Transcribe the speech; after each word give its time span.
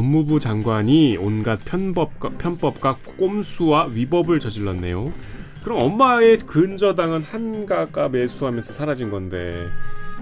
법무부 0.00 0.40
장관이 0.40 1.16
온갖 1.18 1.58
편법과, 1.64 2.32
편법과 2.36 2.98
꼼수와 3.16 3.86
위법을 3.86 4.40
저질렀네요. 4.40 5.10
그럼 5.64 5.78
엄마의 5.82 6.36
근저당은 6.46 7.22
한가가 7.22 8.10
매수하면서 8.10 8.74
사라진 8.74 9.10
건데 9.10 9.70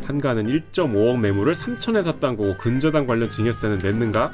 한가는 0.05 0.47
1.5억 0.47 1.19
매물을 1.19 1.55
3천에 1.55 2.05
샀다는 2.05 2.37
거고 2.37 2.57
근저당 2.57 3.09
관련 3.09 3.29
증여세는 3.29 3.79
냈는가? 3.79 4.31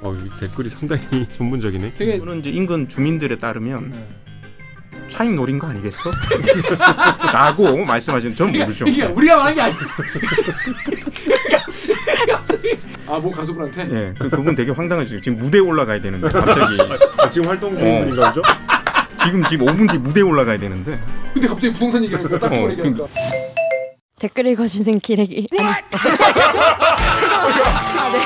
어, 0.00 0.14
이 0.14 0.40
댓글이 0.40 0.68
상당히 0.68 1.02
전문적이네. 1.30 1.94
되게 1.96 2.16
이거는 2.16 2.40
이제 2.40 2.50
인근 2.50 2.88
주민들에 2.88 3.38
따르면 3.38 3.90
네. 3.90 4.08
차익 5.10 5.32
노린 5.32 5.60
거 5.60 5.68
아니겠어? 5.68 6.10
라고 7.32 7.84
말씀하시는 7.84 8.34
전 8.34 8.50
모르죠. 8.50 8.84
이게 8.88 9.04
우리가 9.04 9.36
말한 9.36 9.54
게 9.54 9.60
아니 9.60 9.74
야. 12.30 12.44
아뭐 13.06 13.30
가수분한테 13.32 13.88
예, 13.90 14.14
그 14.18 14.28
그분 14.30 14.54
되게 14.54 14.70
황당하죠. 14.72 15.20
지금 15.20 15.38
무대에 15.38 15.60
올라가야 15.60 16.00
되는데 16.00 16.28
갑자기 16.28 16.60
아, 17.18 17.28
지금 17.28 17.48
활동 17.48 17.76
중인 17.76 17.96
어. 17.96 17.98
분인가 18.00 18.28
보죠? 18.28 18.42
지금 19.24 19.44
지금 19.46 19.66
5분 19.66 19.90
뒤 19.90 19.98
무대에 19.98 20.22
올라가야 20.22 20.58
되는데 20.58 21.00
근데 21.34 21.48
갑자기 21.48 21.72
부동산 21.72 22.04
얘기하니까 22.04 22.38
딱 22.38 22.48
좋은 22.52 22.68
어, 22.68 22.70
얘기하니까 22.70 23.04
댓글 24.18 24.46
읽어주는 24.48 24.98
기레기 25.00 25.48
아니 25.58 25.68
아, 25.68 25.80
네. 28.12 28.20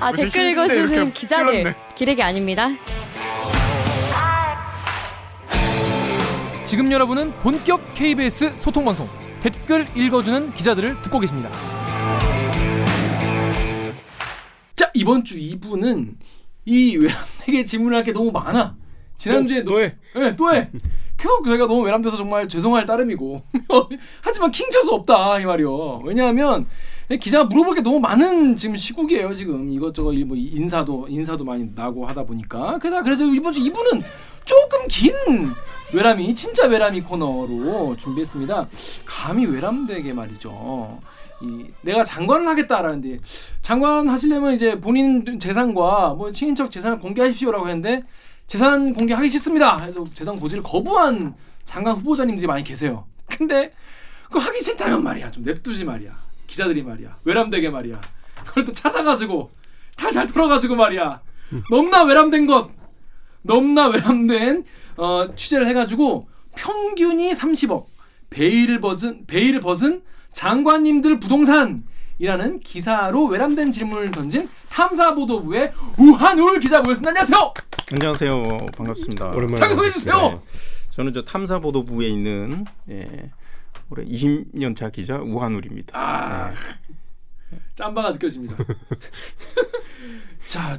아 0.00 0.10
무슨 0.10 0.24
댓글 0.24 0.50
읽어주는 0.52 1.12
기자들. 1.12 1.74
기레기 1.96 2.22
아닙니다 2.22 2.68
지금 6.68 6.92
여러분은 6.92 7.32
본격 7.40 7.80
KBS 7.94 8.52
소통 8.56 8.84
방송 8.84 9.08
댓글 9.40 9.86
읽어주는 9.96 10.52
기자들을 10.52 11.00
듣고 11.00 11.18
계십니다. 11.18 11.50
자 14.76 14.90
이번 14.92 15.24
주 15.24 15.36
2부는 15.38 16.14
이 16.66 16.96
외람되게 16.98 17.64
질문할 17.64 18.04
게 18.04 18.12
너무 18.12 18.30
많아. 18.30 18.76
지난주에 19.16 19.62
너, 19.62 19.70
또 19.72 19.80
해. 19.80 19.94
네, 20.14 20.36
또 20.36 20.54
해. 20.54 20.68
계속 21.16 21.44
저희가 21.46 21.66
너무 21.66 21.80
외람돼서 21.84 22.16
정말 22.18 22.46
죄송할 22.46 22.84
따름이고 22.84 23.42
하지만 24.22 24.52
킹쳐수 24.52 24.92
없다 24.92 25.40
이 25.40 25.46
말이요. 25.46 26.02
왜냐하면 26.04 26.66
기자가 27.18 27.44
물어볼 27.46 27.76
게 27.76 27.80
너무 27.80 27.98
많은 27.98 28.54
지금 28.56 28.76
시국이에요 28.76 29.32
지금 29.32 29.72
이것저것 29.72 30.12
이- 30.12 30.22
뭐 30.24 30.36
인사도 30.36 31.06
인사도 31.08 31.44
많이 31.44 31.66
나고 31.74 32.06
하다 32.06 32.24
보니까 32.24 32.78
그다 32.78 33.02
그래서 33.02 33.24
이번 33.24 33.52
주 33.54 33.60
2부는 33.62 34.02
조금 34.48 34.88
긴 34.88 35.14
외람이 35.92 36.34
진짜 36.34 36.66
외람이 36.66 37.02
코너로 37.02 37.96
준비했습니다. 37.98 38.66
감히 39.04 39.44
외람되게 39.44 40.14
말이죠. 40.14 40.98
이 41.42 41.66
내가 41.82 42.02
장관을 42.02 42.48
하겠다라는데 42.48 43.18
장관 43.60 44.08
하시려면 44.08 44.54
이제 44.54 44.80
본인 44.80 45.38
재산과 45.38 46.14
뭐 46.14 46.32
친인척 46.32 46.70
재산을 46.70 46.98
공개하십시오라고 46.98 47.68
했는데 47.68 48.02
재산 48.46 48.94
공개하기 48.94 49.28
싫습니다. 49.28 49.78
해서 49.78 50.04
재산 50.14 50.40
고지를 50.40 50.62
거부한 50.62 51.34
장관 51.66 51.94
후보자님들이 51.96 52.46
많이 52.46 52.64
계세요. 52.64 53.04
근데 53.26 53.72
그거 54.24 54.40
하기 54.40 54.62
싫다면 54.62 55.04
말이야 55.04 55.30
좀 55.30 55.44
냅두지 55.44 55.84
말이야 55.84 56.12
기자들이 56.46 56.82
말이야 56.82 57.18
외람되게 57.24 57.68
말이야 57.68 58.00
그걸 58.46 58.64
또 58.64 58.72
찾아가지고 58.72 59.50
탈탈 59.96 60.26
털어가지고 60.26 60.74
말이야 60.74 61.20
넘나 61.70 62.04
외람된 62.04 62.46
것 62.46 62.77
넘나 63.48 63.88
외람된 63.88 64.64
어, 64.98 65.34
취재를 65.34 65.66
해가지고 65.68 66.28
평균이 66.54 67.32
30억 67.32 67.86
베일을 68.30 68.80
벗은 68.80 69.26
베일을 69.26 69.60
벗은 69.60 70.02
장관님들 70.32 71.18
부동산이라는 71.18 72.60
기사로 72.62 73.24
외람된 73.24 73.72
질문을 73.72 74.10
던진 74.10 74.48
탐사보도부의 74.68 75.72
우한울 75.98 76.60
기자 76.60 76.82
모였습니다. 76.82 77.08
안녕하세요. 77.08 77.52
안녕하세요 77.92 78.66
반갑습니다. 78.76 79.28
오랜만에 79.28 79.56
자기 79.56 79.74
소개해 79.74 79.92
주세요. 79.92 80.12
반갑습니다. 80.14 80.90
저는 80.90 81.12
저 81.14 81.24
탐사보도부에 81.24 82.06
있는 82.06 82.66
예, 82.90 83.30
올해 83.88 84.04
20년 84.04 84.76
차 84.76 84.90
기자 84.90 85.16
우한울입니다. 85.16 85.98
아 85.98 86.52
짬바가 87.76 88.10
느껴집니다. 88.10 88.56
자 90.46 90.78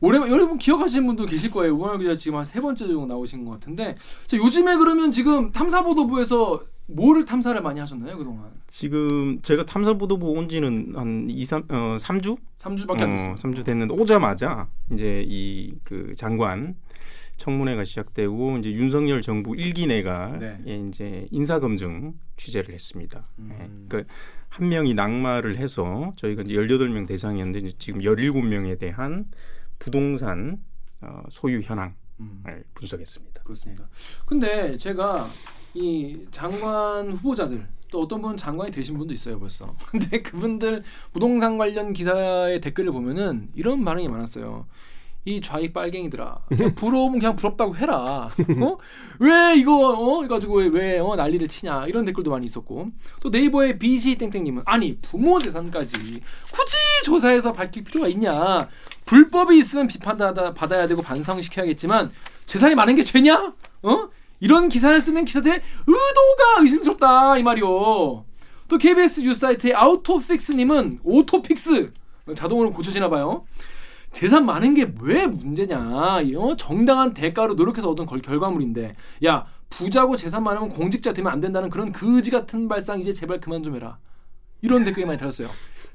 오랜만 0.00 0.30
여러분 0.30 0.56
기억하시는 0.58 1.06
분도 1.06 1.26
계실 1.26 1.50
거예요. 1.50 1.74
우한울 1.76 1.98
기자 1.98 2.14
지금 2.14 2.38
한 2.38 2.44
세 2.44 2.60
번째 2.60 2.86
정도 2.86 3.06
나오신 3.06 3.44
것 3.44 3.52
같은데 3.52 3.96
자, 4.26 4.36
요즘에 4.36 4.76
그러면 4.76 5.12
지금 5.12 5.52
탐사보도부에서 5.52 6.64
뭐를 6.86 7.24
탐사를 7.24 7.60
많이 7.62 7.78
하셨나요 7.78 8.18
그동안? 8.18 8.50
지금 8.68 9.40
제가 9.42 9.64
탐사보도부 9.64 10.30
온 10.32 10.48
지는 10.48 10.92
한 10.96 11.28
2, 11.30 11.44
3, 11.44 11.62
어, 11.68 11.96
3주? 12.00 12.36
3주밖에 12.58 13.00
안 13.02 13.10
됐어요. 13.16 13.34
3주 13.36 13.64
됐는데 13.64 13.94
오자마자 13.94 14.68
이제 14.92 15.24
이 15.26 15.72
그 15.84 16.14
장관 16.16 16.74
청문회가 17.36 17.84
시작되고 17.84 18.58
이제 18.58 18.70
윤석열 18.72 19.22
정부 19.22 19.56
일기 19.56 19.86
내가 19.86 20.36
네. 20.38 20.58
예, 20.66 20.76
이제 20.76 21.26
인사 21.30 21.58
검증 21.60 22.12
취재를 22.36 22.74
했습니다. 22.74 23.24
음. 23.38 23.50
예, 23.52 23.68
그러니까 23.88 24.12
한 24.48 24.68
명이 24.68 24.92
낙마를 24.94 25.56
해서 25.56 26.12
저희가 26.16 26.42
이제 26.42 26.52
18명 26.54 27.06
대상이었는데 27.06 27.72
지금 27.78 28.00
17명에 28.02 28.78
대한 28.78 29.26
부동산 29.80 30.62
어, 31.00 31.22
소유 31.30 31.60
현황을 31.60 31.94
음. 32.20 32.44
분석했습니다. 32.74 33.42
그렇습니다. 33.42 33.88
근데 34.26 34.76
제가 34.76 35.26
이 35.74 36.24
장관 36.30 37.10
후보자들 37.10 37.66
또 37.90 38.00
어떤 38.00 38.22
분은 38.22 38.36
장관이 38.36 38.70
되신 38.70 38.96
분도 38.96 39.12
있어요 39.12 39.40
벌써. 39.40 39.74
근데 39.90 40.22
그분들 40.22 40.84
부동산 41.12 41.58
관련 41.58 41.92
기사의 41.92 42.60
댓글을 42.60 42.92
보면은 42.92 43.48
이런 43.54 43.84
반응이 43.84 44.08
많았어요. 44.08 44.66
이 45.26 45.40
좌익 45.42 45.74
빨갱이들아 45.74 46.46
부러우면 46.76 47.18
그냥 47.18 47.36
부럽다고 47.36 47.76
해라 47.76 48.30
어? 48.62 48.78
왜 49.18 49.54
이거 49.54 49.76
어? 49.76 50.26
가지고 50.26 50.56
왜, 50.56 50.70
왜 50.72 50.98
어? 50.98 51.14
난리를 51.14 51.46
치냐 51.46 51.86
이런 51.88 52.06
댓글도 52.06 52.30
많이 52.30 52.46
있었고 52.46 52.88
또 53.20 53.28
네이버의 53.28 53.78
BC 53.78 54.16
땡땡님은 54.16 54.62
아니 54.64 54.96
부모 55.02 55.38
재산까지 55.38 56.22
굳이 56.52 56.76
조사해서 57.04 57.52
밝힐 57.52 57.84
필요가 57.84 58.08
있냐 58.08 58.68
불법이 59.14 59.58
있으면 59.58 59.88
비판받아 59.88 60.54
받아야 60.54 60.86
되고 60.86 61.02
반성시켜야겠지만 61.02 62.12
재산이 62.46 62.76
많은 62.76 62.94
게 62.94 63.02
죄냐 63.02 63.52
어? 63.82 64.08
이런 64.38 64.68
기사를 64.68 65.00
쓰는 65.00 65.24
기사들의 65.24 65.60
의도가 65.80 66.60
의심스럽다 66.60 67.36
이 67.38 67.42
말이요 67.42 67.66
또 67.66 68.78
KBS 68.78 69.22
뉴스 69.22 69.40
사이트의 69.40 69.74
아우토픽스님은 69.74 71.00
오토픽스 71.02 71.92
자동으로 72.36 72.70
고쳐지나 72.70 73.10
봐요 73.10 73.44
재산 74.12 74.46
많은 74.46 74.74
게 74.74 74.92
왜 75.00 75.26
문제냐? 75.26 76.20
이, 76.22 76.36
어? 76.36 76.54
정당한 76.56 77.12
대가로 77.12 77.54
노력해서 77.54 77.88
얻은 77.90 78.06
걸, 78.06 78.20
결과물인데, 78.20 78.96
야 79.24 79.46
부자고 79.68 80.16
재산 80.16 80.42
많으면 80.42 80.70
공직자 80.70 81.12
되면 81.12 81.30
안 81.32 81.40
된다는 81.40 81.70
그런 81.70 81.92
거지 81.92 82.32
같은 82.32 82.66
발상 82.66 83.00
이제 83.00 83.12
제발 83.12 83.40
그만 83.40 83.62
좀 83.62 83.76
해라. 83.76 83.98
이런 84.62 84.82
댓글이 84.82 85.06
많이 85.06 85.16
들었어요. 85.16 85.48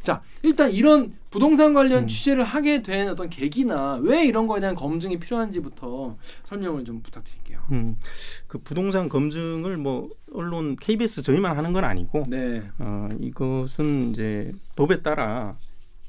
자, 0.06 0.22
일단 0.44 0.72
이런 0.72 1.16
부동산 1.32 1.74
관련 1.74 2.08
취재를 2.08 2.44
하게 2.44 2.84
된 2.84 3.10
어떤 3.10 3.28
계기나 3.28 3.96
왜 4.04 4.24
이런 4.24 4.46
거에 4.46 4.60
대한 4.60 4.76
검증이 4.76 5.20
필요한지부터 5.20 6.16
설명을 6.44 6.86
좀 6.86 7.02
부탁드릴게요. 7.02 7.60
음, 7.72 7.98
그 8.46 8.60
부동산 8.60 9.10
검증을 9.10 9.78
뭐 9.78 10.12
언론 10.32 10.76
KBS 10.76 11.24
저희만 11.24 11.58
하는 11.58 11.74
건 11.74 11.84
아니고 11.84 12.26
네, 12.28 12.62
어, 12.78 13.10
이것은 13.20 14.12
이제 14.12 14.54
법에 14.76 15.02
따라 15.02 15.58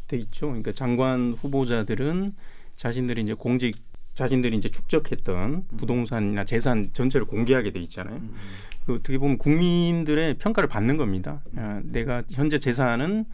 돼 0.08 0.18
있죠. 0.18 0.48
그러니까 0.48 0.72
장관 0.72 1.32
후보자들은 1.32 2.34
자신들이 2.76 3.22
이제 3.22 3.32
공직 3.32 3.74
자신들이 4.12 4.56
이제 4.58 4.68
축적했던 4.68 5.68
부동산이나 5.78 6.44
재산 6.44 6.90
전체를 6.92 7.26
공개하게 7.26 7.70
돼 7.72 7.80
있잖아요. 7.80 8.16
음. 8.16 8.34
그 8.84 8.94
어떻게 8.94 9.18
보면 9.18 9.38
국민들의 9.38 10.34
평가를 10.34 10.68
받는 10.68 10.96
겁니다. 10.98 11.40
아, 11.56 11.80
내가 11.84 12.22
현재 12.30 12.58
재산은 12.58 13.24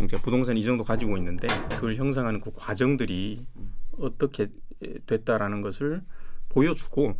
이제 0.00 0.20
부동산 0.20 0.56
이 0.56 0.64
정도 0.64 0.84
가지고 0.84 1.16
있는데 1.18 1.46
그걸 1.70 1.96
형성하는 1.96 2.40
그 2.40 2.50
과정들이 2.54 3.46
어떻게 3.98 4.48
됐다라는 5.06 5.60
것을 5.60 6.02
보여주고 6.48 7.16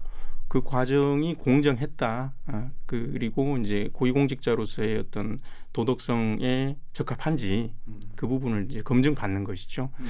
그 0.48 0.62
과정이 0.62 1.34
공정했다. 1.34 2.34
아, 2.46 2.70
그리고 2.86 3.56
이제 3.58 3.90
고위공직자로서의 3.92 4.98
어떤 4.98 5.40
도덕성에 5.72 6.76
적합한지 6.92 7.72
음. 7.88 8.00
그 8.14 8.28
부분을 8.28 8.68
이제 8.70 8.82
검증받는 8.82 9.44
것이죠. 9.44 9.90
음. 9.98 10.06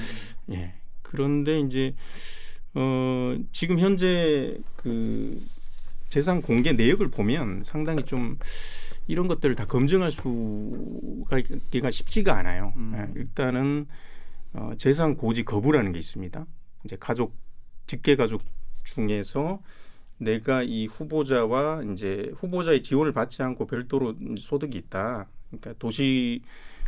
예. 0.51 0.73
그런데 1.01 1.59
이제 1.59 1.95
어 2.73 3.37
지금 3.51 3.79
현재 3.79 4.57
그 4.75 5.41
재산 6.09 6.41
공개 6.41 6.73
내역을 6.73 7.09
보면 7.09 7.63
상당히 7.63 8.03
좀 8.03 8.37
이런 9.07 9.27
것들을 9.27 9.55
다 9.55 9.65
검증할 9.65 10.11
수가 10.11 11.39
기가 11.71 11.91
쉽지가 11.91 12.37
않아요. 12.37 12.73
음. 12.77 12.93
예, 12.95 13.19
일단은 13.19 13.87
어, 14.53 14.71
재산 14.77 15.15
고지 15.15 15.43
거부라는 15.43 15.91
게 15.91 15.99
있습니다. 15.99 16.45
이제 16.85 16.97
가족 16.99 17.35
직계 17.87 18.15
가족 18.15 18.41
중에서 18.83 19.59
내가 20.17 20.63
이 20.63 20.85
후보자와 20.85 21.83
이제 21.91 22.31
후보자의 22.35 22.81
지원을 22.83 23.11
받지 23.11 23.43
않고 23.43 23.67
별도로 23.67 24.15
소득이 24.37 24.77
있다. 24.77 25.27
그러니까 25.49 25.73
도시 25.77 26.41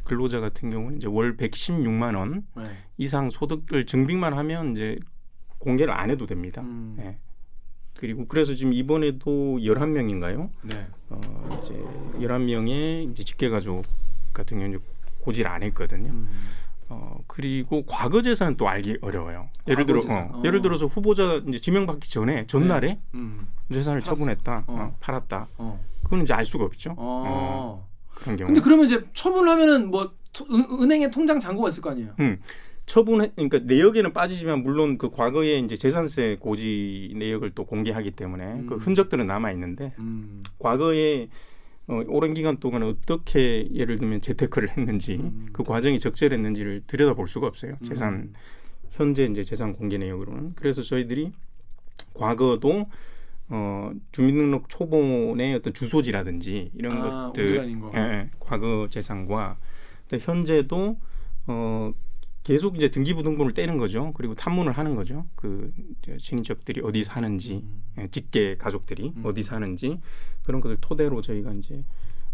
근로자 0.03 0.39
같은 0.39 0.69
경우는 0.69 0.97
이제 0.97 1.07
월 1.07 1.35
116만 1.35 2.15
원 2.15 2.45
네. 2.55 2.63
이상 2.97 3.29
소득을 3.29 3.85
증빙만 3.85 4.33
하면 4.33 4.71
이제 4.71 4.95
공개를 5.59 5.93
안 5.93 6.09
해도 6.09 6.25
됩니다. 6.25 6.61
음. 6.61 6.95
예. 6.99 7.17
그리고 7.97 8.25
그래서 8.27 8.53
지금 8.55 8.73
이번에도 8.73 9.57
11명인가요? 9.59 10.49
네. 10.61 10.88
어, 11.09 11.59
이제 11.63 11.73
11명의 12.25 13.11
이제 13.11 13.23
직계 13.23 13.49
가족 13.49 13.83
같은 14.33 14.57
경우는 14.57 14.77
이제 14.79 14.85
고지를 15.21 15.49
안 15.49 15.63
했거든요. 15.63 16.09
음. 16.11 16.29
어, 16.89 17.17
그리고 17.27 17.83
과거 17.85 18.21
재산은 18.21 18.55
또 18.55 18.69
알기 18.69 18.97
어려워요. 19.01 19.49
예를 19.67 19.85
들어 19.85 20.01
재산. 20.01 20.29
어, 20.31 20.38
어. 20.38 20.41
예를 20.45 20.61
들어서 20.61 20.85
후보자 20.85 21.41
이제 21.47 21.59
지명받기 21.59 22.09
전에 22.09 22.45
전날에 22.47 22.99
음. 23.15 23.47
재산을 23.73 24.01
팔았어. 24.01 24.15
처분했다. 24.15 24.63
어. 24.67 24.73
어, 24.73 24.95
팔았다. 24.99 25.47
어. 25.57 25.83
그건 26.03 26.21
이제 26.21 26.33
알 26.33 26.45
수가 26.45 26.63
없죠. 26.65 26.91
어. 26.91 26.95
어, 26.97 27.88
그런 28.15 28.38
경우. 28.38 28.47
근데 28.47 28.61
그러면 28.61 28.85
이제 28.85 29.05
처분하면은 29.15 29.89
뭐 29.89 30.13
토- 30.31 30.45
은, 30.45 30.81
은행에 30.83 31.09
통장 31.09 31.39
잔고가 31.39 31.69
있을 31.69 31.81
거 31.81 31.89
아니에요. 31.89 32.13
처분해 32.87 33.33
그러니까 33.35 33.59
내역에는 33.59 34.13
빠지지만 34.13 34.63
물론 34.63 34.97
그 34.97 35.09
과거에 35.11 35.59
이제 35.59 35.75
재산세 35.75 36.37
고지 36.39 37.13
내역을 37.17 37.51
또 37.51 37.65
공개하기 37.65 38.11
때문에 38.11 38.63
그 38.67 38.75
음. 38.75 38.79
흔적들은 38.79 39.27
남아 39.27 39.51
있는데 39.51 39.93
음. 39.99 40.41
과거에 40.57 41.27
어, 41.87 42.01
오랜 42.07 42.33
기간 42.33 42.57
동안 42.57 42.83
어떻게 42.83 43.67
예를 43.73 43.99
들면 43.99 44.21
재테크를 44.21 44.69
했는지 44.77 45.15
음. 45.15 45.49
그 45.51 45.63
과정이 45.63 45.99
적절했는지를 45.99 46.83
들여다볼 46.87 47.27
수가 47.27 47.47
없어요. 47.47 47.77
음. 47.81 47.87
재산 47.87 48.33
현재 48.91 49.25
이제 49.25 49.43
재산 49.43 49.73
공개 49.73 49.97
내역으로는 49.97 50.53
그래서 50.55 50.81
저희들이 50.81 51.33
과거도 52.13 52.87
어, 53.49 53.91
주민등록 54.13 54.69
초본의 54.69 55.55
어떤 55.55 55.73
주소지라든지 55.73 56.71
이런 56.73 57.01
아, 57.01 57.27
것들. 57.27 57.73
예, 57.95 57.99
예, 57.99 58.29
과거 58.39 58.87
재산과 58.89 59.57
근데 60.07 60.23
현재도 60.25 60.97
어, 61.47 61.91
계속 62.47 62.77
이제 62.77 62.89
등기부등본을 62.89 63.53
떼는 63.53 63.77
거죠. 63.77 64.13
그리고 64.15 64.33
탐문을 64.33 64.71
하는 64.71 64.95
거죠. 64.95 65.25
그 65.35 65.73
친인척들이 66.21 66.79
어디 66.81 67.03
사는지, 67.03 67.55
음. 67.55 67.83
예, 67.97 68.07
직계 68.07 68.55
가족들이 68.55 69.11
음. 69.17 69.21
어디 69.25 69.44
사는지 69.44 69.99
그런 70.44 70.61
것들 70.61 70.77
토대로 70.79 71.21
저희가 71.21 71.51
이제 71.51 71.83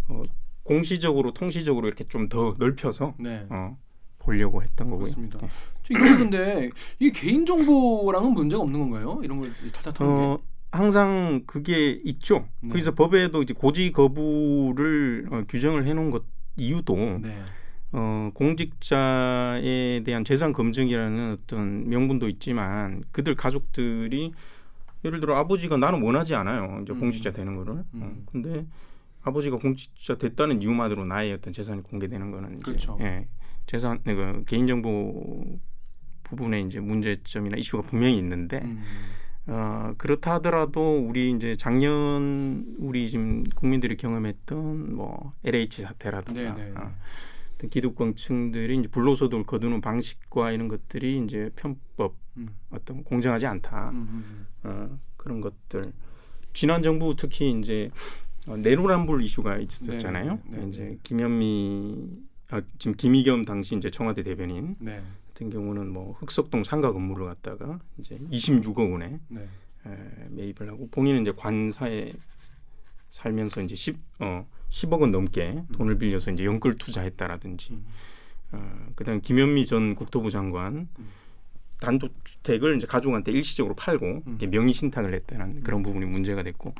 어, 0.07 0.21
공시적으로 0.61 1.33
통시적으로 1.33 1.87
이렇게 1.87 2.03
좀 2.03 2.29
더 2.29 2.53
넓혀서 2.59 3.15
네. 3.17 3.47
어, 3.49 3.75
보려고 4.19 4.61
했던 4.61 4.87
거고요. 4.87 5.05
그렇습니다. 5.05 5.39
예. 5.41 5.47
저 5.81 5.93
이게 5.95 6.15
근데 6.15 6.69
이게 6.99 7.11
개인 7.11 7.43
정보랑은 7.43 8.35
문제가 8.35 8.61
없는 8.61 8.79
건가요? 8.81 9.19
이런 9.23 9.39
걸 9.39 9.49
게. 9.51 10.03
어, 10.03 10.37
항상 10.71 11.41
그게 11.47 11.99
있죠. 12.05 12.47
네. 12.61 12.69
그래서 12.69 12.93
법에도 12.93 13.41
이제 13.41 13.55
고지 13.55 13.91
거부를 13.91 15.27
어, 15.31 15.41
규정을 15.49 15.87
해놓은 15.87 16.11
것 16.11 16.23
이유도 16.55 16.95
네. 17.19 17.43
어, 17.93 18.31
공직자에 18.33 20.01
대한 20.03 20.25
재산 20.25 20.51
검증이라는 20.51 21.37
어떤 21.39 21.87
명분도 21.87 22.27
있지만 22.29 23.03
그들 23.11 23.35
가족들이 23.35 24.33
예를 25.05 25.19
들어 25.19 25.37
아버지가 25.37 25.77
나는 25.77 26.01
원하지 26.01 26.33
않아요. 26.33 26.79
이제 26.81 26.93
음. 26.93 26.99
공직자 26.99 27.31
되는 27.31 27.55
거를. 27.55 27.75
어, 27.75 27.85
음. 27.93 28.25
근데 28.25 28.65
아버지가 29.21 29.57
공직자 29.57 30.17
됐다는 30.17 30.61
이유만으로 30.61 31.05
나의 31.05 31.33
어떤 31.33 31.53
재산이 31.53 31.83
공개되는 31.83 32.31
거는 32.31 32.53
이제 32.53 32.61
그렇죠. 32.63 32.97
예, 32.99 33.27
재산 33.67 34.01
그 34.03 34.43
개인 34.47 34.65
정보 34.65 35.59
부분에 36.23 36.61
이제 36.61 36.79
문제점이나 36.79 37.57
이슈가 37.57 37.83
분명히 37.83 38.17
있는데 38.17 38.61
음. 38.63 38.83
어, 39.45 39.93
그렇다 39.97 40.35
하더라도 40.35 40.97
우리 40.97 41.31
이제 41.31 41.55
작년 41.57 42.75
우리 42.79 43.09
지금 43.09 43.43
국민들이 43.55 43.97
경험했던 43.97 44.95
뭐 44.95 45.33
LH 45.43 45.83
사태라든가 45.83 46.53
네, 46.55 46.71
네. 46.71 46.73
어, 46.75 46.91
기득권층들이 47.69 48.77
이제 48.77 48.87
불로소득을 48.87 49.45
거두는 49.45 49.81
방식과 49.81 50.51
이런 50.51 50.67
것들이 50.67 51.23
이제 51.25 51.49
편법 51.55 52.15
음. 52.37 52.49
어떤 52.71 53.03
공정하지 53.03 53.45
않다 53.45 53.89
음, 53.91 53.95
음, 53.95 54.47
어, 54.63 54.99
그런 55.17 55.41
것들 55.41 55.93
지난 56.53 56.83
정부 56.83 57.15
특히 57.15 57.51
이제 57.51 57.89
어, 58.47 58.57
내로남불 58.57 59.23
이슈가 59.23 59.57
있었잖아요. 59.57 60.39
네, 60.45 60.57
네, 60.57 60.57
네. 60.57 60.69
이제 60.69 60.97
김현미 61.03 62.09
아, 62.49 62.61
지금 62.77 62.95
김희겸 62.95 63.45
당시 63.45 63.75
이제 63.75 63.89
청와대 63.89 64.23
대변인 64.23 64.67
음. 64.67 64.75
네. 64.79 65.01
같은 65.27 65.49
경우는 65.49 65.91
뭐 65.91 66.13
흑석동 66.13 66.63
상가 66.63 66.91
건물을 66.91 67.25
갖다가 67.25 67.79
이제 67.97 68.17
26억 68.31 68.91
원에 68.91 69.19
네. 69.29 69.47
에, 69.85 70.27
매입을 70.29 70.69
하고 70.69 70.87
본인은 70.89 71.21
이제 71.21 71.31
관사에 71.35 72.13
살면서 73.09 73.61
이제 73.61 73.75
10, 73.75 73.97
어, 74.19 74.47
10억 74.73 75.01
원 75.01 75.11
넘게 75.11 75.63
돈을 75.73 75.99
빌려서 75.99 76.31
이제 76.31 76.43
연끌 76.45 76.77
투자했다라든지 76.79 77.73
음. 77.73 77.85
어, 78.51 78.87
그다음 78.95 79.21
김현미 79.21 79.67
전 79.67 79.93
국토부 79.93 80.31
장관 80.31 80.87
음. 80.97 81.09
단독주택을 81.79 82.77
이제 82.77 82.87
가족한테 82.87 83.31
일시적으로 83.31 83.75
팔고 83.75 84.23
음. 84.25 84.37
명의 84.49 84.73
신탁을 84.73 85.13
했다는 85.13 85.61
그런 85.61 85.83
부분이 85.83 86.05
문제가 86.05 86.41
됐고 86.41 86.73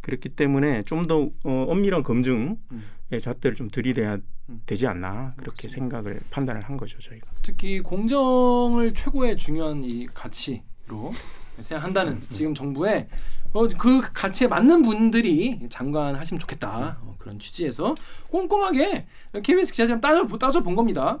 그렇기 0.00 0.30
때문에 0.30 0.84
좀더 0.84 1.30
어, 1.44 1.66
엄밀한 1.68 2.02
검증의 2.02 2.56
음. 2.72 3.20
잣대를 3.20 3.54
좀 3.56 3.68
들이대야 3.68 4.18
음. 4.48 4.62
되지 4.64 4.86
않나 4.86 5.34
그렇게 5.36 5.68
그렇습니다. 5.68 5.96
생각을 5.98 6.20
판단을 6.30 6.62
한 6.62 6.78
거죠 6.78 6.98
저희가. 6.98 7.28
특히 7.42 7.80
공정을 7.80 8.94
최고의 8.94 9.36
중요한 9.36 9.84
이 9.84 10.06
가치로 10.06 11.12
생각한다는 11.62 12.12
음. 12.14 12.26
지금 12.30 12.54
정부의 12.54 13.08
어, 13.52 13.66
그 13.78 14.00
가치에 14.12 14.46
맞는 14.48 14.82
분들이 14.82 15.60
장관 15.70 16.14
하시면 16.16 16.38
좋겠다 16.38 16.98
어, 17.02 17.14
그런 17.18 17.38
취지에서 17.38 17.94
꼼꼼하게 18.30 19.06
KBS 19.42 19.72
기자들이 19.72 20.00
따져 20.00 20.26
따져 20.38 20.62
본 20.62 20.74
겁니다. 20.76 21.18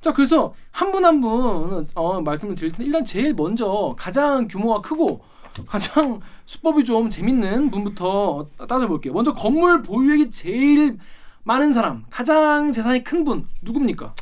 자 0.00 0.12
그래서 0.12 0.54
한분 0.70 1.04
한 1.04 1.20
분 1.20 1.86
어, 1.94 2.20
말씀을 2.20 2.54
드릴 2.54 2.72
텐데 2.72 2.84
일단 2.86 3.04
제일 3.04 3.34
먼저 3.34 3.94
가장 3.98 4.46
규모가 4.48 4.80
크고 4.80 5.20
가장 5.66 6.20
수법이 6.44 6.84
좀 6.84 7.08
재밌는 7.08 7.70
분부터 7.70 8.46
따져볼게요. 8.68 9.14
먼저 9.14 9.32
건물 9.32 9.82
보유액이 9.82 10.30
제일 10.30 10.98
많은 11.44 11.72
사람, 11.72 12.04
가장 12.10 12.72
재산이 12.72 13.04
큰 13.04 13.24
분 13.24 13.46
누굽니까? 13.62 14.14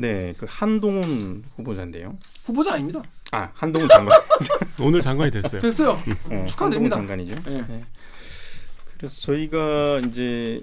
네, 0.00 0.32
그 0.38 0.46
한동훈 0.48 1.42
후보자인데요. 1.56 2.16
후보자 2.44 2.74
아닙니다. 2.74 3.02
아 3.32 3.50
한동훈 3.54 3.88
장관. 3.88 4.18
오늘 4.80 5.00
장관이 5.00 5.30
됐어요. 5.30 5.60
됐어요. 5.60 5.90
어, 5.90 6.46
축하드립니다. 6.46 6.96
한동훈 6.96 7.26
장관이죠. 7.26 7.50
네. 7.50 7.84
그래서 8.96 9.20
저희가 9.22 9.98
이제 10.06 10.62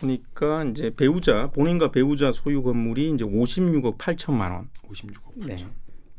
보니까 0.00 0.64
이제 0.64 0.92
배우자 0.94 1.48
본인과 1.48 1.92
배우자 1.92 2.32
소유 2.32 2.62
건물이 2.62 3.12
이제 3.14 3.24
56억 3.24 3.98
8천만 3.98 4.52
원. 4.52 4.68
56억. 4.88 5.46
네. 5.46 5.56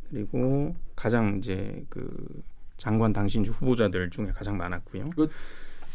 그리고 0.10 0.76
가장 0.96 1.38
이제 1.38 1.84
그 1.90 2.44
장관 2.78 3.14
당신주 3.14 3.52
후보자들 3.52 4.10
중에 4.10 4.28
가장 4.34 4.58
많았고요. 4.58 5.10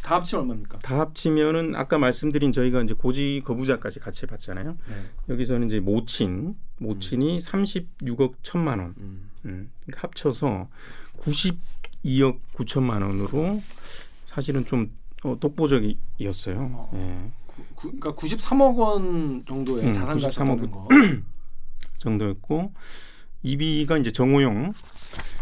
다 0.09 0.15
합치면 0.15 0.43
얼마입니까? 0.45 0.79
다 0.79 1.01
합치면은 1.01 1.75
아까 1.77 1.99
말씀드린 1.99 2.51
저희가 2.51 2.81
이제 2.81 2.95
고지 2.95 3.43
거부자까지 3.45 4.01
같이 4.01 4.25
봤잖아요. 4.25 4.79
네. 4.89 4.95
여기서는 5.29 5.67
이제 5.67 5.81
모친 5.81 6.57
모친이 6.79 7.39
36억 7.41 8.37
1천만 8.43 8.79
원. 8.79 8.95
음. 8.97 9.31
음, 9.45 9.71
그러니까 9.85 10.09
합쳐서 10.09 10.69
92억 11.19 12.39
9천만 12.55 13.03
원으로 13.03 13.61
사실은 14.25 14.65
좀 14.65 14.91
어, 15.25 15.37
독보적이었어요. 15.39 16.57
어. 16.59 16.91
예. 16.95 17.31
구, 17.75 17.93
그러니까 17.93 18.15
93억 18.15 18.77
원 18.79 19.45
정도의 19.47 19.89
음, 19.89 19.93
자산 19.93 20.17
93억 20.17 20.23
가졌다는 20.23 20.71
거. 20.71 20.89
정도였고 21.99 22.73
2위가 23.45 24.01
이제 24.01 24.11
정호영 24.11 24.73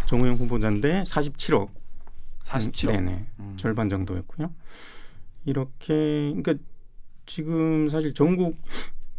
정호영 0.07 0.35
후보자인데 0.37 1.05
47억 1.05 1.69
47억. 2.47 2.93
네네 2.93 3.27
음. 3.41 3.55
절반 3.57 3.89
정도였고요. 3.89 4.53
이렇게 5.45 6.33
그러니까 6.35 6.55
지금 7.27 7.89
사실 7.89 8.15
전국 8.15 8.57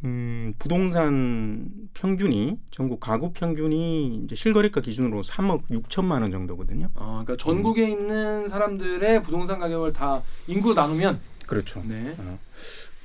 음, 0.03 0.53
부동산 0.60 1.89
평균이 1.93 2.60
전국 2.69 3.00
가구 3.00 3.34
평균이 3.34 4.24
이제 4.24 4.36
실거래가 4.36 4.79
기준으로 4.79 5.22
3억 5.22 5.67
6천만 5.69 6.22
원 6.22 6.31
정도거든요. 6.31 6.89
어, 6.96 7.24
그러니까 7.25 7.36
전국에 7.38 7.86
음. 7.86 7.89
있는 7.89 8.48
사람들의 8.48 9.24
부동산 9.24 9.60
가격을 9.60 9.93
다 9.93 10.22
인구 10.48 10.74
나누면 10.74 11.19
그렇죠. 11.48 11.84
네. 11.84 12.15
어, 12.19 12.39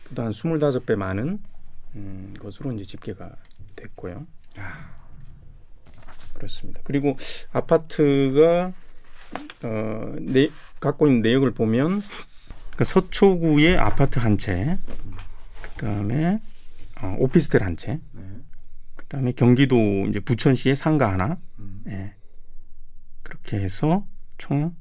보다 0.09 0.25
한 0.25 0.33
25배 0.33 0.97
많은 0.97 1.41
음, 1.95 2.35
것으로 2.39 2.73
이제 2.73 2.85
집계가 2.85 3.31
됐고요. 3.77 4.27
그렇습니다. 6.35 6.81
그리고 6.85 7.17
아파트가 7.53 8.73
어, 9.63 10.15
내, 10.21 10.49
갖고 10.81 11.07
있는 11.07 11.23
내역을 11.23 11.53
보면 11.53 12.01
그 12.77 12.85
서초구의 12.85 13.77
아파트 13.79 14.19
한 14.19 14.39
채, 14.39 14.79
그다음에 15.77 16.41
어, 17.01 17.17
오피스텔 17.19 17.63
한 17.63 17.77
채, 17.77 18.01
네. 18.15 18.23
그다음에 18.97 19.33
경기도 19.33 19.77
이제 20.09 20.21
부천시의 20.21 20.75
상가 20.77 21.13
하나, 21.13 21.39
음. 21.59 21.83
예. 21.89 22.15
그렇게 23.23 23.59
해서 23.59 24.07
총 24.39 24.75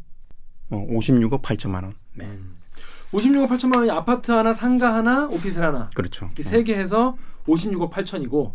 어, 0.70 0.88
56억 0.90 1.42
8천만 1.42 1.84
원. 1.84 1.94
네. 2.14 2.26
음. 2.26 2.58
56억 3.12 3.50
8천만 3.50 3.78
원이 3.80 3.92
아파트 3.92 4.32
하나, 4.32 4.54
상가 4.54 4.94
하나, 4.96 5.28
오피스텔 5.28 5.64
하나 5.66 5.90
그렇죠. 5.94 6.26
이렇게 6.28 6.44
세 6.44 6.64
개 6.64 6.76
해서 6.76 7.18
56억 7.46 7.92
8천이고 7.92 8.54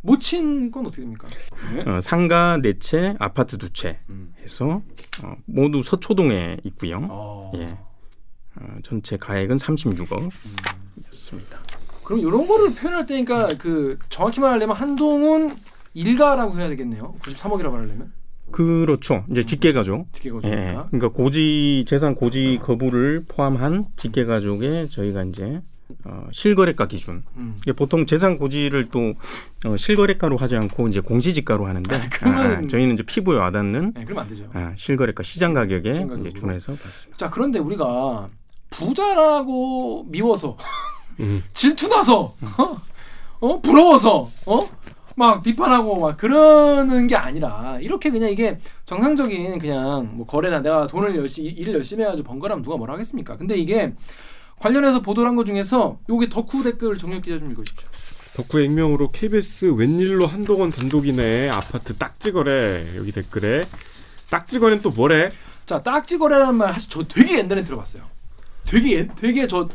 못 0.00 0.18
친 0.20 0.70
건 0.70 0.86
어떻게 0.86 1.02
됩니까? 1.02 1.28
네. 1.74 1.82
어, 1.82 2.00
상가 2.00 2.58
네 2.62 2.78
채, 2.78 3.14
아파트 3.18 3.58
두 3.58 3.68
채 3.70 3.98
음. 4.08 4.27
해서 4.48 4.82
어, 5.22 5.36
모두 5.44 5.82
서초동에 5.82 6.56
있고요. 6.64 7.06
어. 7.10 7.52
예. 7.56 7.78
어, 8.56 8.76
전체 8.82 9.18
가액은 9.18 9.56
36억이었습니다. 9.56 11.58
그럼 12.02 12.20
이런 12.20 12.46
거를 12.46 12.74
표현할 12.74 13.04
때니까 13.04 13.48
그 13.58 13.98
정확히 14.08 14.40
말하려면 14.40 14.74
한동훈 14.74 15.54
일가라고 15.92 16.58
해야 16.58 16.68
되겠네요. 16.70 17.14
93억이라고 17.20 17.70
말하려면 17.70 18.12
그렇죠. 18.50 19.24
이제 19.30 19.42
직계가족. 19.42 20.10
직계 20.14 20.30
예, 20.30 20.32
거주니까. 20.32 20.86
그러니까 20.90 21.08
고지 21.08 21.84
재산 21.86 22.14
고지 22.14 22.58
거부를 22.62 23.26
포함한 23.28 23.88
직계가족에 23.96 24.88
저희가 24.88 25.24
이제 25.24 25.60
어, 26.04 26.28
실거래가 26.30 26.86
기준. 26.86 27.22
음. 27.36 27.56
이게 27.62 27.72
보통 27.72 28.06
재산 28.06 28.38
고지를 28.38 28.88
또 28.90 29.14
어, 29.66 29.76
실거래가로 29.76 30.36
하지 30.36 30.56
않고 30.56 30.88
이제 30.88 31.00
공시지가로 31.00 31.66
하는데 31.66 32.08
그러면- 32.12 32.64
아, 32.64 32.66
저희는 32.66 32.94
이제 32.94 33.02
피부에 33.02 33.36
와닿는 33.36 33.92
네, 33.94 34.04
그러면 34.04 34.22
안 34.24 34.28
되죠. 34.28 34.48
아, 34.54 34.72
실거래가 34.76 35.22
시장 35.22 35.52
가격에 35.52 35.90
이제. 35.90 36.30
준해서 36.38 36.74
받습니다. 36.74 37.16
자 37.18 37.28
그런데 37.30 37.58
우리가 37.58 38.28
부자라고 38.70 40.04
미워서 40.08 40.56
음. 41.20 41.42
질투 41.52 41.88
나서 41.88 42.34
어? 42.58 42.76
어? 43.40 43.60
부러워서 43.60 44.30
어? 44.46 44.68
막 45.16 45.42
비판하고 45.42 45.98
막 46.00 46.16
그러는 46.16 47.08
게 47.08 47.16
아니라 47.16 47.78
이렇게 47.80 48.08
그냥 48.10 48.30
이게 48.30 48.56
정상적인 48.84 49.58
그냥 49.58 50.10
뭐 50.12 50.24
거래나 50.26 50.60
내가 50.60 50.86
돈을 50.86 51.16
열심히 51.16 51.48
일을 51.50 51.74
열심히 51.74 52.04
해가지고 52.04 52.28
번 52.28 52.38
거라면 52.38 52.62
누가 52.62 52.76
뭐라 52.76 52.94
하겠습니까? 52.94 53.36
근데 53.36 53.56
이게 53.56 53.92
관련해서 54.60 55.00
보도를 55.02 55.28
한 55.28 55.36
것 55.36 55.44
중에서 55.46 55.98
요게 56.08 56.28
덕후 56.28 56.62
댓글 56.62 56.98
정력 56.98 57.22
기자 57.22 57.38
좀 57.38 57.50
읽어주십시오. 57.52 57.88
덕후의 58.34 58.66
익명으로 58.66 59.10
KBS 59.10 59.66
웬일로 59.76 60.26
한동원 60.26 60.70
단독이네 60.70 61.50
아파트 61.50 61.96
딱지거래 61.96 62.96
여기 62.96 63.10
댓글에 63.12 63.64
딱지거래는 64.30 64.82
또 64.82 64.90
뭐래? 64.90 65.30
자 65.66 65.82
딱지거래라는 65.82 66.54
말 66.54 66.72
사실 66.72 66.88
저 66.90 67.02
되게 67.04 67.38
옛날에 67.38 67.62
들어봤어요. 67.64 68.02
되게 68.66 68.92
옛- 68.92 69.10
되게 69.16 69.46
저 69.48 69.68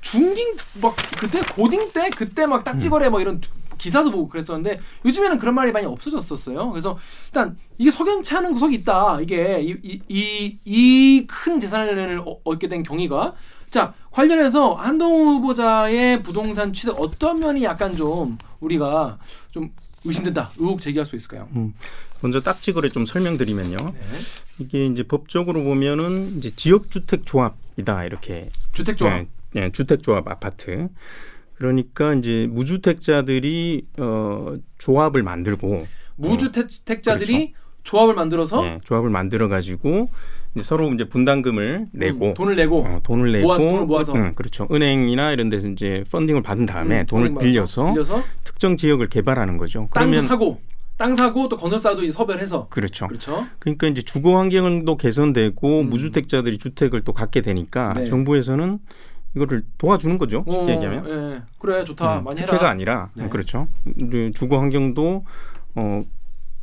중딩 0.00 0.56
막 0.82 0.94
그때 1.18 1.40
고딩 1.40 1.90
때 1.92 2.10
그때 2.16 2.46
막 2.46 2.64
딱지거래 2.64 3.08
막 3.08 3.20
이런 3.20 3.40
기사도 3.78 4.10
보고 4.10 4.28
그랬었는데 4.28 4.80
요즘에는 5.04 5.38
그런 5.38 5.54
말이 5.54 5.70
많이 5.70 5.86
없어졌었어요. 5.86 6.70
그래서 6.70 6.98
일단 7.28 7.56
이게 7.78 7.90
석연치 7.92 8.34
않은 8.34 8.52
구석이 8.52 8.74
있다. 8.76 9.20
이게 9.20 9.60
이이큰 10.64 11.60
재산을 11.60 12.20
어- 12.26 12.40
얻게 12.44 12.68
된 12.68 12.82
경위가 12.82 13.34
자 13.70 13.94
관련해서 14.10 14.74
한동훈 14.74 15.36
후보자의 15.36 16.22
부동산 16.22 16.72
취득 16.72 16.98
어떤 16.98 17.40
면이 17.40 17.64
약간 17.64 17.96
좀 17.96 18.38
우리가 18.60 19.18
좀 19.50 19.70
의심된다 20.04 20.50
의혹 20.58 20.80
제기할 20.80 21.04
수 21.04 21.16
있을까요? 21.16 21.48
먼저 22.20 22.40
딱지거래 22.40 22.88
좀 22.88 23.06
설명드리면요. 23.06 23.76
네. 23.76 24.00
이게 24.60 24.86
이제 24.86 25.02
법적으로 25.02 25.62
보면은 25.62 26.38
이제 26.38 26.50
지역 26.54 26.90
주택 26.90 27.26
조합이다 27.26 28.04
이렇게 28.04 28.50
주택 28.72 28.96
조합 28.96 29.26
예, 29.56 29.60
예, 29.60 29.70
주택 29.70 30.02
조합 30.02 30.26
아파트. 30.28 30.88
그러니까 31.54 32.14
이제 32.14 32.46
무주택자들이 32.50 33.82
어, 33.98 34.56
조합을 34.78 35.22
만들고 35.22 35.86
무주택자들이 36.16 37.54
조합을 37.82 38.14
만들어서 38.14 38.64
예, 38.66 38.78
조합을 38.84 39.10
만들어 39.10 39.48
가지고 39.48 40.10
이제 40.54 40.62
서로 40.62 40.90
이제 40.92 41.04
분담금을 41.04 41.86
내고 41.92 42.28
음, 42.28 42.34
돈을 42.34 42.56
내고 42.56 42.84
어, 42.84 43.00
돈을 43.02 43.32
내고 43.32 43.46
모아서 43.46 43.68
돈을 43.68 43.86
모아서. 43.86 44.14
응, 44.14 44.32
그렇죠. 44.34 44.66
은행이나 44.70 45.32
이런 45.32 45.48
데서 45.50 45.68
이제 45.68 46.04
펀딩을 46.10 46.42
받은 46.42 46.66
다음에 46.66 47.00
음, 47.00 47.06
돈을 47.06 47.34
빌려서 47.38 47.92
빌려서 47.92 48.22
특정 48.44 48.76
지역을 48.76 49.08
개발하는 49.08 49.56
거죠. 49.56 49.86
그러면 49.90 50.22
사고 50.22 50.60
땅 50.96 51.14
사고 51.14 51.48
또 51.48 51.56
건설사도 51.56 52.02
이제 52.02 52.12
섭외를 52.12 52.42
해서 52.42 52.66
그렇죠. 52.70 53.06
그렇죠. 53.06 53.46
그러니까 53.60 53.86
이제 53.86 54.02
주거 54.02 54.36
환경도 54.38 54.96
개선되고 54.96 55.80
음. 55.82 55.90
무주택자들이 55.90 56.58
주택을 56.58 57.02
또 57.02 57.12
갖게 57.12 57.40
되니까 57.40 57.92
네. 57.94 58.04
정부에서는 58.06 58.78
이거를 59.36 59.62
도와주는 59.76 60.18
거죠. 60.18 60.44
쉽게 60.48 60.72
어, 60.72 60.74
얘기하면. 60.74 61.08
예. 61.36 61.42
그래 61.60 61.84
좋다 61.84 62.18
음, 62.18 62.24
많이 62.24 62.36
특혜가 62.36 62.56
해라. 62.58 62.70
아니라 62.70 63.10
네. 63.14 63.28
그렇죠. 63.28 63.68
이제 63.96 64.32
주거 64.34 64.58
환경도 64.58 65.22
어 65.76 66.00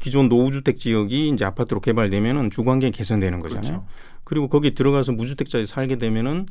기존 0.06 0.30
노후주택 0.30 0.78
지역이 0.78 1.30
이제 1.30 1.46
아파트로 1.46 1.82
개발되면은 1.82 2.52
주거 2.52 2.70
환경이 2.70 2.92
개선되는 2.92 3.40
거잖아요. 3.40 3.64
그렇죠. 3.64 3.88
그리고 4.24 4.50
거기 4.50 4.76
들어가서 4.76 5.14
무주택자들이 5.14 5.66
살게 5.66 5.98
되면은 5.98 6.46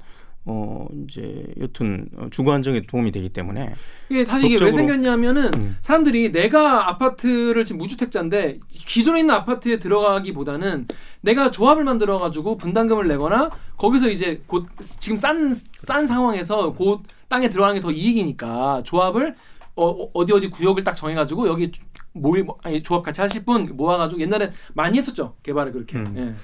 어 0.44 0.88
이제 1.08 1.46
여튼 1.60 2.08
어, 2.16 2.26
주거 2.32 2.52
안정에 2.52 2.82
도움이 2.82 3.12
되기 3.12 3.28
때문에 3.28 3.74
이게 4.10 4.24
사실 4.24 4.50
이게 4.50 4.62
왜 4.64 4.72
생겼냐면은 4.72 5.54
음. 5.54 5.76
사람들이 5.82 6.32
내가 6.32 6.88
아파트를 6.90 7.64
지금 7.64 7.78
무주택자인데 7.78 8.58
기존에 8.68 9.20
있는 9.20 9.32
아파트에 9.36 9.78
들어가기보다는 9.78 10.88
내가 11.20 11.52
조합을 11.52 11.84
만들어 11.84 12.18
가지고 12.18 12.56
분담금을 12.56 13.06
내거나 13.06 13.50
거기서 13.76 14.10
이제 14.10 14.42
곧 14.48 14.66
지금 14.80 15.16
싼 15.16 15.54
싼 15.54 16.08
상황에서 16.08 16.72
곧 16.72 17.02
땅에 17.28 17.48
들어가는 17.48 17.76
게 17.76 17.80
더 17.80 17.92
이익이니까 17.92 18.82
조합을 18.84 19.36
어, 19.76 19.88
어, 19.88 20.10
어디 20.12 20.32
어디 20.32 20.50
구역을 20.50 20.82
딱 20.84 20.94
정해 20.94 21.14
가지고 21.14 21.48
여기 21.48 21.70
모이 22.14 22.42
뭐, 22.42 22.58
아니 22.62 22.82
조합 22.82 23.02
같이 23.04 23.20
하실 23.20 23.44
분 23.44 23.76
모아 23.76 23.96
가지고 23.98 24.20
옛날에 24.22 24.52
많이 24.74 24.98
했었죠. 24.98 25.36
개발을 25.42 25.72
그렇게. 25.72 25.98
음. 25.98 26.14
예. 26.16 26.34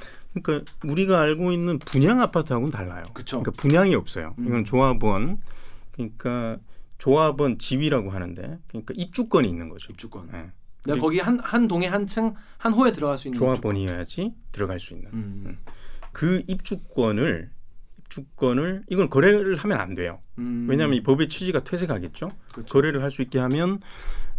그러니까 0.40 0.70
우리가 0.84 1.20
알고 1.20 1.50
있는 1.52 1.78
분양 1.78 2.20
아파트하고는 2.20 2.72
달라요. 2.72 3.02
그쵸. 3.14 3.40
그러니까 3.42 3.60
분양이 3.60 3.94
없어요. 3.94 4.34
음. 4.38 4.46
이건 4.46 4.64
조합원 4.64 5.38
그러니까 5.92 6.58
조합원 6.98 7.58
지위라고 7.58 8.10
하는데 8.10 8.58
그러니까 8.68 8.94
입주권이 8.96 9.48
있는 9.48 9.68
거죠. 9.68 9.92
입주권. 9.92 10.28
예. 10.34 10.50
내가 10.86 10.98
거기 10.98 11.18
한 11.18 11.38
한 11.40 11.68
동에 11.68 11.86
한 11.86 12.06
층 12.06 12.34
한 12.58 12.72
호에 12.72 12.92
들어갈 12.92 13.18
수 13.18 13.28
있는 13.28 13.38
조합원이어야지 13.38 14.32
들어갈 14.52 14.78
수 14.80 14.94
있는. 14.94 15.06
입주권. 15.08 15.20
음. 15.22 15.58
그 16.12 16.42
입주권을 16.48 17.50
입주권을 18.04 18.84
이건 18.88 19.08
거래를 19.08 19.56
하면 19.56 19.78
안 19.80 19.94
돼요. 19.94 20.18
음. 20.38 20.66
왜냐하면 20.68 20.96
이 20.96 21.02
법의 21.02 21.28
취지가 21.28 21.62
퇴색하겠죠. 21.64 22.32
그렇죠. 22.52 22.72
거래를 22.72 23.02
할 23.02 23.10
수 23.10 23.22
있게 23.22 23.38
하면 23.38 23.80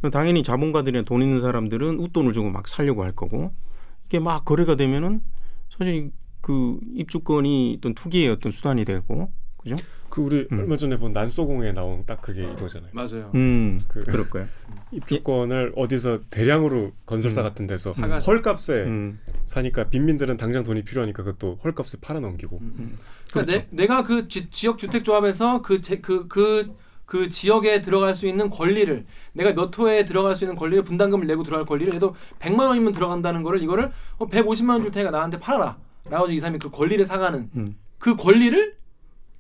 당연히 0.10 0.42
자본가들이나 0.44 1.04
돈 1.04 1.22
있는 1.22 1.40
사람들은 1.40 2.00
웃돈을 2.00 2.34
주고 2.34 2.50
막 2.50 2.68
살려고 2.68 3.04
할 3.04 3.12
거고 3.12 3.54
이게 4.08 4.20
막 4.20 4.44
거래가 4.46 4.76
되면은 4.76 5.22
사실 5.78 6.12
그 6.42 6.80
입주권이 6.96 7.76
어떤 7.78 7.94
투기의 7.94 8.30
어떤 8.30 8.52
수단이 8.52 8.84
되고 8.86 9.32
그죠? 9.58 9.76
그 10.10 10.22
우리 10.22 10.48
음. 10.52 10.60
얼마 10.60 10.76
전에 10.76 10.98
본 10.98 11.14
난소공에 11.14 11.72
나온 11.72 12.04
딱 12.06 12.20
그게 12.22 12.44
이거잖아요. 12.44 12.90
맞아요. 12.94 13.32
음 13.36 13.80
그- 13.88 14.04
그럴 14.04 14.30
거예요. 14.30 14.48
입주권을 14.92 15.74
어디서 15.76 16.22
대량으로 16.30 16.92
건설사 17.06 17.42
음. 17.42 17.44
같은 17.46 17.68
데서 17.68 17.92
사가지고. 17.92 18.30
헐값에 18.32 18.74
음. 18.84 19.20
사니까 19.46 19.90
빈민들은 19.90 20.36
당장 20.38 20.64
돈이 20.64 20.84
필요하니까 20.84 21.24
그것도 21.24 21.60
헐값에 21.64 22.00
팔아 22.02 22.20
넘기고 22.20 22.58
음. 22.60 22.98
그러니까 23.32 23.52
그렇죠. 23.52 23.52
내, 23.52 23.68
내가 23.72 24.04
그 24.04 24.28
지, 24.28 24.50
지역 24.50 24.78
주택 24.78 25.04
조합에서 25.06 25.62
그 25.62 25.80
그 25.80 26.28
그 26.28 26.76
그 27.12 27.28
지역에 27.28 27.82
들어갈 27.82 28.16
수 28.16 28.26
있는 28.26 28.50
권리를 28.50 29.06
내가 29.34 29.54
몇 29.54 29.78
호에 29.78 30.06
들어갈 30.06 30.34
수 30.34 30.46
있는 30.46 30.56
권리를 30.56 30.82
분담금을 30.86 31.28
내고 31.28 31.44
들어갈 31.44 31.66
권리를 31.66 31.94
해도 31.94 32.16
100만 32.40 32.68
원이면 32.70 32.94
들어간다는 32.94 33.44
거를 33.44 33.62
이거를 33.62 33.92
어, 34.18 34.30
150만 34.30 34.70
원 34.70 34.82
줄 34.84 34.92
테니까 34.92 35.12
나한테 35.12 35.38
팔아라. 35.38 35.78
라고 36.10 36.28
이 36.28 36.40
사람이 36.40 36.60
그 36.60 36.70
권리를 36.70 37.04
사가는 37.04 37.50
음. 37.58 37.76
그 37.98 38.16
권리를 38.16 38.78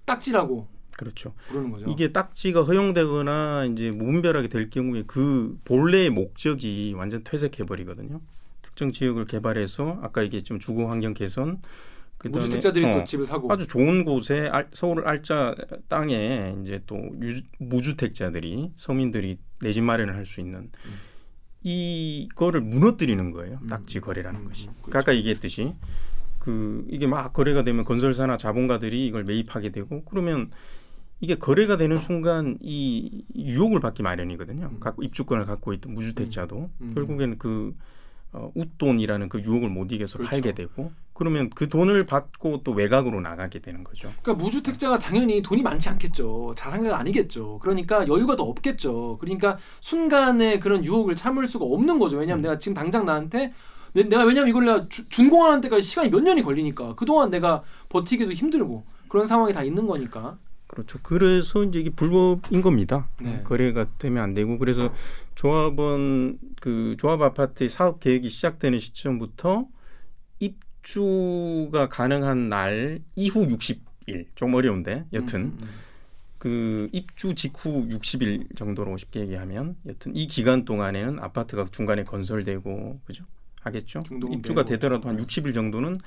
딱지라고 0.03 0.67
그렇죠. 0.97 1.33
부르는 1.47 1.71
거죠. 1.71 1.85
이게 1.89 2.11
딱지가 2.11 2.63
허용되거나 2.63 3.67
이제 3.71 3.89
무분별하게 3.89 4.49
될 4.49 4.69
경우에 4.69 5.03
그 5.07 5.57
본래의 5.63 6.09
목적이 6.09 6.93
완전 6.97 7.23
퇴색해 7.23 7.65
버리거든요. 7.67 8.19
특정 8.63 8.91
지역을 8.91 9.27
개발해서 9.27 9.99
아까 10.01 10.23
얘기했지만 10.25 10.59
주거 10.59 10.89
환경 10.89 11.13
개선 11.13 11.61
무주택자들이 12.29 12.85
어, 12.85 12.99
또 12.99 13.03
집을 13.03 13.25
사고 13.25 13.51
아주 13.51 13.67
좋은 13.67 14.05
곳에 14.05 14.47
알, 14.51 14.67
서울 14.73 15.07
알짜 15.07 15.55
땅에 15.87 16.55
이제 16.63 16.81
또 16.85 16.97
유, 17.21 17.41
무주택자들이 17.59 18.73
서민들이 18.75 19.37
내 19.61 19.71
집 19.71 19.83
마련을 19.83 20.15
할 20.15 20.25
수 20.25 20.41
있는 20.41 20.69
음. 20.85 20.93
이거를 21.63 22.61
무너뜨리는 22.61 23.31
거예요. 23.31 23.59
음. 23.61 23.67
딱지 23.67 23.99
거래라는 23.99 24.41
음, 24.41 24.47
것이. 24.47 24.65
그렇죠. 24.65 24.81
그러니까 24.81 24.99
아까 24.99 25.15
얘기했듯이 25.15 25.73
그 26.39 26.85
이게 26.89 27.05
막 27.05 27.31
거래가 27.33 27.63
되면 27.63 27.85
건설사나 27.85 28.37
자본가들이 28.37 29.05
이걸 29.05 29.23
매입하게 29.23 29.71
되고 29.71 30.03
그러면 30.05 30.49
이게 31.19 31.35
거래가 31.35 31.77
되는 31.77 31.97
순간 31.97 32.57
이 32.61 33.23
유혹을 33.35 33.79
받기 33.79 34.01
마련이거든요. 34.01 34.69
음. 34.73 34.79
갖고 34.79 35.03
입주권을 35.03 35.45
갖고 35.45 35.73
있던 35.73 35.93
무주택자도 35.93 36.69
음. 36.81 36.91
결국에는 36.95 37.37
그 37.37 37.75
어, 38.33 38.51
웃돈이라는 38.55 39.27
그 39.29 39.41
유혹을 39.41 39.69
못 39.69 39.91
이겨서 39.91 40.17
그렇죠. 40.17 40.29
팔게 40.31 40.53
되고 40.53 40.91
그러면 41.13 41.49
그 41.53 41.67
돈을 41.67 42.05
받고 42.05 42.63
또 42.63 42.71
외곽으로 42.71 43.19
나가게 43.21 43.59
되는 43.59 43.83
거죠. 43.83 44.09
그러니까 44.21 44.43
무주택자가 44.43 44.97
당연히 44.99 45.41
돈이 45.41 45.61
많지 45.61 45.89
않겠죠. 45.89 46.53
자산가가 46.55 46.97
아니겠죠. 46.97 47.59
그러니까 47.61 48.07
여유가 48.07 48.35
더 48.35 48.43
없겠죠. 48.43 49.17
그러니까 49.19 49.57
순간에 49.81 50.59
그런 50.59 50.83
유혹을 50.85 51.15
참을 51.15 51.47
수가 51.47 51.65
없는 51.65 51.99
거죠. 51.99 52.17
왜냐하면 52.17 52.39
음. 52.39 52.43
내가 52.43 52.57
지금 52.57 52.73
당장 52.73 53.05
나한테 53.05 53.53
내- 53.93 54.03
내가 54.03 54.23
왜냐면 54.23 54.49
이걸 54.49 54.65
내가 54.65 54.87
주- 54.87 55.07
준공하는 55.09 55.59
데까지 55.61 55.81
시간이 55.83 56.09
몇 56.09 56.21
년이 56.23 56.41
걸리니까 56.43 56.95
그동안 56.95 57.29
내가 57.29 57.61
버티기도 57.89 58.31
힘들고 58.31 58.85
그런 59.09 59.27
상황이 59.27 59.51
다 59.53 59.61
있는 59.63 59.85
거니까. 59.87 60.37
그렇죠. 60.71 60.99
그래서 61.03 61.63
이제 61.65 61.79
이게 61.79 61.89
불법인 61.89 62.61
겁니다. 62.61 63.09
네. 63.21 63.41
거래가 63.43 63.87
되면 63.99 64.23
안 64.23 64.33
되고 64.33 64.57
그래서 64.57 64.93
조합원 65.35 66.39
그 66.61 66.95
조합 66.97 67.21
아파트의 67.21 67.69
사업 67.69 67.99
계획이 67.99 68.29
시작되는 68.29 68.79
시점부터 68.79 69.67
입주가 70.39 71.89
가능한 71.89 72.47
날 72.47 73.01
이후 73.17 73.45
60일 73.47 74.27
좀 74.35 74.53
어려운데 74.53 75.05
여튼 75.11 75.41
음, 75.41 75.57
음, 75.61 75.69
그 76.37 76.87
입주 76.93 77.35
직후 77.35 77.87
60일 77.89 78.55
정도로 78.55 78.95
쉽게 78.95 79.19
얘기하면 79.19 79.75
여튼 79.85 80.15
이 80.15 80.25
기간 80.27 80.63
동안에는 80.63 81.19
아파트가 81.19 81.65
중간에 81.65 82.05
건설되고 82.05 83.01
그죠 83.05 83.25
하겠죠. 83.59 84.03
입주가. 84.31 84.63
되더라도 84.65 85.09
한 85.09 85.23
60일 85.23 85.53
정도는 85.53 85.99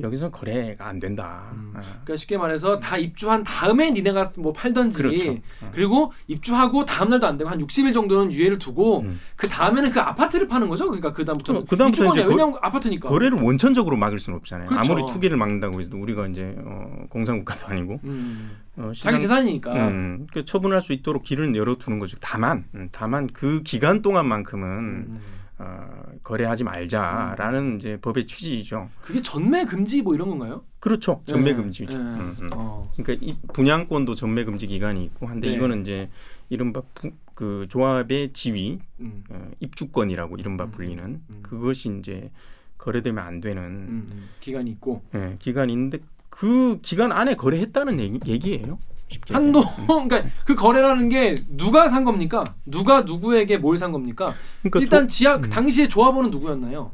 여기서 0.00 0.30
거래가 0.30 0.86
안 0.88 0.98
된다. 0.98 1.50
음. 1.52 1.72
아, 1.76 1.80
그러니까 1.80 2.16
쉽게 2.16 2.38
말해서 2.38 2.78
다 2.80 2.96
입주한 2.96 3.44
다음에 3.44 3.90
니네가 3.90 4.32
뭐 4.38 4.50
팔던지 4.52 5.02
그렇죠. 5.02 5.32
어. 5.32 5.70
그리고 5.70 6.12
입주하고 6.28 6.86
다음 6.86 7.10
날도 7.10 7.26
안 7.26 7.36
되고 7.36 7.50
한 7.50 7.58
60일 7.58 7.92
정도는 7.92 8.32
유예를 8.32 8.58
두고 8.58 9.00
음. 9.00 9.20
그 9.36 9.46
다음에는 9.48 9.90
그 9.90 10.00
아파트를 10.00 10.48
파는 10.48 10.70
거죠. 10.70 10.86
그러니까 10.86 11.12
그 11.12 11.26
다음부터 11.26 11.52
그- 11.52 11.64
그다음부터 11.66 12.06
이제 12.14 12.24
거- 12.24 12.30
왜냐면 12.30 12.54
아파트니까. 12.62 13.06
거래를 13.10 13.38
원천적으로 13.42 13.98
막을 13.98 14.18
수는 14.18 14.38
없잖아요. 14.38 14.68
그렇죠. 14.70 14.92
아무리 14.92 15.06
투기를 15.12 15.36
막는다고 15.36 15.78
해도 15.80 15.98
우리가 16.00 16.26
이제 16.28 16.54
어, 16.64 17.04
공산국가도 17.10 17.66
아니고 17.66 18.00
음. 18.04 18.56
어, 18.76 18.92
자기 18.96 18.96
시장- 18.96 19.16
재산이니까. 19.18 19.88
음, 19.88 20.26
그 20.32 20.46
처분할 20.46 20.80
수 20.80 20.94
있도록 20.94 21.22
길을 21.22 21.54
열어두는 21.54 21.98
거죠. 21.98 22.16
다만, 22.20 22.64
음, 22.74 22.88
다만 22.92 23.26
그 23.26 23.62
기간 23.62 24.00
동안만큼은 24.00 24.66
음. 24.68 25.20
어, 25.62 26.04
거래하지 26.22 26.64
말자라는 26.64 27.76
이제 27.76 27.96
법의 28.00 28.26
취지이죠. 28.26 28.90
그게 29.00 29.22
전매 29.22 29.64
금지 29.64 30.02
뭐 30.02 30.14
이런 30.14 30.28
건가요? 30.28 30.64
그렇죠. 30.80 31.22
전매 31.26 31.50
예, 31.50 31.54
금지죠. 31.54 31.96
예. 31.96 32.02
음, 32.02 32.36
음. 32.40 32.48
어. 32.54 32.90
그러니까 32.96 33.24
이 33.24 33.36
분양권도 33.52 34.16
전매 34.16 34.44
금지 34.44 34.66
기간이 34.66 35.04
있고 35.04 35.28
한데 35.28 35.48
네. 35.48 35.54
이거는 35.54 35.82
이제 35.82 36.10
이른바 36.48 36.82
부, 36.94 37.12
그 37.34 37.66
조합의 37.68 38.32
지위 38.32 38.80
음. 39.00 39.22
어, 39.30 39.50
입주권이라고 39.60 40.36
이른바 40.36 40.64
음, 40.64 40.70
불리는 40.72 41.04
음. 41.04 41.38
그것이 41.42 41.96
이제 41.98 42.30
거래되면 42.78 43.24
안 43.24 43.40
되는 43.40 43.62
음, 43.62 44.06
음. 44.10 44.28
기간이 44.40 44.70
있고 44.72 45.02
예, 45.14 45.36
기간이 45.38 45.72
있는데 45.72 46.00
그 46.28 46.80
기간 46.82 47.12
안에 47.12 47.36
거래했다는 47.36 48.00
얘기, 48.00 48.18
얘기예요. 48.30 48.78
얘기하면. 49.14 49.52
그러니까 49.86 50.24
그 50.44 50.54
거래라는 50.54 51.08
게 51.08 51.34
누가 51.48 51.88
산 51.88 52.04
겁니까? 52.04 52.44
누가 52.66 53.02
누구에게 53.02 53.56
뭘 53.58 53.76
산 53.76 53.92
겁니까? 53.92 54.34
그러니까 54.62 54.80
일단 54.80 55.08
조, 55.08 55.14
지하 55.14 55.36
음. 55.36 55.42
당시에 55.42 55.88
조합원은 55.88 56.30
누구였나요? 56.30 56.92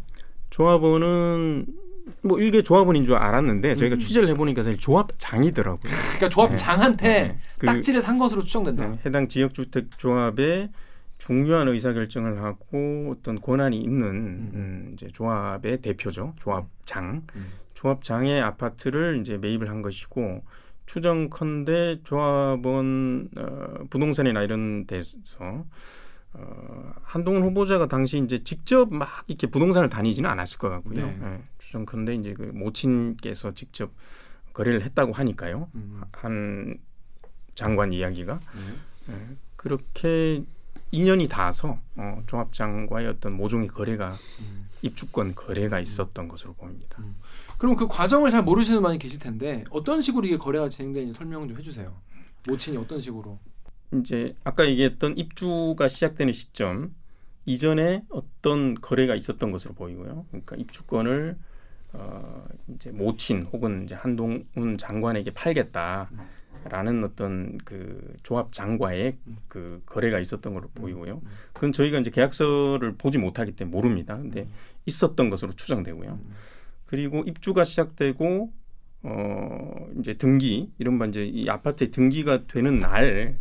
조합원은 0.51 1.67
뭐 2.23 2.39
일개 2.41 2.63
조합원인 2.63 3.05
줄 3.05 3.15
알았는데 3.17 3.75
저희가 3.77 3.97
음. 3.97 3.99
취재를 3.99 4.29
해보니까 4.31 4.63
사실 4.63 4.79
조합장이더라고요. 4.79 5.93
그러니까 5.93 6.29
조합장한테 6.31 7.09
네. 7.09 7.39
그, 7.59 7.67
딱지를 7.67 8.01
산 8.01 8.19
것으로 8.19 8.43
추정된다. 8.43 8.87
네, 8.89 8.99
해당 9.05 9.29
지역주택 9.29 9.99
조합에 9.99 10.71
중요한 11.19 11.69
의사결정을 11.69 12.43
하고 12.43 13.15
어떤 13.17 13.41
권한이 13.41 13.77
있는 13.79 14.07
음, 14.07 14.91
이제 14.95 15.09
조합의 15.13 15.83
대표죠. 15.83 16.35
조합장. 16.39 17.23
음. 17.35 17.47
조합장의 17.75 18.41
아파트를 18.41 19.21
이제 19.21 19.37
매입을 19.37 19.69
한 19.69 19.83
것이고 19.83 20.43
추정컨대 20.89 22.01
조합원 22.03 23.29
어, 23.37 23.85
부동산이나 23.91 24.43
이런 24.43 24.87
데서 24.87 25.67
어, 26.33 26.93
한동훈 27.03 27.43
후보자가 27.43 27.87
당시 27.87 28.19
이제 28.19 28.43
직접 28.43 28.93
막 28.93 29.25
이렇게 29.27 29.47
부동산을 29.47 29.91
다니지는 29.91 30.29
않았을 30.29 30.59
것 30.59 30.71
같고요. 30.71 31.07
네. 31.07 31.19
예, 31.23 31.43
추정컨대 31.59 32.15
이제 32.15 32.33
그 32.33 32.43
모친께서 32.43 33.53
직접 33.53 33.93
거래를 34.55 34.83
했다고 34.83 35.13
하니까요. 35.13 35.69
음. 35.75 36.01
한 36.13 36.79
장관 37.55 37.93
이야기가 37.93 38.41
음. 38.55 38.81
예, 39.11 39.37
그렇게 39.57 40.43
인연이 40.91 41.29
닿아서 41.29 41.79
어, 41.97 42.23
조합장과의 42.27 43.09
어떤 43.09 43.35
모종의 43.35 43.69
거래가 43.69 44.17
음. 44.41 44.69
입주권 44.81 45.35
거래가 45.35 45.81
있었던 45.81 46.29
것으로 46.29 46.55
보입니다. 46.55 47.03
그럼 47.59 47.77
그 47.77 47.87
과정을 47.89 48.31
잘 48.31 48.43
모르시는 48.43 48.81
분이 48.81 48.99
계실 48.99 49.19
텐데 49.19 49.65
어떤 49.71 50.01
식으로 50.01 50.27
이게 50.27 50.39
거래가 50.39 50.69
진행되는지 50.69 51.17
설명 51.17 51.47
좀 51.49 51.59
해주세요. 51.59 51.93
모친이 52.47 52.77
어떤 52.77 53.01
식으로? 53.01 53.39
이제 53.95 54.35
아까 54.45 54.67
얘기했던 54.67 55.19
입주가 55.19 55.89
시작되는 55.89 56.33
시점 56.33 56.95
이전에 57.47 58.05
어떤 58.11 58.75
거래가 58.75 59.15
있었던 59.15 59.51
것으로 59.51 59.75
보이고요. 59.75 60.27
그러니까 60.29 60.57
입주권을 60.57 61.37
어, 61.95 62.47
이제 62.75 62.93
모친 62.93 63.43
혹은 63.45 63.85
이제 63.85 63.95
한동훈 63.95 64.77
장관에게 64.79 65.31
팔겠다라는 65.33 67.03
어떤 67.03 67.57
그 67.65 68.15
조합 68.23 68.53
장과의 68.53 69.17
그 69.49 69.83
거래가 69.87 70.21
있었던 70.21 70.53
걸로 70.53 70.69
보이고요. 70.75 71.23
그건 71.55 71.73
저희가 71.73 71.99
이제 71.99 72.11
계약서를 72.11 72.97
보지 72.97 73.17
못하기 73.19 73.53
때문에 73.53 73.75
모릅니다. 73.75 74.17
근데 74.17 74.47
있었던 74.85 75.31
것으로 75.31 75.53
추정되고요. 75.53 76.21
그리고 76.89 77.23
입주가 77.27 77.65
시작되고 77.65 78.51
어 79.03 79.89
이제 80.01 80.15
등기 80.15 80.73
이른바 80.79 81.07
이제 81.07 81.25
이 81.25 81.49
아파트의 81.49 81.91
등기가 81.91 82.47
되는 82.47 82.81
날 82.81 83.37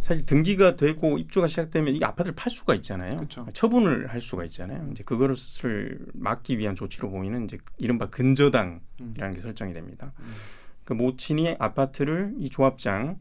사실 0.00 0.24
등기가 0.24 0.76
되고 0.76 1.18
입주가 1.18 1.48
시작되면 1.48 1.96
이 1.96 2.04
아파트를 2.04 2.34
팔 2.34 2.50
수가 2.50 2.74
있잖아요. 2.76 3.16
그렇죠. 3.16 3.46
처분을 3.52 4.06
할 4.06 4.20
수가 4.20 4.44
있잖아요. 4.44 4.88
이제 4.92 5.02
그것을 5.02 5.98
막기 6.14 6.58
위한 6.58 6.74
조치로 6.74 7.10
보이는 7.10 7.44
이제 7.44 7.58
이른바 7.76 8.08
근저당이라는 8.08 8.80
음. 9.00 9.32
게 9.32 9.40
설정이 9.40 9.72
됩니다. 9.72 10.12
음. 10.20 10.32
그 10.84 10.92
모친이 10.92 11.56
아파트를 11.58 12.34
이 12.38 12.48
조합장 12.48 13.18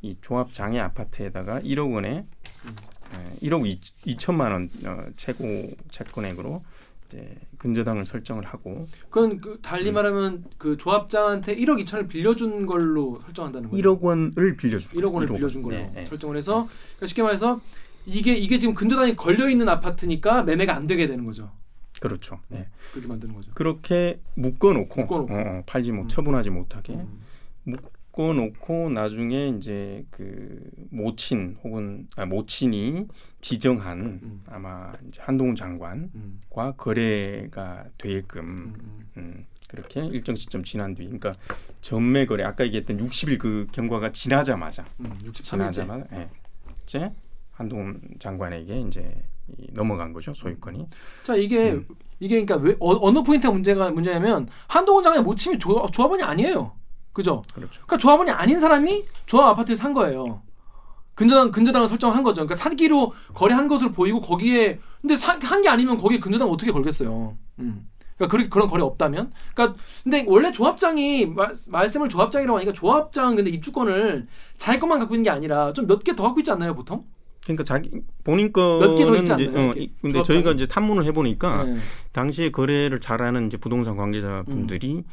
이 0.00 0.16
조합장의 0.20 0.80
아파트에다가 0.80 1.60
1억 1.60 1.92
원에 1.92 2.24
음. 2.64 2.76
에, 3.14 3.46
1억 3.46 3.66
2, 3.66 3.80
2천만 4.14 4.52
원 4.52 4.70
어, 4.86 5.06
최고 5.16 5.44
채권액으로 5.90 6.62
이제 7.12 7.36
근저당을 7.58 8.04
설정을 8.04 8.44
하고 8.46 8.86
그건 9.10 9.40
그 9.40 9.58
달리 9.60 9.90
음. 9.90 9.94
말하면 9.94 10.44
그 10.56 10.76
조합장한테 10.78 11.56
1억 11.56 11.84
2천을 11.84 12.08
빌려준 12.08 12.66
걸로 12.66 13.20
설정한다는 13.26 13.68
거죠. 13.68 13.82
1억 13.82 14.00
원을 14.00 14.56
빌려준 14.56 14.90
1억 14.92 15.12
원을 15.12 15.28
거죠. 15.28 15.34
빌려준 15.34 15.62
걸로 15.62 15.76
네, 15.76 15.90
네. 15.94 16.06
설정을 16.06 16.36
해서 16.36 16.66
그러니까 16.96 17.06
쉽게 17.06 17.22
말해서 17.22 17.60
이게 18.06 18.34
이게 18.34 18.58
지금 18.58 18.74
근저당이 18.74 19.14
걸려 19.16 19.48
있는 19.48 19.68
아파트니까 19.68 20.42
매매가 20.42 20.74
안 20.74 20.86
되게 20.86 21.06
되는 21.06 21.24
거죠. 21.24 21.50
그렇죠. 22.00 22.40
네. 22.48 22.66
그렇게 22.90 23.06
만드는 23.06 23.34
거죠. 23.34 23.52
그렇게 23.54 24.20
묶어놓고, 24.34 25.02
묶어놓고. 25.02 25.32
어, 25.32 25.38
어, 25.38 25.62
팔지 25.66 25.92
못 25.92 26.02
음. 26.02 26.08
처분하지 26.08 26.50
못하게 26.50 26.94
음. 26.94 27.76
묶어놓고 28.12 28.90
나중에 28.90 29.48
이제 29.48 30.04
그 30.10 30.60
모친 30.90 31.56
혹은 31.64 32.08
아, 32.16 32.26
모친이 32.26 33.06
지정한 33.40 34.20
음. 34.22 34.42
아마 34.46 34.92
이제 35.08 35.20
한동훈 35.22 35.56
장관과 35.56 36.10
음. 36.14 36.40
거래가 36.76 37.84
되게끔 37.98 38.40
음. 38.40 38.74
음. 38.78 39.06
음, 39.16 39.46
그렇게 39.68 40.04
일정 40.06 40.34
시점 40.36 40.62
지난 40.62 40.94
뒤, 40.94 41.04
그러니까 41.04 41.32
전매 41.80 42.26
거래 42.26 42.44
아까 42.44 42.64
얘기했던 42.64 42.98
60일 42.98 43.38
그 43.38 43.66
경과가 43.72 44.12
지나자마자 44.12 44.84
음. 45.00 45.10
63일째. 45.24 45.42
지나자마자 45.44 46.04
예, 46.12 46.28
이제 46.84 47.10
한동훈 47.52 48.00
장관에게 48.18 48.80
이제 48.82 49.14
이 49.58 49.68
넘어간 49.72 50.12
거죠 50.12 50.32
소유권이. 50.32 50.86
자 51.24 51.34
이게 51.34 51.72
음. 51.72 51.86
이게 52.20 52.44
그러니까 52.44 52.56
왜 52.56 52.76
어, 52.78 53.06
어느 53.06 53.22
포인트가 53.22 53.52
문제가 53.52 53.90
문제냐면 53.90 54.46
한동훈 54.68 55.24
못 55.24 55.34
치면 55.34 55.58
조, 55.58 55.86
조합원이 55.90 56.22
아니에요. 56.22 56.81
그죠? 57.12 57.42
그렇죠. 57.54 57.72
그러니까 57.86 57.98
조합원이 57.98 58.30
아닌 58.30 58.58
사람이 58.60 59.04
조합 59.26 59.48
아파트를 59.50 59.76
산 59.76 59.92
거예요. 59.92 60.42
근저당 61.14 61.50
근저당을 61.50 61.88
설정한 61.88 62.22
거죠. 62.22 62.36
그러니까 62.36 62.54
사기로 62.54 63.12
거래한 63.34 63.68
것으로 63.68 63.92
보이고 63.92 64.20
거기에 64.20 64.78
근데 65.02 65.14
한 65.16 65.62
게 65.62 65.68
아니면 65.68 65.98
거기에 65.98 66.18
근저당 66.18 66.48
어떻게 66.50 66.72
걸겠어요. 66.72 67.36
음. 67.58 67.86
그러니까 68.16 68.48
그런 68.48 68.68
거래 68.68 68.82
없다면. 68.82 69.32
그러니까 69.54 69.78
근데 70.04 70.24
원래 70.28 70.52
조합장이 70.52 71.26
말, 71.26 71.52
말씀을 71.68 72.08
조합장이라고 72.08 72.56
하니까 72.58 72.72
조합장 72.72 73.36
근데 73.36 73.50
입주권을 73.50 74.26
자기 74.58 74.78
것만 74.78 75.00
갖고 75.00 75.14
있는 75.14 75.24
게 75.24 75.30
아니라 75.30 75.72
좀 75.72 75.86
몇 75.86 76.02
개 76.04 76.14
더 76.14 76.22
갖고 76.22 76.40
있지 76.40 76.50
않나요 76.50 76.74
보통? 76.74 77.04
그러니까 77.44 77.64
자기 77.64 77.90
본인 78.22 78.52
몇개더 78.54 79.10
거는 79.10 79.20
있지 79.22 79.32
이제 79.34 79.48
않나요? 79.48 79.70
어, 79.70 79.74
이- 79.76 79.90
근데 80.00 80.12
조합장이? 80.14 80.24
저희가 80.44 80.52
이제 80.52 80.66
탐문을 80.68 81.04
해보니까 81.06 81.64
네. 81.64 81.76
당시에 82.12 82.50
거래를 82.52 83.00
잘하는 83.00 83.48
이제 83.48 83.56
부동산 83.56 83.96
관계자분들이 83.96 84.94
음. 84.98 85.04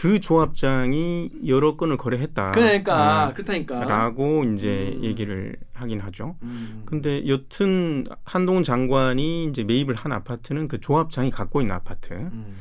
그 0.00 0.18
조합장이 0.18 1.30
여러 1.46 1.76
건을 1.76 1.98
거래했다. 1.98 2.52
그러니까 2.52 3.26
어, 3.26 3.34
그렇다니까. 3.34 3.84
라고 3.84 4.44
이제 4.44 4.94
음. 4.96 5.04
얘기를 5.04 5.56
하긴 5.74 6.00
하죠. 6.00 6.36
음. 6.40 6.84
근데 6.86 7.28
여튼 7.28 8.06
한동훈 8.24 8.62
장관이 8.62 9.44
이제 9.44 9.62
매입을 9.62 9.94
한 9.94 10.12
아파트는 10.12 10.68
그 10.68 10.80
조합장이 10.80 11.30
갖고 11.30 11.60
있는 11.60 11.74
아파트. 11.74 12.14
음. 12.14 12.56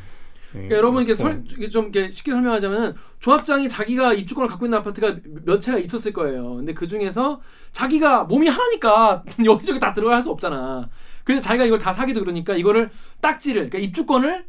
예, 0.49 0.51
그러니까 0.51 0.75
여러분 0.75 1.03
이게 1.03 1.13
그렇고. 1.13 1.31
설, 1.31 1.43
이게 1.49 1.69
좀 1.69 1.91
이렇게 1.93 2.09
쉽게 2.09 2.31
설명하자면은 2.31 2.95
조합장이 3.21 3.69
자기가 3.69 4.15
입주권을 4.15 4.49
갖고 4.49 4.65
있는 4.65 4.77
아파트가 4.79 5.15
몇 5.45 5.61
채가 5.61 5.77
있었을 5.77 6.11
거예요. 6.11 6.55
근데 6.55 6.73
그 6.73 6.87
중에서 6.87 7.39
자기가 7.71 8.25
몸이 8.25 8.49
하나니까 8.49 9.23
여기저기 9.45 9.79
다 9.79 9.93
들어갈 9.93 10.21
수 10.21 10.29
없잖아. 10.29 10.89
그래서 11.23 11.41
자기가 11.41 11.63
이걸 11.63 11.79
다 11.79 11.93
사기도 11.93 12.19
그러니까 12.19 12.53
이거를 12.55 12.89
딱지를 13.21 13.69
그러니까 13.69 13.77
입주권을 13.77 14.43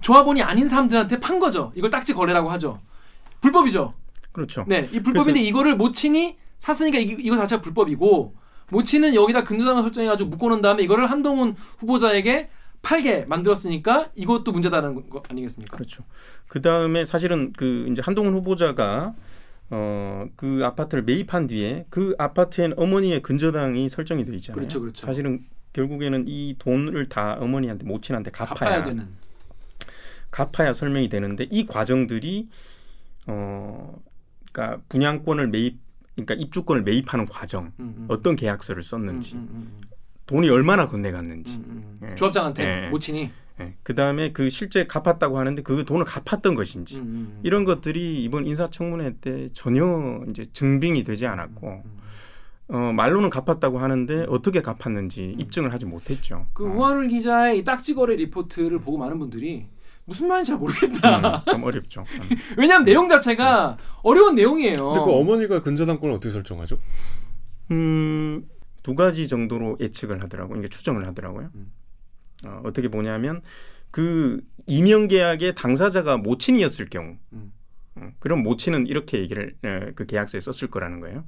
조합원이 0.00 0.42
아닌 0.42 0.68
사람들한테 0.68 1.20
판 1.20 1.38
거죠. 1.38 1.72
이걸 1.74 1.90
딱지 1.90 2.12
거래라고 2.12 2.50
하죠. 2.52 2.80
불법이죠. 3.40 3.94
그렇죠. 4.32 4.64
네, 4.68 4.88
이 4.92 5.00
불법인데 5.00 5.40
이거를 5.40 5.76
모친이 5.76 6.36
샀으니까 6.58 6.98
이, 6.98 7.04
이거 7.20 7.36
자체가 7.36 7.62
불법이고 7.62 8.34
모친은 8.70 9.14
여기다 9.14 9.44
근저당을 9.44 9.82
설정해가지고 9.82 10.30
묶어놓은 10.30 10.60
다음에 10.60 10.82
이거를 10.82 11.10
한동훈 11.10 11.54
후보자에게 11.78 12.50
팔게 12.82 13.24
만들었으니까 13.26 14.10
이것도 14.14 14.52
문제다라는 14.52 15.08
거 15.08 15.22
아니겠습니까? 15.28 15.76
그렇죠. 15.76 16.04
그 16.46 16.60
다음에 16.62 17.04
사실은 17.04 17.52
그 17.56 17.88
이제 17.90 18.02
한동훈 18.04 18.34
후보자가 18.34 19.14
어 19.70 20.16
그 20.36 20.60
아파트를 20.64 21.04
매입한 21.04 21.46
뒤에 21.46 21.86
그 21.90 22.14
아파트엔 22.18 22.74
어머니의 22.76 23.22
근저당이 23.22 23.88
설정이 23.88 24.24
돼 24.24 24.34
있잖아요. 24.36 24.56
그렇죠, 24.58 24.80
그렇죠. 24.80 25.06
사실은 25.06 25.40
결국에는 25.72 26.24
이 26.26 26.56
돈을 26.58 27.08
다 27.08 27.36
어머니한테 27.40 27.84
모친한테 27.86 28.30
갚아야 28.30 28.54
갚아야 28.54 28.82
되는. 28.84 29.08
갚아야 30.30 30.72
설명이 30.72 31.08
되는데 31.08 31.46
이 31.50 31.66
과정들이 31.66 32.48
어 33.26 33.98
그러니까 34.52 34.80
분양권을 34.88 35.48
매입 35.48 35.78
그러니까 36.14 36.34
입주권을 36.34 36.82
매입하는 36.82 37.26
과정 37.26 37.72
음, 37.78 37.94
음. 37.98 38.06
어떤 38.08 38.36
계약서를 38.36 38.82
썼는지 38.82 39.36
음, 39.36 39.40
음, 39.40 39.48
음, 39.54 39.80
돈이 40.26 40.48
얼마나 40.48 40.88
건네갔는지. 40.88 41.62
예. 42.04 42.14
조합장한테 42.14 42.86
예. 42.86 42.88
모친이. 42.88 43.30
그 43.82 43.94
다음에 43.94 44.32
그 44.32 44.50
실제 44.50 44.86
갚았다고 44.86 45.38
하는데 45.38 45.62
그 45.62 45.86
돈을 45.86 46.04
갚았던 46.04 46.54
것인지 46.54 46.98
음, 46.98 47.02
음, 47.02 47.40
이런 47.42 47.64
것들이 47.64 48.22
이번 48.22 48.46
인사청문회 48.46 49.14
때 49.22 49.48
전혀 49.54 50.22
이제 50.28 50.44
증빙이 50.52 51.04
되지 51.04 51.26
않았고 51.26 51.82
음. 51.84 51.96
어, 52.68 52.92
말로는 52.92 53.30
갚았다고 53.30 53.78
하는데 53.78 54.26
어떻게 54.28 54.60
갚았는지 54.60 55.36
음. 55.36 55.40
입증을 55.40 55.72
하지 55.72 55.86
못했죠. 55.86 56.46
그 56.52 56.66
어, 56.66 56.68
우한울 56.68 57.08
기자의 57.08 57.60
이 57.60 57.64
딱지거래 57.64 58.16
리포트를 58.16 58.80
보고 58.80 58.98
많은 58.98 59.18
분들이 59.18 59.66
무슨 60.06 60.28
말인지 60.28 60.50
잘 60.50 60.58
모르겠다. 60.58 61.42
음, 61.46 61.50
좀 61.50 61.64
어렵죠. 61.64 62.02
음. 62.08 62.36
왜냐하면 62.56 62.84
내용 62.84 63.08
자체가 63.08 63.76
어려운 64.02 64.36
내용이에요. 64.36 64.92
근데 64.92 65.00
그 65.00 65.12
어머니가 65.12 65.62
근저당권을 65.62 66.14
어떻게 66.14 66.30
설정하죠? 66.32 66.78
음, 67.72 68.46
두 68.82 68.94
가지 68.94 69.26
정도로 69.26 69.76
예측을 69.80 70.22
하더라고요. 70.22 70.60
이게 70.60 70.68
추정을 70.68 71.06
하더라고요. 71.08 71.50
음. 71.54 71.72
어, 72.44 72.62
어떻게 72.64 72.88
보냐면 72.88 73.42
그 73.90 74.40
이명 74.66 75.08
계약의 75.08 75.56
당사자가 75.56 76.18
모친이었을 76.18 76.88
경우, 76.88 77.16
음. 77.32 77.52
어, 77.96 78.10
그럼 78.20 78.44
모친은 78.44 78.86
이렇게 78.86 79.18
얘기를 79.18 79.56
에, 79.64 79.92
그 79.96 80.06
계약서에 80.06 80.40
썼을 80.40 80.70
거라는 80.70 81.00
거예요. 81.00 81.24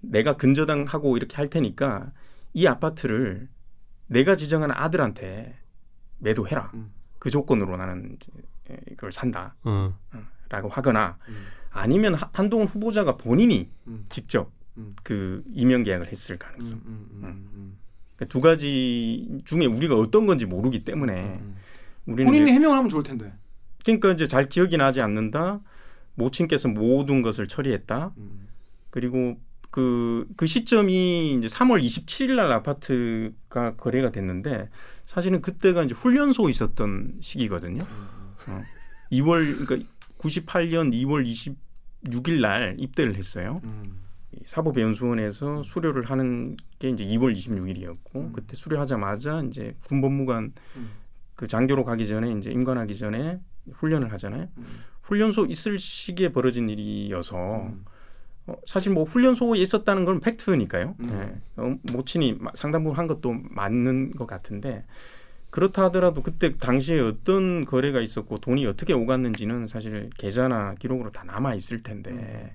내가 0.00 0.36
근저당하고 0.36 1.16
이렇게 1.16 1.34
할 1.34 1.48
테니까 1.48 2.12
이 2.52 2.66
아파트를 2.68 3.48
내가 4.06 4.36
지정한 4.36 4.70
아들한테 4.70 5.56
매도해라. 6.18 6.70
음. 6.74 6.92
그 7.24 7.30
조건으로 7.30 7.78
나는 7.78 8.18
에, 8.70 8.76
이걸 8.92 9.10
산다. 9.10 9.54
어. 9.64 9.94
라고 10.50 10.68
하거나 10.68 11.16
음. 11.26 11.46
아니면 11.70 12.14
하- 12.14 12.28
한동훈 12.34 12.66
후보자가 12.66 13.16
본인이 13.16 13.70
음. 13.86 14.04
직접 14.10 14.52
음. 14.76 14.94
그 15.02 15.42
이명 15.50 15.84
계약을 15.84 16.08
했을 16.12 16.34
음, 16.34 16.38
가능성. 16.38 16.76
음, 16.84 17.08
음, 17.12 17.20
음, 17.24 17.78
그러니까 18.14 18.30
두 18.30 18.42
가지 18.42 19.40
중에 19.46 19.64
우리가 19.64 19.96
어떤 19.96 20.26
건지 20.26 20.44
모르기 20.44 20.84
때문에 20.84 21.38
음. 21.40 21.56
우리는 22.04 22.26
본인이 22.26 22.44
이제, 22.44 22.52
해명을 22.56 22.76
하면 22.76 22.90
좋을 22.90 23.02
텐데. 23.02 23.32
그러니까 23.82 24.12
이제 24.12 24.26
잘 24.26 24.50
기억이 24.50 24.76
나지 24.76 25.00
않는다. 25.00 25.60
모친께서 26.16 26.68
모든 26.68 27.22
것을 27.22 27.48
처리했다. 27.48 28.12
음. 28.18 28.48
그리고 28.90 29.40
그, 29.70 30.28
그 30.36 30.46
시점이 30.46 31.36
이제 31.38 31.46
3월 31.48 31.82
27일 31.82 32.34
날 32.34 32.52
아파트가 32.52 33.76
거래가 33.76 34.10
됐는데 34.10 34.68
사실은 35.14 35.40
그때가 35.40 35.84
이제 35.84 35.94
훈련소 35.94 36.48
있었던 36.48 37.18
시기거든요. 37.20 37.84
어. 38.48 38.62
2월 39.12 39.64
그러니까 39.64 39.88
98년 40.18 40.92
2월 40.92 41.24
26일 42.04 42.40
날 42.40 42.74
입대를 42.78 43.14
했어요. 43.14 43.60
음. 43.62 44.02
이 44.32 44.40
사법연수원에서 44.44 45.62
수료를 45.62 46.10
하는 46.10 46.56
게 46.80 46.88
이제 46.88 47.04
2월 47.04 47.32
26일이었고 47.36 48.16
음. 48.16 48.32
그때 48.32 48.56
수료하자마자 48.56 49.44
이제 49.46 49.76
군법무관 49.86 50.52
음. 50.76 50.90
그 51.36 51.46
장교로 51.46 51.84
가기 51.84 52.08
전에 52.08 52.32
이제 52.32 52.50
임관하기 52.50 52.96
전에 52.96 53.38
훈련을 53.72 54.12
하잖아요. 54.14 54.48
음. 54.58 54.64
훈련소 55.02 55.46
있을 55.46 55.78
시기에 55.78 56.30
벌어진 56.30 56.68
일이어서 56.68 57.36
음. 57.36 57.84
어, 57.86 57.93
사실 58.66 58.92
뭐 58.92 59.04
훈련소에 59.04 59.58
있었다는 59.58 60.04
건 60.04 60.20
팩트니까요. 60.20 60.94
음. 61.00 61.08
예. 61.10 61.62
어, 61.62 61.76
모친이 61.92 62.34
마- 62.40 62.50
상당 62.54 62.84
부분 62.84 62.98
한 62.98 63.06
것도 63.06 63.34
맞는 63.50 64.12
것 64.12 64.26
같은데 64.26 64.84
그렇다 65.50 65.84
하더라도 65.84 66.22
그때 66.22 66.56
당시에 66.56 66.98
어떤 67.00 67.64
거래가 67.64 68.00
있었고 68.00 68.38
돈이 68.38 68.66
어떻게 68.66 68.92
오갔는지는 68.92 69.66
사실 69.68 70.10
계좌나 70.18 70.74
기록으로 70.74 71.10
다 71.10 71.22
남아 71.24 71.54
있을 71.54 71.82
텐데 71.82 72.54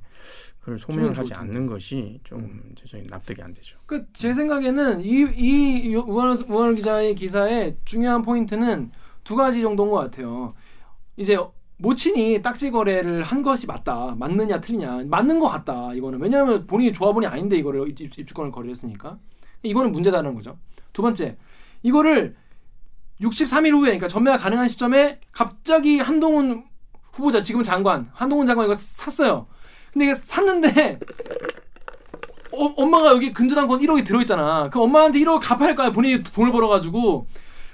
그걸 0.59 0.77
소명을 0.77 1.05
좋을 1.13 1.17
하지 1.17 1.29
텐데. 1.29 1.41
않는 1.41 1.65
것이 1.67 2.19
좀 2.23 2.39
음. 2.41 2.75
저희 2.85 3.03
납득이 3.07 3.41
안 3.41 3.53
되죠. 3.53 3.79
그 3.85 4.05
제 4.13 4.33
생각에는 4.33 4.99
이이 5.01 5.95
우한울 5.95 6.75
기자의 6.75 7.15
기사의 7.15 7.77
중요한 7.85 8.21
포인트는 8.21 8.91
두 9.23 9.35
가지 9.35 9.61
정도인 9.61 9.89
것 9.89 9.95
같아요. 9.97 10.53
이제 11.15 11.37
모친이 11.81 12.41
딱지 12.41 12.71
거래를 12.71 13.23
한 13.23 13.41
것이 13.41 13.65
맞다, 13.65 14.13
맞느냐 14.17 14.59
틀리냐, 14.59 15.03
맞는 15.07 15.39
것 15.39 15.47
같다. 15.47 15.93
이거는 15.93 16.19
왜냐하면 16.21 16.67
본인이 16.67 16.91
조합원이 16.91 17.25
아닌데 17.25 17.55
이거를 17.55 17.87
입- 17.89 18.19
입주권을 18.19 18.51
거래했으니까 18.51 19.17
이거는 19.63 19.91
문제다는 19.93 20.35
거죠. 20.35 20.57
두 20.91 21.01
번째, 21.01 21.37
이거를 21.81 22.35
63일 23.21 23.71
후에, 23.71 23.81
그러니까 23.83 24.07
전매가 24.09 24.37
가능한 24.37 24.67
시점에 24.67 25.19
갑자기 25.31 25.99
한동훈 25.99 26.65
후보자 27.13 27.41
지금 27.41 27.63
장관, 27.63 28.09
한동훈 28.13 28.45
장관 28.45 28.65
이거 28.65 28.73
샀어요. 28.73 29.47
근데 29.93 30.05
이게 30.05 30.13
샀는데 30.13 30.99
어, 32.51 32.65
엄마가 32.77 33.11
여기 33.13 33.31
근저당권 33.31 33.79
1억이 33.79 34.05
들어있잖아. 34.05 34.69
그 34.69 34.81
엄마한테 34.81 35.19
1억 35.19 35.39
갚아야 35.41 35.69
할 35.69 35.75
거야. 35.75 35.91
본인이 35.91 36.23
돈을 36.23 36.51
벌어가지고. 36.51 37.27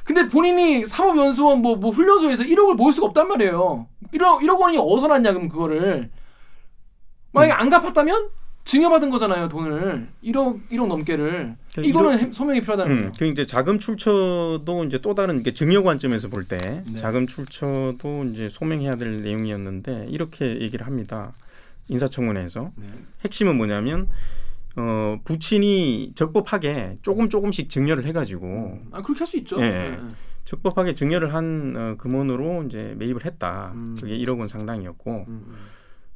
근데 0.06 0.28
본인이 0.28 0.86
사법연수원 0.86 1.62
뭐, 1.62 1.76
뭐 1.76 1.90
훈련소에서 1.90 2.44
1억을 2.44 2.76
모을 2.76 2.94
수가 2.94 3.08
없단 3.08 3.28
말이에요. 3.28 3.88
1억, 4.14 4.40
1억 4.40 4.60
원이 4.60 4.78
어디서 4.78 5.08
났냐, 5.08 5.34
그럼 5.34 5.50
그거를. 5.50 6.10
만약에 7.34 7.52
안 7.52 7.70
갚았다면 7.72 8.30
증여받은 8.66 9.10
거잖아요, 9.10 9.50
돈을. 9.50 10.08
1억, 10.24 10.70
1억 10.72 10.86
넘게를. 10.88 11.56
그 11.76 11.84
이거는 11.84 12.20
해- 12.20 12.30
소명이 12.32 12.62
필요하다는 12.62 12.92
음, 12.92 12.98
거예요. 13.02 13.12
그 13.18 13.26
이제 13.26 13.46
자금 13.48 13.80
출처도 13.80 14.86
이제 14.88 15.00
또 15.02 15.16
다른 15.16 15.42
게 15.42 15.54
증여 15.56 15.82
관점에서 15.84 16.30
볼때 16.30 16.58
네. 16.58 16.98
자금 17.00 17.26
출처도 17.28 18.26
이제 18.32 18.48
소명해야 18.50 18.96
될 18.98 19.18
내용이었는데 19.24 20.06
이렇게 20.10 20.62
얘기를 20.62 20.86
합니다. 20.86 21.34
인사청문회에서 21.90 22.72
네. 22.76 22.88
핵심은 23.26 23.58
뭐냐면 23.58 24.08
어, 24.78 25.20
부친이 25.24 26.14
적법하게 26.16 26.98
조금 27.02 27.30
조금씩 27.30 27.70
증여를 27.70 28.06
해가지고 28.06 28.80
아, 28.92 29.02
그렇게 29.02 29.20
할 29.20 29.28
수 29.28 29.38
있죠. 29.38 29.58
예. 29.62 29.70
네. 29.70 30.00
적법하게 30.46 30.94
증여를 30.94 31.34
한 31.34 31.74
어, 31.76 31.96
금원으로 31.98 32.64
이제 32.64 32.94
매입을 32.98 33.26
했다. 33.26 33.72
음. 33.74 33.96
그게 34.00 34.18
1억 34.18 34.38
원 34.40 34.48
상당이었고 34.48 35.26
음, 35.28 35.46
음. 35.48 35.56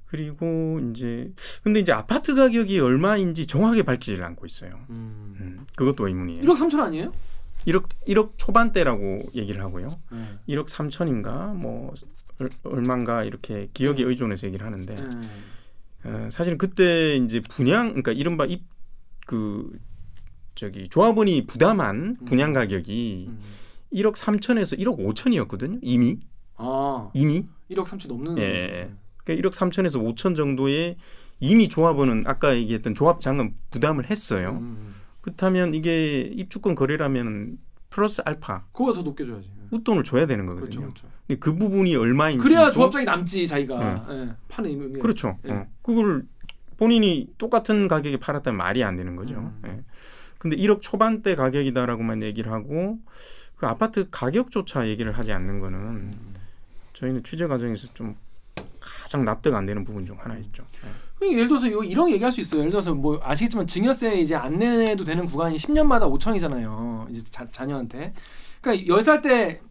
그리고 0.06 0.80
이제 0.92 1.32
근데 1.64 1.80
이제 1.80 1.92
아파트 1.92 2.36
가격이 2.36 2.80
얼마인지 2.80 3.48
정확하게 3.48 3.84
밝히질 3.84 4.24
않고 4.24 4.46
있어요. 4.46 4.80
음. 4.90 5.36
음, 5.40 5.66
그것도 5.76 6.08
의문이에요. 6.08 6.44
1억 6.44 6.58
3천 6.58 6.80
아니에요? 6.80 7.12
1억 7.68 7.86
1억 8.08 8.32
초반대라고 8.38 9.20
얘기를 9.36 9.62
하고요. 9.62 10.00
네. 10.12 10.26
1억 10.56 10.68
3천인가 10.68 11.54
뭐 11.56 11.94
얼- 12.40 12.50
얼마인가 12.64 13.24
이렇게 13.24 13.70
기억에 13.74 14.04
의존해서 14.04 14.48
얘기를 14.48 14.66
하는데 14.66 14.96
네. 14.96 15.02
어, 16.04 16.30
사실은 16.32 16.58
그때 16.58 17.16
이제 17.18 17.42
분양 17.42 17.90
그러니까 17.90 18.12
이른바 18.12 18.46
입그 18.46 19.80
저기 20.56 20.88
조합원이 20.88 21.46
부담한 21.46 22.18
분양 22.26 22.54
가격이 22.54 23.26
음. 23.30 23.40
1억 23.94 24.16
3천에서 24.16 24.78
1억 24.80 24.98
5천이었거든요. 25.00 25.80
이미 25.82 26.20
아, 26.56 27.10
이미 27.14 27.46
1억 27.72 27.86
3천 27.86 28.08
넘는. 28.08 28.38
예. 28.38 28.92
그러니까 29.24 29.50
1억 29.50 29.54
3천에서 29.54 30.16
5천 30.16 30.36
정도의 30.36 30.98
이미 31.40 31.70
조합원은 31.70 32.24
아까 32.26 32.56
얘기했던 32.56 32.96
조합장은 32.96 33.56
부담을 33.70 34.10
했어요. 34.10 34.58
음. 34.62 34.96
그렇다면 35.22 35.74
이게 35.74 36.22
입주권 36.22 36.76
거래라면 36.76 37.58
플러스 37.90 38.22
알파 38.26 38.66
그거가 38.72 38.94
더 38.94 39.02
높게 39.02 39.26
줘야지. 39.26 39.50
웃돈을 39.72 40.04
줘야 40.04 40.26
되는 40.26 40.46
그렇죠, 40.46 40.62
거거든요. 40.62 40.82
그렇죠. 40.94 41.08
근데 41.28 41.40
그 41.40 41.56
부분이 41.56 41.96
얼마인지 41.96 42.44
그래야 42.44 42.66
또- 42.68 42.72
조합장이 42.74 43.06
남지 43.06 43.48
자기가 43.48 44.04
예, 44.10 44.30
파는 44.48 44.70
의미. 44.70 45.00
그렇죠. 45.00 45.38
예. 45.48 45.52
어. 45.52 45.68
그걸 45.82 46.24
본인이 46.78 47.28
똑같은 47.38 47.88
가격에 47.88 48.18
팔았다면 48.18 48.58
말이 48.58 48.84
안 48.84 48.96
되는 48.96 49.16
거죠. 49.16 49.36
음. 49.36 49.62
예. 49.68 49.82
근데 50.38 50.56
1억 50.56 50.82
초반대 50.82 51.36
가격이다라고만 51.36 52.24
얘기를 52.24 52.52
하고 52.52 52.98
그 53.58 53.68
아파트 53.68 54.08
가격조차 54.10 54.88
얘기를 54.88 55.12
하지 55.12 55.32
않는 55.34 55.60
거는 55.60 55.78
음. 55.80 56.34
저희는 56.94 57.24
취재 57.24 57.46
과정에서 57.48 57.88
좀 57.94 58.16
가장 58.80 59.26
납득 59.26 59.54
안 59.54 59.66
되는 59.66 59.84
부분 59.84 60.06
중 60.06 60.18
하나였죠. 60.20 60.64
예. 60.86 60.90
그러니까 61.18 61.38
예를 61.38 61.48
들어서 61.50 61.68
이거 61.68 61.84
이런 61.84 62.10
얘기할 62.10 62.32
수 62.32 62.40
있어요. 62.40 62.62
예를 62.62 62.72
들어서 62.72 62.96
뭐 62.96 63.20
아시겠지만 63.22 63.68
증여세 63.68 64.20
이제 64.22 64.36
안 64.36 64.58
내도 64.58 65.04
되는 65.04 65.26
구간이 65.26 65.58
10년마다 65.58 66.10
5천이잖아요. 66.18 67.10
이제 67.10 67.22
자, 67.30 67.46
자녀한테. 67.52 68.14
그러니까 68.62 68.96
10살 68.96 69.22
때 69.22 69.62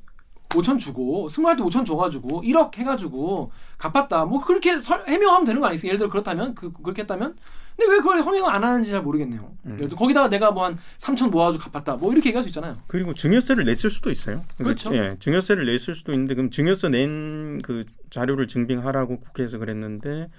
5천 0.51 0.79
주고 0.79 1.29
승마할 1.29 1.57
때 1.59 1.62
5천 1.62 1.85
줘가지고 1.85 2.42
1억 2.42 2.74
해가지고 2.79 3.53
갚았다. 3.77 4.24
뭐 4.24 4.42
그렇게 4.44 4.81
설, 4.81 5.05
해명하면 5.07 5.44
되는 5.44 5.61
거 5.61 5.66
아니겠어요? 5.66 5.88
예를 5.88 5.98
들어 5.98 6.09
그렇다면 6.11 6.55
그 6.55 6.72
그렇게 6.72 7.03
했다면 7.03 7.37
근데 7.77 7.92
왜 7.92 7.98
그걸 7.98 8.18
해명을 8.18 8.51
안 8.51 8.64
하는지 8.64 8.90
잘 8.90 9.03
모르겠네요. 9.03 9.53
음. 9.66 9.74
예를 9.74 9.88
들어 9.88 9.98
거기다가 9.98 10.29
내가 10.29 10.51
뭐 10.51 10.64
한 10.64 10.79
3천 10.98 11.31
모아가지고 11.31 11.64
갚았다. 11.64 11.96
뭐 11.96 12.12
이렇게 12.12 12.31
얘기할 12.31 12.42
수 12.42 12.48
있잖아요. 12.48 12.79
그리고 12.87 13.12
증여세를 13.14 13.64
냈을 13.66 13.90
수도 13.90 14.11
있어요. 14.11 14.42
그렇죠. 14.57 14.92
예, 14.96 15.16
증여세를 15.20 15.66
냈을 15.66 15.94
수도 15.94 16.12
있는데 16.12 16.35
그럼 16.35 16.51
증여세 16.51 16.88
낸 16.88 17.61
그 17.62 17.85
자료를 18.11 18.48
증빙하라고 18.48 19.20
국회에서 19.20 19.59
그랬는데 19.59 20.31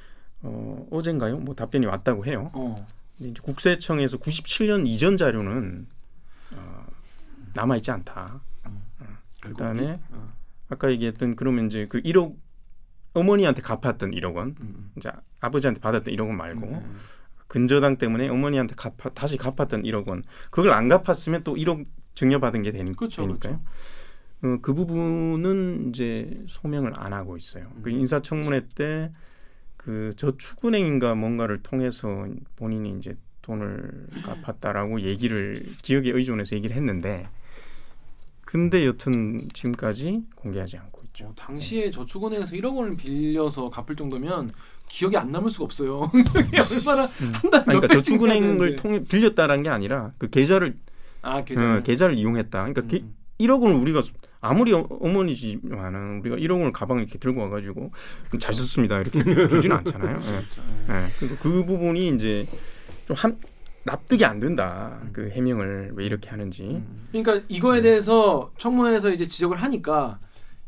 어, 0.42 0.88
어젠가요? 0.92 1.38
뭐 1.38 1.54
답변이 1.54 1.86
왔다고 1.86 2.26
해요. 2.26 2.50
어. 2.54 2.86
국세청에서 3.44 4.18
97년 4.18 4.88
이전 4.88 5.18
자료는 5.18 5.86
어, 5.88 5.99
남아 7.60 7.78
있지 7.78 7.92
않다. 7.92 8.42
그다음에 9.42 10.00
어. 10.12 10.34
아까 10.70 10.92
얘기했던 10.92 11.36
그러면 11.36 11.68
이제 11.68 11.88
그 11.90 12.02
1억 12.02 12.36
어머니한테 13.14 13.62
갚았던 13.62 14.12
1억 14.12 14.36
원, 14.36 14.56
음, 14.60 14.92
이제 14.98 15.12
아버지한테 15.40 15.80
받았던 15.80 16.14
1억 16.14 16.28
원 16.28 16.38
말고 16.38 16.68
음. 16.68 16.98
근저당 17.48 17.98
때문에 17.98 18.28
어머니한테 18.30 18.76
갚아, 18.76 19.10
다시 19.10 19.38
갚았던 19.38 19.84
1억 19.84 20.10
원, 20.10 20.24
그걸 20.52 20.72
안 20.74 20.90
갚았으면 20.90 21.44
또 21.44 21.56
1억 21.56 21.86
증여받은 22.16 22.62
게 22.64 22.72
되니, 22.72 22.96
그렇죠, 22.96 23.26
되니까요. 23.26 23.62
어, 24.44 24.58
그 24.62 24.74
부분은 24.74 25.90
이제 25.90 26.44
소명을 26.48 26.92
안 26.96 27.14
하고 27.14 27.38
있어요. 27.38 27.72
그 27.82 27.90
음. 27.90 28.00
인사청문회 28.00 28.68
때 28.76 29.12
그 29.80 30.12
저축은행인가 30.18 31.16
뭔가를 31.16 31.64
통해서 31.64 32.28
본인이 32.58 32.96
이제 33.00 33.16
돈을 33.42 34.08
갚았다라고 34.24 35.02
얘기를 35.02 35.64
기억에 35.82 36.12
의존해서 36.12 36.56
얘기를 36.58 36.76
했는데 36.76 37.28
근데 38.52 38.84
여튼 38.88 39.48
지금까지 39.54 40.24
공개하지 40.36 40.78
않고 40.78 41.02
있죠. 41.06 41.28
어, 41.28 41.34
당시에 41.38 41.92
저축은행에서 41.92 42.56
1억 42.56 42.76
원을 42.76 42.98
빌려서 42.98 43.70
갚을 43.70 43.96
정도면 43.96 44.50
기억이 44.88 45.16
안 45.18 45.32
남을 45.32 45.52
수가 45.52 45.66
없어요. 45.66 46.10
얼마나 46.12 47.04
한 47.06 47.50
달에 47.52 47.64
아니, 47.68 47.80
몇 47.80 47.82
그러니까 47.82 47.88
저축은행을. 47.90 48.76
통해 48.78 49.04
빌렸다라는 49.08 49.62
게 49.62 49.70
아니라 49.70 50.14
그 50.18 50.32
계좌를 50.32 50.76
아 51.22 51.44
계좌. 51.44 51.76
어, 51.78 51.84
계좌를 51.84 52.18
이용했다. 52.18 52.58
그러니까 52.60 52.82
게- 52.88 53.02
음. 53.04 53.14
1억 53.40 53.62
원을 53.62 53.76
우리가 53.76 54.02
아무리 54.42 54.74
어, 54.74 54.80
어머니지만은 54.90 56.22
우리가 56.22 56.38
1억 56.38 56.54
원을 56.54 56.72
가방에 56.72 57.04
이렇게 57.04 57.20
들고 57.20 57.42
와가지고 57.42 57.92
잘 58.40 58.52
썼습니다 58.56 59.00
이렇게 59.00 59.24
주지는 59.48 59.76
않잖아요. 59.78 60.18
예. 60.18 60.26
그렇죠. 60.26 60.62
예. 60.90 61.12
그리고 61.20 61.36
그 61.40 61.66
부분이 61.68 62.16
이제 62.16 62.48
좀 63.06 63.16
한, 63.16 63.38
납득이 63.84 64.26
안 64.26 64.40
된다. 64.40 65.02
그 65.14 65.30
해명을 65.30 65.94
왜 65.96 66.06
이렇게 66.06 66.30
하는지. 66.30 66.64
음. 66.64 67.08
그러니까 67.12 67.46
이거에 67.48 67.78
네. 67.78 67.90
대해서 67.90 68.52
청문회에서 68.58 69.12
이제 69.12 69.26
지적을 69.26 69.62
하니까 69.62 70.20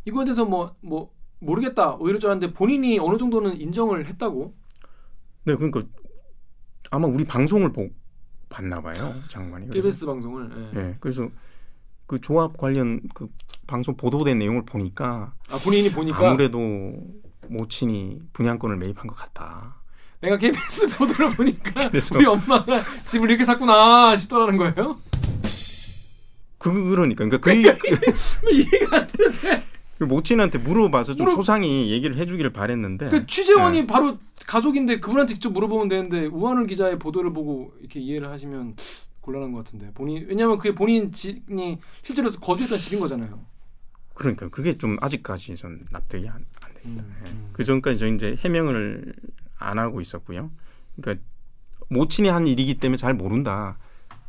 이거에 0.05 0.25
대해서 0.25 0.45
뭐뭐 0.45 1.11
모르겠다 1.39 1.91
뭐 1.97 2.07
이럴 2.07 2.19
줄 2.19 2.29
알았는데 2.29 2.53
본인이 2.53 2.99
어느 2.99 3.17
정도는 3.17 3.59
인정을 3.59 4.07
했다고. 4.07 4.53
네, 5.43 5.55
그러니까 5.55 5.83
아마 6.91 7.07
우리 7.07 7.23
방송을 7.25 7.71
보, 7.71 7.89
봤나 8.49 8.81
봐요 8.81 9.15
장관이. 9.29 9.67
그래서, 9.67 9.81
KBS 9.81 10.05
방송을. 10.05 10.71
예. 10.75 10.79
예, 10.79 10.95
그래서 10.99 11.29
그 12.05 12.19
조합 12.19 12.57
관련 12.57 13.01
그 13.13 13.29
방송 13.67 13.95
보도된 13.95 14.37
내용을 14.37 14.65
보니까 14.65 15.33
아 15.49 15.57
본인이 15.63 15.89
보니까 15.89 16.29
아무래도 16.29 16.59
모친이 17.47 18.19
분양권을 18.33 18.77
매입한 18.77 19.07
것 19.07 19.15
같다. 19.15 19.80
내가 20.21 20.37
KBS 20.37 20.87
보도를 20.97 21.31
보니까 21.35 21.89
우리 22.15 22.25
엄마가 22.25 22.83
집을 23.07 23.29
이렇게 23.29 23.43
샀구나 23.43 24.15
싶더라는 24.15 24.57
거예요. 24.57 24.99
그 26.57 26.89
그러니까 26.91 27.25
그러니까 27.25 27.75
그, 27.75 28.51
이해가 28.51 28.97
안 28.97 29.07
돼. 29.07 29.63
그 29.97 30.03
모친한테 30.03 30.59
물어봐서 30.59 31.15
좀 31.15 31.25
물어- 31.27 31.35
소상히 31.35 31.91
얘기를 31.91 32.17
해주기를 32.17 32.53
바랬는데. 32.53 33.09
그 33.09 33.25
취재원이 33.25 33.81
네. 33.81 33.87
바로 33.87 34.19
가족인데 34.45 34.99
그분한테 34.99 35.33
직접 35.33 35.51
물어보면 35.53 35.87
되는데 35.87 36.25
우한울 36.27 36.67
기자의 36.67 36.99
보도를 36.99 37.33
보고 37.33 37.73
이렇게 37.79 37.99
이해를 37.99 38.29
하시면 38.29 38.75
곤란한 39.21 39.51
것 39.51 39.63
같은데 39.65 39.91
본인 39.93 40.25
왜냐하면 40.27 40.57
그게 40.57 40.73
본인 40.73 41.11
집이 41.11 41.77
실제로 42.03 42.29
거주했던 42.31 42.77
집인 42.77 42.99
거잖아요. 42.99 43.39
그러니까 44.13 44.49
그게 44.49 44.77
좀 44.77 44.97
아직까지 45.01 45.55
좀 45.55 45.83
납득이 45.91 46.27
안, 46.29 46.45
안 46.61 46.73
됩니다. 46.81 47.03
음, 47.07 47.15
예. 47.25 47.29
음. 47.29 47.49
그 47.53 47.63
전까지 47.63 47.97
저 47.99 48.07
이제 48.07 48.35
해명을 48.43 49.13
안 49.61 49.79
하고 49.79 50.01
있었고요. 50.01 50.51
그러니까 50.95 51.23
모친이 51.89 52.29
한 52.29 52.47
일이기 52.47 52.75
때문에 52.75 52.97
잘 52.97 53.13
모른다. 53.13 53.77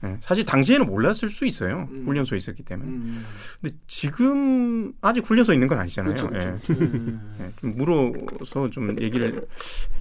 예. 0.05 0.17
사실 0.21 0.45
당시에는 0.45 0.87
몰랐을 0.87 1.29
수 1.29 1.47
있어요. 1.47 1.87
음. 1.93 2.05
훈련소에 2.07 2.37
있었기 2.37 2.65
때문에. 2.65 2.91
음. 2.91 3.25
근데 3.61 3.77
지금 3.87 4.93
아직 5.01 5.25
훈련소에 5.25 5.55
있는 5.55 5.69
건 5.69 5.79
아니잖아요. 5.79 6.15
그렇죠, 6.15 6.29
그렇죠. 6.29 6.49
예. 6.49 6.75
음. 6.75 7.37
예. 7.41 7.51
좀 7.61 7.77
물어서 7.77 8.71
좀 8.71 9.01
얘기를 9.01 9.47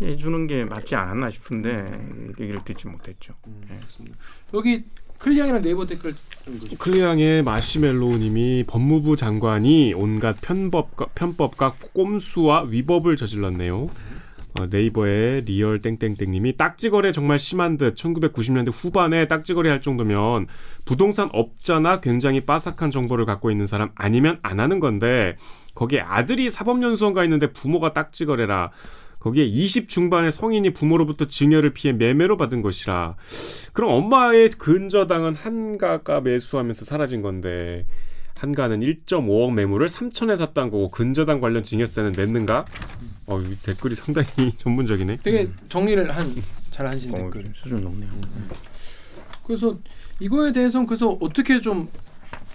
해주는 0.02 0.48
게 0.48 0.66
맞지 0.66 0.96
않았나 0.96 1.30
싶은데 1.30 1.92
얘기를 2.40 2.60
듣지 2.66 2.88
못했죠. 2.88 3.36
음, 3.46 3.62
좋습니다. 3.82 4.18
여기 4.56 4.86
클리앙이랑 5.20 5.62
네이버 5.62 5.86
댓글. 5.86 6.16
클리앙의 6.80 7.44
마시멜로우님이 7.44 8.64
법무부 8.66 9.16
장관이 9.16 9.94
온갖 9.94 10.36
편법과, 10.42 11.10
편법과 11.14 11.76
꼼수와 11.94 12.64
위법을 12.64 13.18
저질렀네요. 13.18 13.88
어, 14.60 14.68
네이버의 14.70 15.46
리얼 15.46 15.82
땡땡땡님이 15.82 16.58
딱지거래 16.58 17.12
정말 17.12 17.40
심한 17.40 17.78
듯 17.78 17.96
1990년대 17.96 18.72
후반에 18.74 19.28
딱지거래 19.28 19.70
할 19.70 19.82
정도면 19.82 20.48
부동산 20.84 21.30
업자나 21.32 22.02
굉장히 22.02 22.42
빠삭한 22.42 22.92
정보를 22.92 23.26
갖고 23.26 23.50
있는 23.50 23.66
사람 23.66 23.92
아니면 23.96 24.40
안 24.42 24.60
하는 24.60 24.80
건데 24.80 25.36
거기에 25.74 26.02
아들이 26.02 26.50
사법연수원 26.50 27.14
가 27.14 27.24
있는데 27.24 27.54
부모가 27.54 27.94
딱지거래라 27.94 28.72
거기에 29.20 29.46
20 29.46 29.88
중반의 29.88 30.32
성인이 30.32 30.72
부모로부터 30.72 31.28
증여를 31.28 31.74
피해 31.74 31.94
매매로 31.94 32.38
받은 32.38 32.62
것이라 32.62 33.16
그럼 33.72 33.92
엄마의 33.92 34.50
근저당은 34.50 35.36
한가가 35.36 36.22
매수하면서 36.22 36.86
사라진 36.86 37.22
건데 37.22 37.86
한가는 38.38 38.80
1.5억 38.80 39.54
매물을 39.54 39.88
3천에 39.88 40.36
샀다는 40.36 40.72
거고 40.72 40.90
근저당 40.90 41.40
관련 41.40 41.62
증여세는 41.62 42.14
냈는가? 42.14 42.66
어, 43.28 43.40
이 43.40 43.56
댓글이 43.64 43.96
상당히 43.96 44.28
전문적이네. 44.58 45.18
되게 45.24 45.50
정리를 45.70 46.16
한 46.16 46.34
잘 46.72 46.88
하신 46.88 47.14
어, 47.14 47.18
댓글. 47.18 47.52
수준 47.54 47.82
높네요. 47.82 48.10
그래서 49.46 49.78
이거에 50.22 50.54
대해서는 50.54 50.88
그래서 50.88 51.18
어떻게 51.20 51.60
좀 51.60 51.90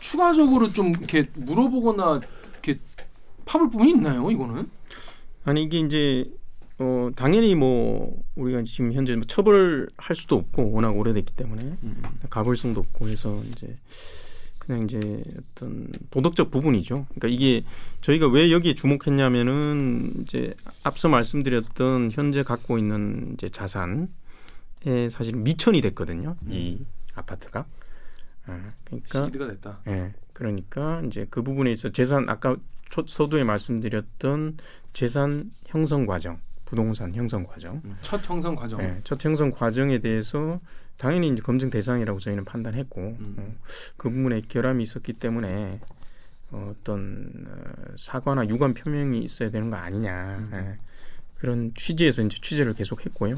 추가적으로 0.00 0.70
좀 0.70 0.88
이렇게 0.88 1.22
물어보거나 1.35 2.22
이렇게 2.64 2.81
파볼 3.44 3.68
부분이 3.70 3.90
있나요? 3.90 4.31
이거는? 4.31 4.70
아니 5.44 5.64
이게 5.64 5.81
이제 5.81 6.31
어 6.79 7.11
당연히 7.14 7.55
뭐 7.55 8.22
우리가 8.37 8.62
지금 8.64 8.92
현재 8.94 9.14
뭐 9.14 9.24
처벌할 9.26 10.14
수도 10.16 10.37
없고 10.37 10.72
워낙 10.72 10.90
오래됐기 10.96 11.35
때문에 11.35 11.62
음. 11.83 12.02
가벌성도 12.31 12.81
없고 12.81 13.09
해서 13.09 13.42
이제 13.52 13.76
그냥 14.66 14.85
이제 14.85 14.98
어떤 15.38 15.88
도덕적 16.11 16.50
부분이죠. 16.50 17.07
그러니까 17.14 17.29
이게 17.29 17.64
저희가 18.00 18.29
왜 18.29 18.50
여기에 18.50 18.74
주목했냐면은 18.74 20.12
이제 20.22 20.55
앞서 20.83 21.09
말씀드렸던 21.09 22.11
현재 22.12 22.42
갖고 22.42 22.76
있는 22.76 23.35
이제 23.35 23.48
자산에 23.48 24.09
사실 25.11 25.37
미천이 25.37 25.81
됐거든요. 25.83 26.37
이 26.48 26.85
아파트가. 27.14 27.64
예, 28.48 28.52
그러니까 28.85 29.26
시드가 29.26 29.46
됐다. 29.48 29.81
예. 29.88 30.14
그러니까 30.33 31.02
이제 31.07 31.26
그 31.31 31.42
부분에 31.42 31.72
있어 31.72 31.88
재산 31.88 32.29
아까 32.29 32.57
초, 32.90 33.05
서두에 33.07 33.44
말씀드렸던 33.44 34.59
재산 34.92 35.50
형성 35.66 36.07
과정, 36.07 36.38
부동산 36.64 37.14
형성 37.14 37.44
과정, 37.44 37.81
음, 37.85 37.96
첫 38.02 38.29
형성 38.29 38.55
과정. 38.55 38.81
예, 38.81 39.00
첫 39.05 39.24
형성 39.24 39.50
과정에 39.50 39.98
대해서 40.00 40.61
당연히 40.99 41.29
이제 41.29 41.43
검증 41.43 41.71
대상이라고 41.71 42.19
저희는 42.21 42.45
판단했고 42.45 43.01
음. 43.01 43.35
어, 43.39 43.55
그 43.97 44.09
부분에 44.11 44.43
결함이 44.49 44.83
있었기 44.83 45.15
때문에 45.15 45.81
어, 46.51 46.75
어떤 46.79 47.31
어, 47.49 47.93
사과나 47.97 48.49
유감 48.49 48.75
표명이 48.75 49.21
있어야 49.23 49.51
되는 49.51 49.71
거 49.71 49.77
아니냐 49.77 50.37
음. 50.39 50.51
예, 50.55 50.79
그런 51.39 51.73
취지에서 51.77 52.23
이제 52.23 52.39
취재를 52.41 52.75
계속했고요. 52.75 53.35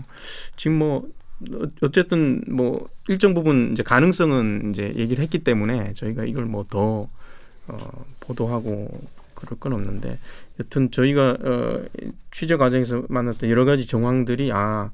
지금 0.56 0.78
뭐 0.78 1.08
어- 1.52 1.68
어쨌든 1.82 2.42
뭐 2.48 2.88
일정 3.08 3.34
부분 3.34 3.72
이제 3.72 3.82
가능성은 3.82 4.70
이제 4.70 4.92
얘기를 4.96 5.22
했기 5.22 5.38
때문에 5.44 5.94
저희가 5.94 6.24
이걸 6.24 6.44
뭐더 6.46 7.08
어, 7.68 8.04
보도하고 8.20 8.88
그럴 9.34 9.58
건 9.60 9.72
없는데 9.72 10.18
여튼 10.60 10.90
저희가 10.90 11.38
어, 11.40 11.84
취재 12.30 12.56
과정에서 12.56 13.04
만났던 13.08 13.50
여러 13.50 13.64
가지 13.64 13.86
정황들이 13.86 14.50
아 14.52 14.90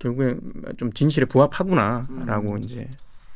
결국에 0.00 0.34
좀 0.78 0.92
진실에 0.92 1.26
부합하구나라고 1.26 2.54
음. 2.54 2.58
이제 2.64 2.88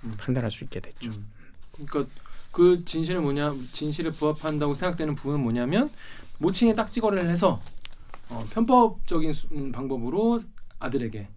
음. 0.02 0.14
판단할 0.18 0.50
수 0.50 0.64
있게 0.64 0.80
됐죠. 0.80 1.10
음. 1.12 1.30
그러니까 1.72 2.06
그 2.50 2.84
진실은 2.84 3.22
뭐냐? 3.22 3.54
진실에 3.72 4.10
부합한다고 4.10 4.74
생각되는 4.74 5.14
부분은 5.14 5.40
뭐냐면 5.40 5.88
모친이 6.38 6.74
딱지거래를 6.74 7.30
해서 7.30 7.60
어, 8.30 8.44
편법적인 8.50 9.32
수- 9.32 9.48
음, 9.52 9.70
방법으로 9.70 10.40
아들에게 10.78 11.28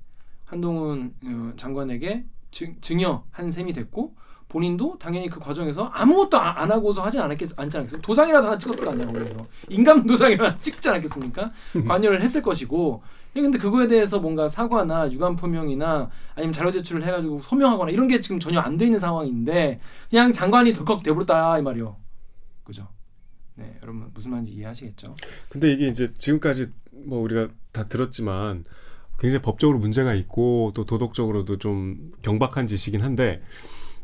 한동훈 0.46 1.14
어, 1.26 1.54
장관에게 1.58 2.24
증, 2.52 2.76
증여한 2.82 3.52
셈이 3.52 3.74
됐고 3.74 4.16
본인도 4.48 4.98
당연히 4.98 5.28
그 5.28 5.40
과정에서 5.42 5.86
아무것도 5.88 6.40
아- 6.40 6.62
안 6.62 6.72
하고서 6.72 7.04
하진 7.04 7.20
않았겠 7.20 7.50
않지 7.58 7.78
않겠습니까? 7.78 8.06
도장이라도 8.06 8.48
하나 8.48 8.58
찍었을 8.58 8.86
거 8.86 8.92
아니야 8.92 9.06
그래서 9.08 9.46
인감 9.68 10.06
도장이라도 10.06 10.58
찍지 10.60 10.88
않았겠습니까? 10.88 11.52
관여를 11.86 12.22
했을 12.22 12.42
것이고 12.42 13.04
예, 13.04 13.17
근데 13.34 13.60
그거에 13.60 13.88
대해서 13.88 14.20
뭔가 14.20 14.48
사과나 14.48 15.12
유감 15.12 15.36
표명이나 15.36 16.10
아니면 16.34 16.52
자료 16.52 16.72
제출을 16.72 17.04
해가지고 17.06 17.42
소명하거나 17.44 17.92
이런 17.92 18.08
게 18.08 18.20
지금 18.20 18.40
전혀 18.40 18.60
안 18.60 18.78
돼 18.78 18.86
있는 18.86 18.98
상황인데 19.00 19.80
그냥 20.10 20.34
장관이 20.34 20.74
덜컥 20.74 21.04
돼버렸다 21.04 21.60
이 21.60 21.62
말이요. 21.62 21.96
그죠? 22.64 22.88
네, 23.56 23.78
여러분 23.84 24.10
무슨 24.14 24.32
말인지 24.32 24.54
이해하시겠죠? 24.54 25.16
근데 25.50 25.72
이게 25.72 25.88
이제 25.88 26.12
지금까지 26.18 26.72
뭐 27.06 27.20
우리가 27.22 27.50
다 27.72 27.88
들었지만 27.88 28.66
굉장히 29.20 29.42
법적으로 29.42 29.80
문제가 29.80 30.14
있고 30.16 30.72
또 30.76 30.86
도덕적으로도 30.86 31.58
좀 31.58 32.12
경박한 32.24 32.68
짓이긴 32.68 33.02
한데 33.02 33.42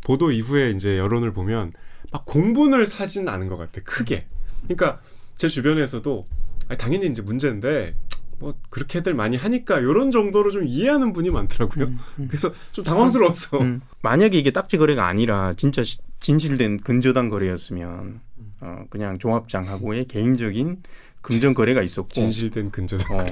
보도 0.05 0.31
이후에 0.31 0.71
이제 0.71 0.97
여론을 0.97 1.33
보면 1.33 1.73
막 2.12 2.25
공분을 2.25 2.86
사진 2.86 3.27
않은 3.29 3.47
것 3.47 3.57
같아 3.57 3.81
크게. 3.83 4.27
그러니까 4.63 5.01
제 5.38 5.47
주변에서도 5.47 6.25
아니, 6.69 6.77
당연히 6.77 7.07
이제 7.07 7.21
문제인데 7.21 7.95
뭐 8.43 8.53
그렇게들 8.69 9.13
많이 9.13 9.38
하니까 9.38 9.79
이런 9.79 10.12
정도로 10.12 10.51
좀 10.51 10.65
이해하는 10.65 11.13
분이 11.13 11.29
많더라고요. 11.29 11.91
그래서 12.27 12.51
좀 12.73 12.84
당황스러웠어. 12.84 13.58
음. 13.62 13.82
만약에 14.01 14.38
이게 14.38 14.51
딱지 14.51 14.75
거래가 14.77 15.08
아니라 15.08 15.53
진짜 15.53 15.82
시- 15.82 15.99
진실된 16.19 16.79
근저당 16.82 17.29
거래였으면 17.29 18.19
어, 18.60 18.84
그냥 18.89 19.17
종합장하고의 19.17 20.06
개인적인 20.06 20.84
금전 21.21 21.53
거래가 21.53 21.82
있었고 21.82 22.10
진실된 22.10 22.71
근저당. 22.71 23.17
어, 23.17 23.25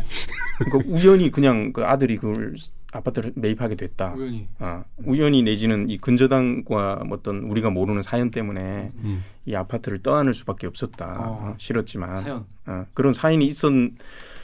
그러니까 0.60 0.90
우연히 0.90 1.30
그냥 1.30 1.74
그 1.74 1.84
아들이 1.84 2.16
그걸 2.16 2.56
아파트를 2.94 3.34
매입하게 3.36 3.76
됐다. 3.76 4.14
우연히. 4.14 4.48
어, 4.60 4.86
우연히 5.04 5.44
내지는 5.44 5.90
이 5.90 5.98
근저당과 5.98 7.04
뭐 7.06 7.18
어떤 7.18 7.40
우리가 7.44 7.70
모르는 7.70 8.02
사연 8.02 8.32
때문에 8.32 8.92
음. 9.04 9.26
이 9.46 9.56
아파트를 9.56 10.02
떠안을 10.04 10.34
수밖에 10.34 10.68
없었다. 10.68 11.06
어. 11.20 11.52
어, 11.52 11.56
싫었지만 11.58 12.16
사연. 12.16 12.46
어, 12.66 12.86
그런 12.94 13.12
사연이 13.14 13.46
있었 13.46 13.70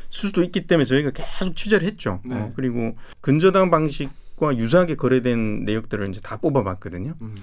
수도 0.09 0.43
있기 0.43 0.67
때문에 0.67 0.85
저희가 0.85 1.11
계속 1.11 1.55
취재를 1.55 1.87
했죠. 1.87 2.19
네. 2.25 2.35
어, 2.35 2.51
그리고 2.55 2.95
근저당 3.21 3.69
방식과 3.71 4.57
유사하게 4.57 4.95
거래된 4.95 5.65
내역들을 5.65 6.09
이제 6.09 6.21
다 6.21 6.37
뽑아봤거든요. 6.37 7.13
음. 7.21 7.35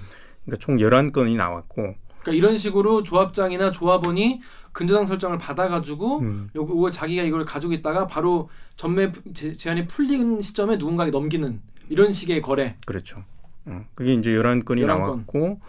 그러니까 0.45 0.59
총 0.63 0.77
11건이 0.77 1.35
나왔고 1.35 1.95
그러니까 2.21 2.31
이런 2.31 2.57
식으로 2.57 3.03
조합장이나 3.03 3.71
조합원이 3.71 4.41
근저당 4.71 5.05
설정을 5.05 5.37
받아가지고 5.37 6.19
음, 6.19 6.49
요거 6.55 6.89
자기가 6.91 7.23
이걸 7.23 7.45
가지고 7.45 7.73
있다가 7.73 8.07
바로 8.07 8.49
전매 8.75 9.11
부- 9.11 9.21
제, 9.33 9.53
제한이 9.53 9.87
풀린 9.87 10.41
시점에 10.41 10.77
누군가에게 10.77 11.11
넘기는 11.11 11.61
이런 11.89 12.11
식의 12.11 12.41
거래. 12.41 12.75
그렇죠. 12.85 13.23
어, 13.65 13.85
그게 13.95 14.13
이제 14.13 14.31
11건이 14.31 14.81
11건. 14.83 14.85
나왔고 14.85 15.59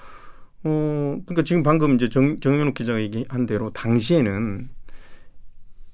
어, 0.64 1.18
그러니까 1.26 1.42
지금 1.44 1.62
방금 1.62 1.94
이제 1.94 2.08
정, 2.08 2.40
정현욱 2.40 2.74
기자가 2.74 3.00
얘기한 3.00 3.46
대로 3.46 3.70
당시에는 3.70 4.68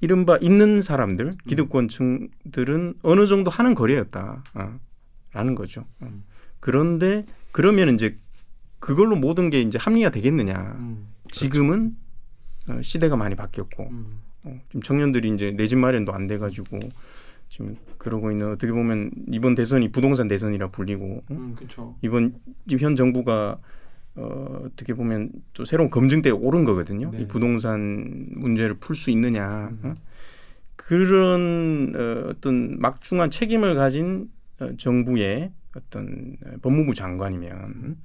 이른바 0.02 0.36
있는 0.40 0.78
음. 0.78 0.82
사람들, 0.82 1.32
기득권층들은 1.46 2.94
어느 3.02 3.26
정도 3.26 3.50
하는 3.50 3.74
거래였다. 3.74 4.42
어, 4.54 4.80
라는 5.32 5.54
거죠. 5.54 5.82
어. 6.00 6.06
음. 6.06 6.24
그런데 6.60 7.24
그러면 7.52 7.94
이제 7.94 8.18
그걸로 8.80 9.14
모든 9.16 9.48
게 9.48 9.60
이제 9.60 9.78
합리화 9.80 10.10
되겠느냐. 10.10 10.74
음. 10.78 11.06
지금은 11.30 11.96
어, 12.68 12.80
시대가 12.82 13.16
많이 13.16 13.36
바뀌었고 13.36 13.88
음. 13.90 14.20
어, 14.44 14.60
지금 14.68 14.82
청년들이 14.82 15.30
이제 15.34 15.52
내 15.52 15.68
집 15.68 15.78
마련도 15.78 16.12
안 16.12 16.26
돼가지고 16.26 16.78
지금 17.48 17.76
그러고 17.96 18.32
있는 18.32 18.50
어떻게 18.50 18.72
보면 18.72 19.12
이번 19.30 19.54
대선이 19.54 19.92
부동산 19.92 20.26
대선이라 20.26 20.70
불리고 20.70 21.18
어? 21.18 21.22
음, 21.30 21.54
그렇죠. 21.54 21.96
이번 22.02 22.34
지금 22.66 22.84
현 22.84 22.96
정부가 22.96 23.58
어, 24.16 24.62
어떻게 24.66 24.94
보면 24.94 25.30
또 25.54 25.64
새로운 25.64 25.88
검증대에 25.90 26.32
오른 26.32 26.64
거거든요. 26.64 27.10
네. 27.12 27.22
이 27.22 27.26
부동산 27.26 28.26
문제를 28.32 28.74
풀 28.74 28.94
수 28.94 29.10
있느냐 29.10 29.68
음. 29.72 29.78
어? 29.84 29.94
그런 30.76 31.92
어, 31.96 32.30
어떤 32.30 32.78
막중한 32.80 33.30
책임을 33.30 33.74
가진 33.74 34.28
어, 34.60 34.70
정부의 34.76 35.52
어떤 35.76 36.36
어, 36.44 36.50
법무부 36.60 36.94
장관이면 36.94 37.96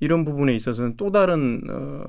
이런 0.00 0.24
부분에 0.24 0.54
있어서는 0.54 0.96
또 0.96 1.10
다른 1.10 1.62
어, 1.70 2.04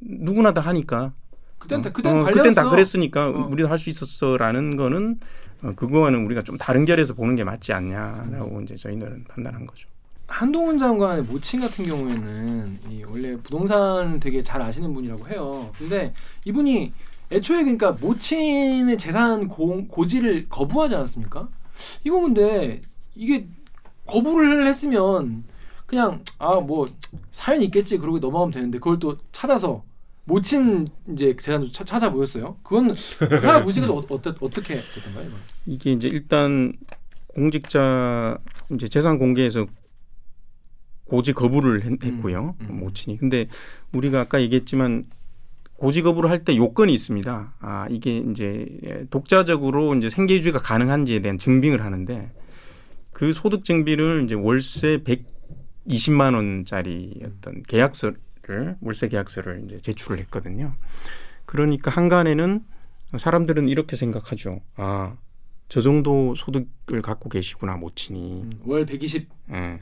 누구나 0.00 0.52
다 0.52 0.60
하니까 0.60 1.12
그땐 1.58 1.82
다 1.82 1.88
어, 1.90 1.92
그땐 1.92 2.16
어. 2.16 2.24
그땐 2.24 2.54
다 2.54 2.68
그랬으니까 2.68 3.28
어. 3.28 3.46
우리도 3.50 3.68
할 3.68 3.78
수 3.78 3.88
있었어라는 3.90 4.76
거는 4.76 5.20
어, 5.62 5.72
그거와는 5.74 6.24
우리가 6.26 6.42
좀 6.42 6.58
다른 6.58 6.84
결에서 6.84 7.14
보는 7.14 7.36
게 7.36 7.44
맞지 7.44 7.72
않냐라고 7.72 8.58
음. 8.58 8.62
이제 8.64 8.76
저희들은 8.76 9.24
판단한 9.24 9.64
거죠. 9.64 9.88
한동훈 10.30 10.78
장관의 10.78 11.24
모친 11.24 11.60
같은 11.60 11.84
경우에는 11.84 12.78
이 12.90 13.02
원래 13.04 13.36
부동산 13.36 14.20
되게 14.20 14.42
잘 14.42 14.62
아시는 14.62 14.94
분이라고 14.94 15.28
해요. 15.28 15.70
근데 15.76 16.14
이분이 16.44 16.92
애초에 17.32 17.62
그러니까 17.64 17.92
모친의 17.92 18.96
재산 18.96 19.48
고, 19.48 19.86
고지를 19.86 20.48
거부하지 20.48 20.94
않았습니까? 20.94 21.48
이거 22.04 22.20
근데 22.20 22.80
이게 23.14 23.46
거부를 24.06 24.66
했으면 24.66 25.44
그냥 25.86 26.22
아 26.38 26.60
뭐 26.60 26.86
사연 27.32 27.62
있겠지 27.62 27.98
그러고 27.98 28.18
넘어가면 28.20 28.52
되는데 28.52 28.78
그걸 28.78 28.98
또 28.98 29.18
찾아서 29.32 29.82
모친 30.24 30.88
이제 31.12 31.34
재산도 31.36 31.72
차, 31.72 31.82
찾아 31.84 32.10
보였어요. 32.12 32.56
그건 32.62 32.94
보시가 33.64 33.86
어, 33.92 33.96
어떻게 33.96 34.30
어떻게 34.40 34.74
됐던가요? 34.74 35.30
이게 35.66 35.92
이제 35.92 36.06
일단 36.08 36.72
공직자 37.34 38.38
이제 38.72 38.86
재산 38.88 39.18
공개에서 39.18 39.66
고지 41.10 41.32
거부를 41.32 41.82
했, 41.82 42.04
했고요 42.04 42.54
음, 42.60 42.66
음. 42.70 42.80
모친이. 42.80 43.16
근데 43.18 43.48
우리가 43.92 44.20
아까 44.20 44.40
얘기했지만 44.40 45.02
고지 45.74 46.02
거부를 46.02 46.30
할 46.30 46.44
때 46.44 46.56
요건이 46.56 46.94
있습니다. 46.94 47.54
아 47.58 47.86
이게 47.90 48.18
이제 48.18 49.06
독자적으로 49.10 49.96
이제 49.96 50.08
생계유지가 50.08 50.60
가능한지에 50.60 51.20
대한 51.20 51.36
증빙을 51.36 51.82
하는데 51.84 52.30
그 53.12 53.32
소득 53.32 53.64
증비를 53.64 54.22
이제 54.24 54.36
월세 54.36 55.02
120만 55.88 56.34
원짜리 56.36 57.20
어떤 57.24 57.62
계약서를 57.64 58.76
월세 58.80 59.08
계약서를 59.08 59.62
이제 59.66 59.80
제출을 59.80 60.20
했거든요. 60.20 60.74
그러니까 61.44 61.90
한간에는 61.90 62.60
사람들은 63.16 63.66
이렇게 63.68 63.96
생각하죠. 63.96 64.60
아, 64.76 65.16
저 65.68 65.80
정도 65.80 66.36
소득을 66.36 67.02
갖고 67.02 67.28
계시구나 67.28 67.76
모친이. 67.76 68.42
음, 68.42 68.50
월 68.64 68.86
120. 68.86 69.28
예. 69.52 69.80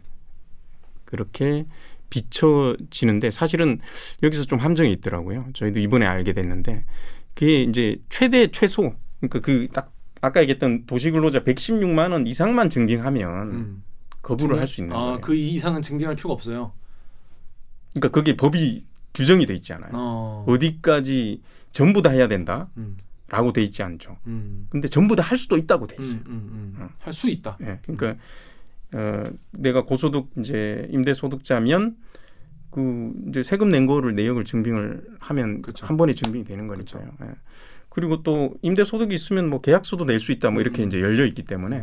그렇게 1.08 1.64
비춰지는데 2.10 3.30
사실은 3.30 3.80
여기서 4.22 4.44
좀 4.44 4.58
함정이 4.58 4.92
있더라고요. 4.94 5.46
저희도 5.54 5.78
이번에 5.80 6.06
알게 6.06 6.32
됐는데 6.34 6.84
그게 7.34 7.62
이제 7.62 7.96
최대 8.10 8.48
최소 8.48 8.94
그러니까 9.20 9.40
그 9.40 9.68
딱 9.72 9.92
아까 10.20 10.40
얘기했던 10.42 10.86
도시근로자 10.86 11.44
116만 11.44 12.10
원 12.12 12.26
이상만 12.26 12.70
증빙하면 12.70 13.50
음. 13.52 13.82
거부를 14.22 14.58
할 14.58 14.66
수 14.66 14.80
있는 14.80 14.94
거예요. 14.96 15.12
아, 15.14 15.18
그 15.20 15.34
이상은 15.34 15.80
증빙할 15.80 16.16
필요가 16.16 16.34
없어요. 16.34 16.72
그러니까 17.92 18.08
그게 18.08 18.36
법이 18.36 18.84
규정이 19.14 19.46
돼 19.46 19.54
있지 19.54 19.72
않아요. 19.74 19.90
어. 19.94 20.44
어디까지 20.48 21.40
전부 21.70 22.02
다 22.02 22.10
해야 22.10 22.26
된다라고 22.26 22.68
음. 22.78 22.96
돼 23.54 23.62
있지 23.62 23.82
않죠. 23.82 24.18
음. 24.26 24.66
근데 24.70 24.88
전부 24.88 25.14
다 25.14 25.22
할 25.22 25.38
수도 25.38 25.56
있다고 25.56 25.86
돼 25.86 25.96
있어요. 26.00 26.20
음, 26.26 26.32
음, 26.32 26.74
음. 26.78 26.82
어. 26.82 26.88
할수 27.00 27.30
있다. 27.30 27.56
예. 27.60 27.78
그러니까 27.86 28.20
어, 28.92 29.30
내가 29.52 29.84
고소득 29.84 30.30
이제 30.38 30.86
임대 30.90 31.12
소득자면 31.14 31.96
그 32.70 33.12
이제 33.28 33.42
세금 33.42 33.70
낸 33.70 33.86
거를 33.86 34.14
내역을 34.14 34.44
증빙을 34.44 35.02
하면 35.20 35.62
그쵸. 35.62 35.86
한 35.86 35.96
번에 35.96 36.14
증빙이 36.14 36.44
되는 36.44 36.66
거니까요. 36.66 37.04
예. 37.22 37.26
그리고 37.88 38.22
또 38.22 38.54
임대 38.62 38.84
소득이 38.84 39.14
있으면 39.14 39.48
뭐 39.50 39.60
계약서도 39.60 40.04
낼 40.04 40.20
수 40.20 40.32
있다 40.32 40.50
뭐 40.50 40.60
이렇게 40.60 40.82
음. 40.82 40.88
이제 40.88 41.00
열려 41.00 41.24
있기 41.26 41.42
때문에 41.44 41.82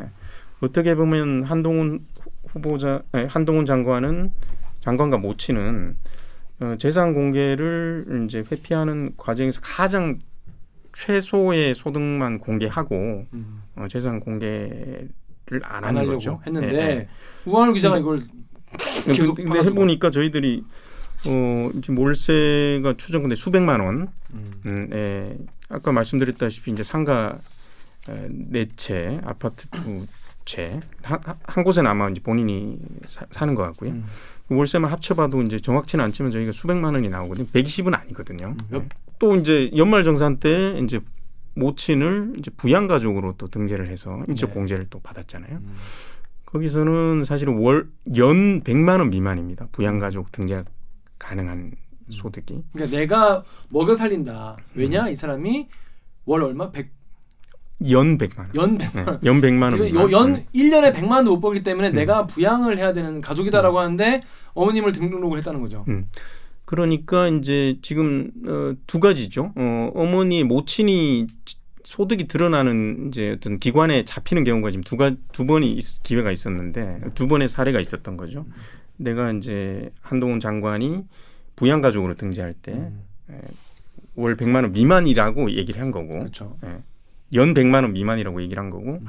어떻게 0.62 0.96
보면 0.96 1.44
한동훈 1.44 2.06
후보자 2.48 3.04
아니, 3.12 3.26
한동훈 3.26 3.65
장관은 3.65 4.32
장관과 4.80 5.18
모친은 5.18 5.98
어, 6.62 6.76
재산 6.80 7.13
공개를 7.13 8.24
이제 8.26 8.44
회피하는 8.50 9.13
과정에서 9.18 9.60
가장 9.62 10.20
최소의 10.94 11.76
소득만 11.76 12.38
공개하고 12.38 13.26
음. 13.34 13.63
어, 13.76 13.88
재산 13.89 14.20
공개를 14.22 15.10
안 15.64 15.84
안 15.84 15.84
하는 15.98 16.06
거죠. 16.08 16.41
했는데 16.46 16.74
예, 16.74 16.80
예. 16.80 17.08
우한울 17.46 17.74
기자가 17.76 17.98
이걸 17.98 18.22
근데 19.06 19.46
팔아주고. 19.46 19.54
해보니까 19.72 20.12
저희들이 20.12 20.64
어, 21.28 21.70
지금 21.82 21.98
월세가 22.00 22.96
추정 22.98 23.22
근데 23.22 23.36
수백만 23.36 23.80
원. 23.80 24.08
음. 24.34 24.52
음, 24.66 24.89
예. 24.93 25.38
아까 25.70 25.91
말씀드렸다시피 25.91 26.72
이제 26.72 26.84
상가 26.84 27.38
에, 28.10 28.28
네 28.30 28.68
채, 28.76 29.20
아파트 29.24 29.68
두 29.70 30.06
채, 30.46 30.80
한, 31.04 31.20
한 31.43 31.64
곳에는 31.64 31.89
아마 31.89 32.08
이제 32.10 32.22
본인이 32.22 32.78
사, 33.06 33.26
사는 33.32 33.56
것 33.56 33.64
같고요. 33.64 33.91
음. 33.91 34.06
월세만 34.50 34.91
합쳐봐도 34.91 35.41
이제 35.41 35.60
정확치는 35.60 36.06
않지만 36.06 36.32
저희가 36.32 36.52
수백만 36.52 36.93
원이 36.93 37.10
나오거든요. 37.10 37.48
120은 37.48 38.00
아니거든요. 38.00 38.50
음, 38.50 38.58
몇- 38.70 38.84
예. 38.84 38.88
또 39.18 39.36
이제 39.36 39.72
연말 39.76 40.04
정산 40.04 40.38
때 40.38 40.78
이제 40.84 41.00
모친을 41.56 42.34
이제 42.38 42.51
부양 42.56 42.88
가족으로 42.88 43.34
또 43.38 43.47
등재를 43.47 43.88
해서 43.88 44.22
인적 44.28 44.49
네. 44.49 44.53
공제를 44.53 44.88
또 44.89 44.99
받았잖아요. 44.99 45.56
음. 45.58 45.74
거기서는 46.45 47.24
사실은 47.26 47.58
월 47.58 47.89
연 48.16 48.62
100만 48.62 48.99
원 48.99 49.10
미만입니다. 49.10 49.68
부양 49.72 49.99
가족 49.99 50.32
등재 50.32 50.64
가능한 51.18 51.72
소득이 52.10 52.62
그러니까 52.74 52.97
내가 52.97 53.43
먹여 53.70 53.95
살린다. 53.95 54.58
왜냐 54.76 55.10
이 55.10 55.16
사람이 55.16 55.68
월 56.26 56.43
얼마? 56.43 56.70
100, 56.72 56.89
연 57.89 58.18
100만 58.18 58.38
원. 58.38 58.49
연 58.56 58.78
100만 58.78 58.93
네, 58.93 59.01
원. 59.12 59.20
연 59.26 59.41
100만 59.41 59.62
원. 59.80 59.80
요- 59.95 60.12
연 60.12 60.45
1년에 60.53 60.93
100만 60.93 61.12
원도 61.12 61.32
못 61.36 61.39
벌기 61.41 61.64
때문에 61.64 61.89
내가 61.89 62.26
부양을 62.28 62.78
해야 62.78 62.93
되는 62.93 63.22
가족이다라고 63.22 63.80
하는데 63.80 64.22
어머님을 64.53 64.91
등록을 64.91 65.38
했다는 65.39 65.62
거죠. 65.62 65.84
음. 65.88 66.10
그러니까 66.66 67.28
이제 67.28 67.78
지금 67.82 68.32
어, 68.47 68.74
두 68.88 68.99
가지죠. 68.99 69.53
어, 69.55 69.91
어머니 69.95 70.43
모친이 70.43 71.28
지- 71.45 71.57
소득이 71.84 72.28
드러나는 72.28 73.09
이제 73.09 73.34
어떤 73.38 73.59
기관에 73.59 74.05
잡히는 74.05 74.43
경우가 74.43 74.72
지금 74.72 74.84
두, 74.84 74.97
가, 74.97 75.11
두 75.32 75.45
번이 75.45 75.72
있- 75.74 76.01
기회가 76.03 76.32
있었는데 76.32 77.01
두 77.13 77.28
번의 77.28 77.47
사례가 77.47 77.80
있었던 77.80 78.18
거죠. 78.18 78.45
내가 78.97 79.32
이제 79.34 79.89
한동훈 80.01 80.39
장관이 80.39 81.03
부양 81.55 81.82
가족으로 81.82 82.16
등재할 82.16 82.53
때월 84.16 84.36
100만 84.36 84.55
원 84.63 84.72
미만이라고 84.72 85.51
얘기를 85.51 85.80
한 85.82 85.91
거고 85.91 86.20
그렇죠. 86.20 86.57
연 87.34 87.53
100만 87.53 87.84
원 87.84 87.93
미만이라고 87.93 88.41
얘기를 88.41 88.61
한 88.63 88.70
거고 88.70 88.99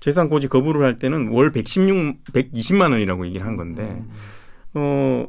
재산 0.00 0.28
고지 0.28 0.48
거부를 0.48 0.82
할 0.84 0.96
때는 0.98 1.28
월 1.28 1.50
116, 1.52 2.24
120만 2.32 2.92
원이라고 2.92 3.26
얘기를 3.26 3.46
한 3.46 3.56
건데 3.56 4.02
어 4.74 5.26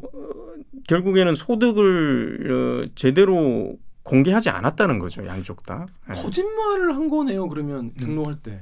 결국에는 0.88 1.36
소득을 1.36 2.84
어, 2.86 2.90
제대로 2.96 3.76
공개하지 4.04 4.50
않았다는 4.50 5.00
거죠 5.00 5.26
양쪽 5.26 5.64
다. 5.64 5.86
예. 6.10 6.14
거짓말을 6.14 6.94
한 6.96 7.10
거네요. 7.10 7.48
그러면 7.48 7.94
등록할 7.98 8.36
때. 8.44 8.60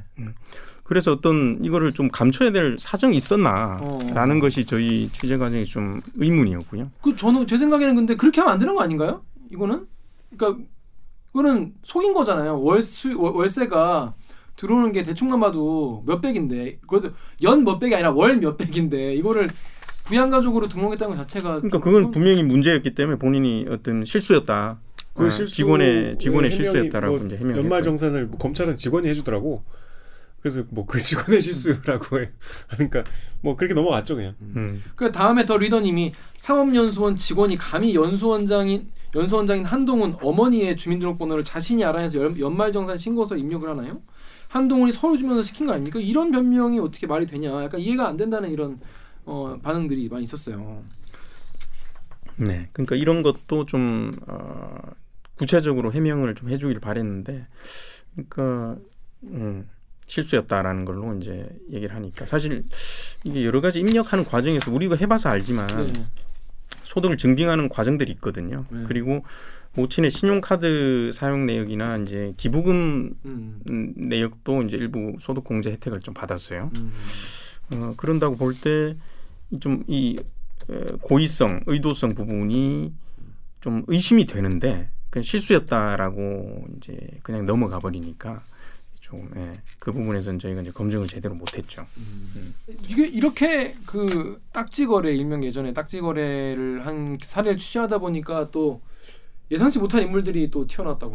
그래서 0.84 1.14
어떤 1.14 1.58
이거를 1.64 1.94
좀 1.94 2.10
감춰야 2.10 2.52
될 2.52 2.76
사정이 2.78 3.16
있었나라는 3.16 4.38
어. 4.38 4.40
것이 4.40 4.66
저희 4.66 5.08
취재 5.08 5.38
과정이 5.38 5.66
좀 5.66 6.00
의문이었고요. 6.16 6.92
그 7.02 7.16
저는 7.16 7.48
제 7.48 7.58
생각에는 7.58 7.96
근데 7.96 8.16
그렇게 8.16 8.42
하면 8.42 8.54
안 8.54 8.60
되는 8.60 8.76
거 8.76 8.82
아닌가요? 8.82 9.24
이거는 9.52 9.88
그러니까 10.38 10.64
이거는 11.34 11.74
속인 11.84 12.14
거잖아요. 12.14 12.62
월수 12.62 13.18
월- 13.18 13.34
월세가 13.34 14.14
들어오는 14.58 14.92
게 14.92 15.02
대충만 15.04 15.40
봐도 15.40 16.04
몇 16.06 16.20
백인데 16.22 16.78
그것도 16.82 17.12
연 17.42 17.64
몇 17.64 17.80
백이 17.80 17.96
아니라 17.96 18.12
월 18.12 18.38
몇 18.40 18.58
백인데 18.58 19.16
이거를 19.16 19.48
부양가족으로 20.06 20.68
등록했다는 20.68 21.16
것 21.16 21.22
자체가 21.24 21.56
그러니까 21.62 21.70
좀- 21.78 21.82
그건 21.82 22.12
분명히 22.12 22.44
문제였기 22.44 22.96
때문에 22.96 23.18
본인이 23.20 23.66
어떤 23.70 24.04
실수였다. 24.06 24.80
그 25.14 25.28
어, 25.28 25.30
실수 25.30 25.54
직원의 25.56 26.18
직원의 26.20 26.52
실수였다라고 26.52 27.18
뭐 27.18 27.26
이제 27.26 27.38
해명. 27.38 27.58
연말 27.58 27.82
정산을 27.84 28.28
뭐 28.28 28.38
검찰은 28.40 28.78
직원이 28.78 29.08
해주더라고. 29.10 29.64
그래서 30.42 30.64
뭐 30.70 30.86
그 30.88 30.98
직원의 31.00 31.42
실수라고 31.42 32.20
해. 32.20 32.30
그러니까 32.70 33.04
뭐 33.42 33.56
그렇게 33.56 33.74
넘어갔죠 33.74 34.16
그냥. 34.16 34.34
음. 34.42 34.84
그 34.96 35.12
다음에 35.12 35.46
더 35.46 35.58
리더님이 35.58 36.14
상업연수원 36.38 37.16
직원이 37.16 37.58
감히 37.58 37.94
연수원장인 37.94 38.90
연수원장인 39.14 39.66
한동훈 39.66 40.16
어머니의 40.22 40.78
주민등록번호를 40.78 41.44
자신이 41.44 41.84
알아내서 41.84 42.24
연, 42.24 42.40
연말정산 42.40 42.96
신고서 42.98 43.36
입력을 43.36 43.68
하나요? 43.70 44.02
한동훈이 44.48 44.92
서류 44.94 45.18
주면서 45.18 45.42
시킨 45.44 45.68
거 45.68 45.74
아닙니까? 45.74 46.00
이런 46.00 46.32
변명이 46.32 46.80
어떻게 46.80 47.08
말이 47.08 47.26
되냐? 47.26 47.64
약간 47.64 47.80
이해가 47.82 48.08
안 48.08 48.16
된다는 48.18 48.50
이런 48.52 48.80
어, 49.26 49.58
반응들이 49.62 50.10
많이 50.10 50.24
있었어요. 50.24 50.84
네, 52.38 52.70
그러니까 52.74 52.96
이런 52.96 53.24
것도 53.24 53.66
좀 53.66 54.12
어, 54.28 54.78
구체적으로 55.38 55.94
해명을 55.94 56.36
좀 56.36 56.50
해주길 56.50 56.80
바랬는데, 56.80 57.46
그러니까 58.14 58.78
음, 59.24 59.68
실수였다라는 60.06 60.86
걸로 60.86 61.16
이제 61.18 61.48
얘기를 61.72 61.96
하니까 61.96 62.26
사실 62.26 62.64
이게 63.24 63.46
여러 63.46 63.62
가지 63.62 63.80
입력하는 63.80 64.26
과정에서 64.26 64.72
우리가 64.72 64.96
해봐서 64.96 65.30
알지만 65.30 65.68
네. 65.68 66.06
소득을 66.84 67.18
증빙하는 67.18 67.70
과정들이 67.70 68.12
있거든요. 68.14 68.66
네. 68.70 68.84
그리고 68.88 69.24
모친의 69.74 70.12
신용카드 70.12 71.12
사용 71.14 71.46
내역이나 71.46 71.98
이제 71.98 72.34
기부금 72.36 73.14
음. 73.26 73.62
음, 73.70 73.94
내역도 73.96 74.64
이제 74.64 74.76
일부 74.76 75.16
소득 75.20 75.46
공제 75.46 75.72
혜택을 75.72 76.02
좀 76.02 76.14
받았어요. 76.14 76.72
음. 76.76 76.92
어, 77.74 77.94
그런다고 77.98 78.36
볼 78.38 78.54
때 78.62 78.96
좀 79.60 79.84
이 79.88 80.18
고의성, 81.02 81.62
의도성 81.66 82.14
부분이 82.14 82.94
좀 83.60 83.84
의심이 83.88 84.26
되는데 84.26 84.90
그 85.10 85.22
실수였다라고 85.22 86.68
이제 86.78 86.98
그냥 87.24 87.44
넘어가 87.46 87.80
버리니까 87.80 88.42
좀 89.02 89.30
예, 89.36 89.60
그 89.80 89.92
부분에서는 89.92 90.40
저희가 90.40 90.62
이제 90.62 90.72
검증을 90.72 91.08
제대로 91.08 91.34
못했죠. 91.36 91.86
이게 92.88 93.06
이렇게 93.08 93.74
그 93.86 94.40
딱지 94.54 94.86
거래 94.86 95.12
일명 95.14 95.44
예전에 95.44 95.74
딱지 95.74 96.00
거래를 96.00 96.86
한 96.86 97.18
사례를 97.22 97.58
취재하다 97.58 97.98
보니까 97.98 98.50
또 98.52 98.80
예상치 99.50 99.80
못한 99.80 100.04
인물들이 100.04 100.50
또 100.50 100.66
튀어나왔다고. 100.66 101.14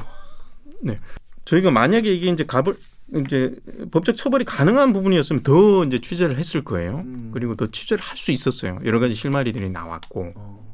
저희가 1.47 1.71
만약에 1.71 2.13
이게 2.13 2.31
이제 2.31 2.45
가벌 2.45 2.77
이제 3.15 3.55
법적 3.93 4.17
처벌이 4.17 4.45
가능한 4.45 4.93
부분이었으면 4.93 5.43
더 5.43 5.85
이제 5.85 6.01
취재를 6.01 6.39
했을 6.39 6.65
거예요. 6.65 6.99
음. 6.99 7.31
그리고 7.33 7.55
더 7.55 7.67
취재를 7.69 8.03
할 8.03 8.17
수 8.17 8.33
있었어요. 8.33 8.79
여러 8.85 8.99
가지 8.99 9.15
실마리들이 9.15 9.71
나왔고. 9.71 10.33
어. 10.35 10.67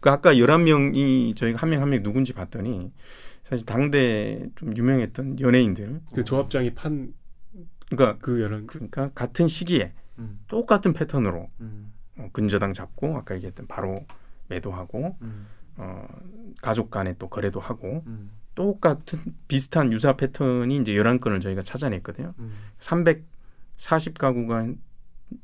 그 0.00 0.10
아까 0.10 0.32
11명이 0.34 1.36
저희가 1.36 1.58
한 1.58 1.70
명 1.70 1.80
한 1.82 1.90
명 1.90 2.02
누군지 2.02 2.32
봤더니 2.32 2.92
사실 3.44 3.64
당대 3.66 4.46
좀 4.56 4.76
유명했던 4.76 5.40
연예인들. 5.40 6.00
그 6.14 6.24
조합장이 6.24 6.74
판그 6.74 7.12
그러니까 7.90 8.40
여론 8.40 8.66
그러니까 8.66 9.10
같은 9.14 9.46
시기에 9.48 9.92
음. 10.18 10.40
똑같은 10.48 10.92
패턴으로 10.92 11.48
음. 11.60 11.92
어, 12.18 12.28
근저당 12.32 12.72
잡고 12.74 13.16
아까 13.16 13.34
얘기했던 13.36 13.66
바로 13.66 14.04
매도하고 14.48 15.16
음. 15.22 15.46
어, 15.76 16.06
가족 16.60 16.90
간에 16.90 17.14
또 17.18 17.28
거래도 17.28 17.60
하고 17.60 18.02
음. 18.06 18.30
똑같은 18.60 19.20
비슷한 19.48 19.90
유사 19.90 20.16
패턴이 20.16 20.76
이제 20.76 20.92
11건을 20.92 21.40
저희가 21.40 21.62
찾아냈거든요. 21.62 22.34
음. 22.38 22.52
340가구가 22.78 24.76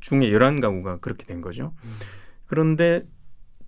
중에 0.01 0.31
11가구가 0.31 1.01
그렇게 1.01 1.25
된 1.25 1.41
거죠. 1.41 1.73
음. 1.85 1.97
그런데 2.47 3.07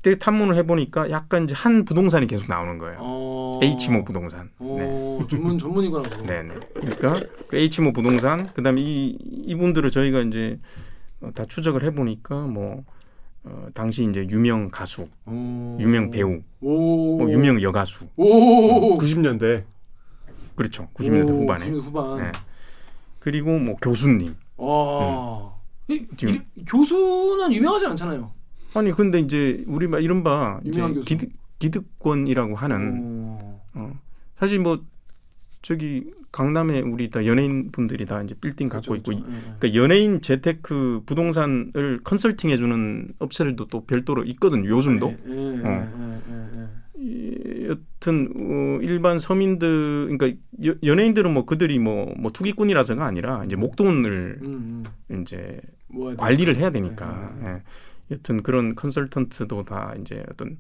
그때 0.03 0.16
탐문을 0.16 0.55
해보니까 0.57 1.11
약간 1.11 1.44
이제 1.44 1.55
한 1.57 1.86
부동산이 1.86 2.26
계속 2.26 2.46
나오는 2.46 2.76
거예요. 2.76 2.99
어. 3.01 3.59
H모 3.62 4.05
부동산. 4.05 4.51
네. 4.59 4.66
오, 4.66 5.26
전문 5.28 5.59
전문이구나. 5.59 6.09
네네. 6.26 6.55
그러니까 6.74 7.14
그 7.49 7.57
H모 7.57 7.94
부동산 7.94 8.44
그다음에 8.53 8.82
이 8.82 9.16
이분들을 9.46 9.90
저희가 9.90 10.20
이제 10.20 10.61
어, 11.22 11.30
다 11.34 11.46
추적을 11.46 11.82
해보니까 11.84 12.42
뭐 12.42 12.84
어, 13.51 13.66
당시 13.72 14.05
이제 14.09 14.26
유명 14.30 14.68
가수, 14.68 15.09
오. 15.26 15.76
유명 15.80 16.11
배우, 16.11 16.40
오. 16.61 17.18
뭐 17.18 17.30
유명 17.30 17.61
여가수, 17.62 18.07
오. 18.16 18.99
90년대 18.99 19.64
그렇죠. 20.55 20.88
90년대 20.94 21.30
오, 21.30 21.34
후반에. 21.42 21.66
90년대 21.70 21.80
후반. 21.82 22.18
네. 22.18 22.32
그리고 23.20 23.59
뭐 23.59 23.74
교수님. 23.76 24.34
와. 24.57 25.55
이, 25.88 26.07
지금- 26.16 26.34
이, 26.34 26.64
교수는 26.66 27.53
유명하지 27.53 27.86
않잖아요. 27.86 28.30
아니 28.74 28.92
근데 28.92 29.18
이제 29.20 29.64
우리 29.66 29.86
막 29.86 30.03
이른바 30.03 30.61
이제. 30.64 30.82
기득 31.07 31.30
기득권이라고 31.59 32.55
하는 32.55 33.01
오. 33.01 33.61
어, 33.74 33.92
사실 34.38 34.59
뭐 34.59 34.80
저기 35.62 36.05
강남에 36.31 36.81
우리 36.81 37.11
다 37.11 37.24
연예인 37.24 37.70
분들이 37.72 38.05
다 38.05 38.22
이제 38.22 38.35
빌딩 38.41 38.68
갖고 38.68 38.93
그렇죠, 38.93 39.12
있고 39.12 39.22
그렇죠. 39.22 39.33
예, 39.33 39.37
예. 39.37 39.55
그러니까 39.59 39.74
연예인 39.74 40.20
재테크 40.20 41.03
부동산을 41.07 42.01
컨설팅 42.05 42.51
해주는 42.51 43.09
업체들도 43.18 43.66
또 43.66 43.85
별도로 43.85 44.24
있거든요. 44.24 44.68
요즘도. 44.68 45.14
예, 45.26 45.33
예, 45.33 45.37
어. 45.37 45.89
예, 45.99 46.33
예, 46.33 46.61
예. 46.61 46.68
이, 47.01 47.68
여튼 47.68 48.33
어, 48.41 48.81
일반 48.83 49.18
서민들 49.18 50.16
그러니까 50.18 50.39
여, 50.64 50.74
연예인들은 50.83 51.33
뭐 51.33 51.45
그들이 51.45 51.79
뭐, 51.79 52.12
뭐 52.18 52.33
투기꾼이라서가 52.33 53.05
아니라 53.05 53.45
이제 53.45 53.57
목돈을 53.57 54.39
음, 54.43 54.85
음. 55.11 55.22
이제 55.22 55.61
뭐 55.87 56.14
관리를 56.16 56.57
해야 56.57 56.70
되니까. 56.70 57.35
네, 57.41 57.43
네. 57.43 57.55
예. 57.55 57.62
여튼 58.11 58.43
그런 58.43 58.74
컨설턴트도 58.74 59.64
다 59.64 59.95
이제 60.01 60.24
어떤 60.31 60.57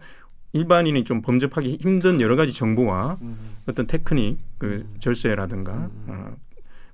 일반인이 0.52 1.04
좀 1.04 1.22
범접하기 1.22 1.78
힘든 1.80 2.20
여러 2.20 2.36
가지 2.36 2.52
정보와 2.52 3.18
음. 3.20 3.56
어떤 3.66 3.86
테크닉, 3.86 4.38
그 4.58 4.86
음. 4.86 4.96
절세라든가 4.98 5.72
음. 5.74 6.04
어, 6.06 6.36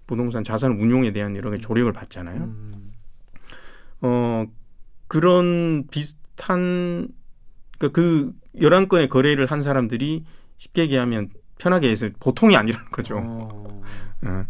부동산 0.06 0.44
자산 0.44 0.72
운용에 0.72 1.12
대한 1.12 1.36
여러 1.36 1.50
가지 1.50 1.62
조력을 1.62 1.92
받잖아요. 1.92 2.42
음. 2.42 2.92
어 4.00 4.44
그런 5.06 5.86
비슷한 5.90 7.08
그러니까 7.78 8.00
그 8.00 8.32
11건의 8.56 9.08
거래를 9.08 9.46
한 9.46 9.62
사람들이 9.62 10.24
쉽게 10.58 10.82
얘기하면 10.82 11.30
편하게 11.58 11.90
해서 11.90 12.08
보통이 12.20 12.56
아니라는 12.56 12.90
거죠. 12.90 13.16
어. 13.18 13.82
어. 14.24 14.46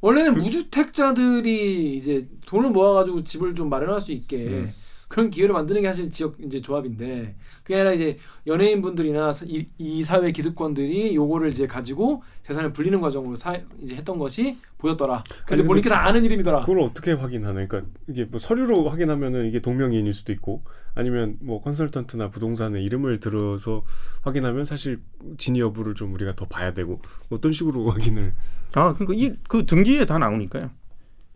원래는 0.00 0.34
무주택자들이 0.34 1.96
이제 1.96 2.28
돈을 2.46 2.70
모아가지고 2.70 3.24
집을 3.24 3.54
좀 3.54 3.68
마련할 3.68 4.00
수 4.00 4.12
있게 4.12 4.46
음. 4.46 4.72
그런 5.08 5.30
기회를 5.30 5.52
만드는 5.52 5.82
게 5.82 5.88
사실 5.88 6.10
지역 6.10 6.36
이제 6.40 6.60
조합인데 6.60 7.36
그게 7.62 7.74
아니라 7.76 7.92
이제 7.92 8.18
연예인 8.46 8.82
분들이나 8.82 9.32
이, 9.44 9.66
이 9.78 10.02
사회 10.02 10.32
기득권들이 10.32 11.14
요거를 11.14 11.50
이제 11.50 11.66
가지고 11.66 12.22
재산을 12.42 12.72
불리는 12.72 13.00
과정으로 13.00 13.36
사, 13.36 13.58
이제 13.80 13.94
했던 13.94 14.18
것이 14.18 14.56
보였더라. 14.78 15.22
근데 15.46 15.62
아니, 15.62 15.68
보니까 15.68 15.90
다 15.90 16.06
아는 16.06 16.24
이름이더라. 16.24 16.60
그걸 16.60 16.80
어떻게 16.80 17.12
확인하나? 17.12 17.66
그러니까 17.66 17.82
이게 18.08 18.24
뭐 18.24 18.38
서류로 18.38 18.88
확인하면은 18.88 19.46
이게 19.46 19.60
동명이인일 19.60 20.12
수도 20.12 20.32
있고 20.32 20.64
아니면 20.94 21.36
뭐 21.40 21.62
컨설턴트나 21.62 22.30
부동산의 22.30 22.82
이름을 22.84 23.20
들어서 23.20 23.84
확인하면 24.22 24.64
사실 24.64 25.00
진위 25.38 25.60
여부를 25.60 25.94
좀 25.94 26.14
우리가 26.14 26.34
더 26.34 26.46
봐야 26.46 26.72
되고 26.72 27.00
어떤 27.30 27.52
식으로 27.52 27.88
확인을 27.90 28.32
아 28.74 28.94
그러니까 28.94 29.14
이, 29.14 29.34
그 29.48 29.66
등기에 29.66 30.04
다 30.06 30.18
나오니까요. 30.18 30.70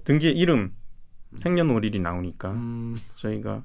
등기에 0.05 0.31
이름, 0.31 0.73
생년월일이 1.37 1.99
나오니까 2.01 2.51
음, 2.51 2.99
저희가 3.17 3.63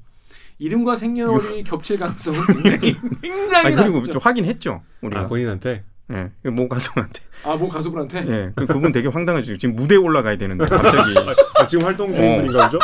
이름과 0.60 0.96
생년월일이 0.96 1.64
겹칠 1.64 1.98
가능성은 1.98 2.40
굉장히 2.64 2.96
굉장히 3.22 3.66
아니 3.68 3.76
그리고. 3.76 4.06
좀 4.08 4.22
확인했죠 4.22 4.82
우리가. 5.02 5.22
아, 5.22 5.28
본인한테 5.28 5.84
예, 6.12 6.30
그모 6.44 6.70
가수한테. 6.70 7.20
아, 7.44 7.56
뭐 7.56 7.68
가수분한테? 7.68 8.26
예, 8.28 8.52
그 8.56 8.68
그분 8.68 8.92
되게 8.92 9.08
황당하죠. 9.08 9.58
지금 9.58 9.76
무대 9.76 9.96
에 9.96 9.98
올라가야 9.98 10.38
되는데 10.38 10.64
갑자기 10.66 11.14
아, 11.60 11.66
지금 11.66 11.86
활동 11.86 12.14
중인 12.14 12.32
어. 12.32 12.36
분인가 12.42 12.66
보죠? 12.70 12.80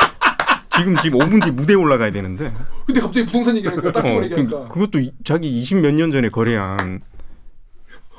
지금 0.72 0.98
지금 1.00 1.20
5분 1.20 1.44
뒤 1.44 1.52
무대 1.52 1.74
에 1.74 1.76
올라가야 1.76 2.12
되는데. 2.12 2.52
근데 2.88 3.00
갑자기 3.00 3.26
부동산 3.28 3.56
얘기하니까 3.58 3.92
딱 3.92 4.04
어, 4.06 4.08
저거 4.08 4.20
그, 4.20 4.26
얘기하니까 4.26 4.68
그 4.70 4.80
것도 4.80 5.00
이- 5.00 5.14
자기 5.24 5.62
20몇 5.62 5.94
년 5.94 6.12
전에 6.12 6.30
거래한. 6.30 7.02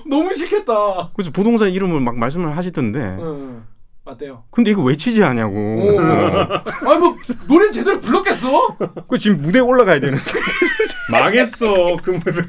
너무 0.09 0.33
싫겠다. 0.35 1.11
그래서 1.15 1.31
부동산 1.33 1.71
이름을 1.71 2.01
막 2.01 2.17
말씀을 2.19 2.57
하시던데. 2.57 2.99
응, 3.01 3.21
응. 3.21 3.63
맞대요. 4.05 4.43
근데 4.51 4.73
이거 4.73 4.83
왜 4.83 4.97
치지 4.97 5.21
하냐고. 5.23 5.55
오. 5.55 6.01
아니 6.01 6.99
뭐 7.01 7.17
노래 7.47 7.71
제대로 7.71 8.01
불렀겠어? 8.01 8.77
그 9.09 9.17
지금 9.19 9.41
무대 9.43 9.59
에 9.59 9.63
올라가야 9.63 10.01
되는데. 10.01 10.23
망했어 11.11 11.97
그 12.03 12.11
무대. 12.11 12.41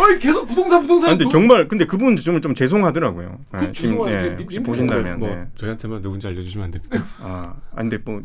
아니 0.00 0.18
계속 0.20 0.46
부동산 0.46 0.80
부동산. 0.82 1.08
아, 1.08 1.12
근데 1.12 1.24
노- 1.24 1.30
정말 1.30 1.66
근데 1.66 1.84
그분 1.86 2.16
좀, 2.16 2.40
좀 2.40 2.54
죄송하더라고요. 2.54 3.38
그 3.50 3.64
예, 3.64 3.66
지금 3.68 3.90
죄송하게 3.90 4.14
예, 4.14 4.20
님- 4.30 4.38
혹시 4.42 4.56
님 4.58 4.62
보신다면 4.64 5.18
뭐 5.18 5.28
예. 5.30 5.46
저희한테만 5.56 6.02
누군지 6.02 6.28
알려주시면 6.28 6.64
안 6.66 6.70
됩니까? 6.70 6.98
아, 7.20 7.54
아니, 7.74 7.90
근데 7.90 8.02
뭐 8.04 8.22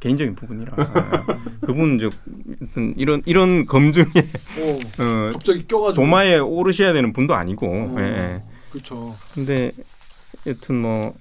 개인적인 0.00 0.34
부분이라 0.34 0.72
아, 0.76 1.24
그분 1.60 1.98
저 2.00 2.10
무슨 2.58 2.94
이런 2.96 3.22
이런 3.26 3.64
검증에 3.66 4.04
어, 4.06 4.78
어, 5.02 5.30
갑자기 5.34 5.68
껴가지고. 5.68 6.02
도마에 6.04 6.38
오르셔야 6.38 6.92
되는 6.92 7.12
분도 7.12 7.34
아니고. 7.34 7.66
어. 7.68 7.96
예, 8.00 8.02
예. 8.02 8.42
그렇죠. 8.72 9.14
근데 9.34 9.70
여튼 10.46 10.80
뭐 10.80 11.14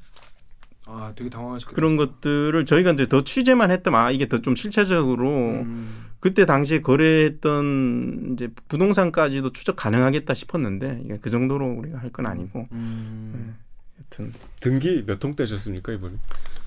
아 0.90 1.12
되게 1.16 1.30
당황하실 1.30 1.68
그런 1.70 1.98
것들을 1.98 2.66
저희가 2.66 2.92
이제 2.92 3.08
더 3.08 3.24
취재만 3.24 3.72
했다면 3.72 4.00
아 4.00 4.12
이게 4.12 4.28
더 4.28 4.40
좀 4.40 4.56
실체적으로 4.56 5.30
음, 5.30 6.06
그때 6.20 6.46
당시에 6.46 6.82
거래했던 6.82 8.32
이제 8.34 8.48
부동산까지도 8.70 9.52
추적 9.52 9.76
가능하겠다 9.76 10.34
싶었는데 10.34 11.02
이게 11.04 11.18
그 11.22 11.30
정도로 11.30 11.66
우리가 11.68 12.00
할 12.00 12.12
건 12.12 12.26
아니고 12.28 12.68
음. 12.72 13.56
여튼 14.00 14.32
등기 14.62 15.04
몇 15.06 15.20
통 15.20 15.36
떼셨습니까 15.36 15.92
이번에? 15.94 16.16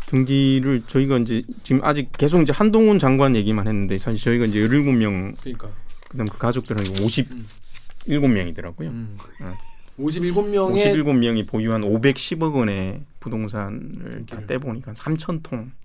등기를 0.07 0.83
저희가 0.87 1.19
이제 1.19 1.43
지금 1.63 1.83
아직 1.85 2.11
계속 2.13 2.43
이제 2.43 2.53
한동훈 2.53 2.99
장관 2.99 3.37
얘기만 3.37 3.67
했는데 3.69 3.97
사실 3.99 4.21
저희가 4.21 4.45
이제 4.47 4.61
17명 4.67 5.37
그러니까. 5.41 5.69
그다음 6.11 6.27
그 6.29 6.39
가족들은 6.39 6.85
57명이더라고요. 6.85 8.89
음. 8.91 9.17
어. 9.43 9.70
57명의 10.05 10.55
57명이 10.95 11.47
보유한 11.49 11.83
510억 11.83 12.55
원의 12.55 13.03
부동산을 13.21 14.23
다. 14.29 14.41
떼보니까 14.47 14.93
3천 14.93 15.43
통. 15.43 15.71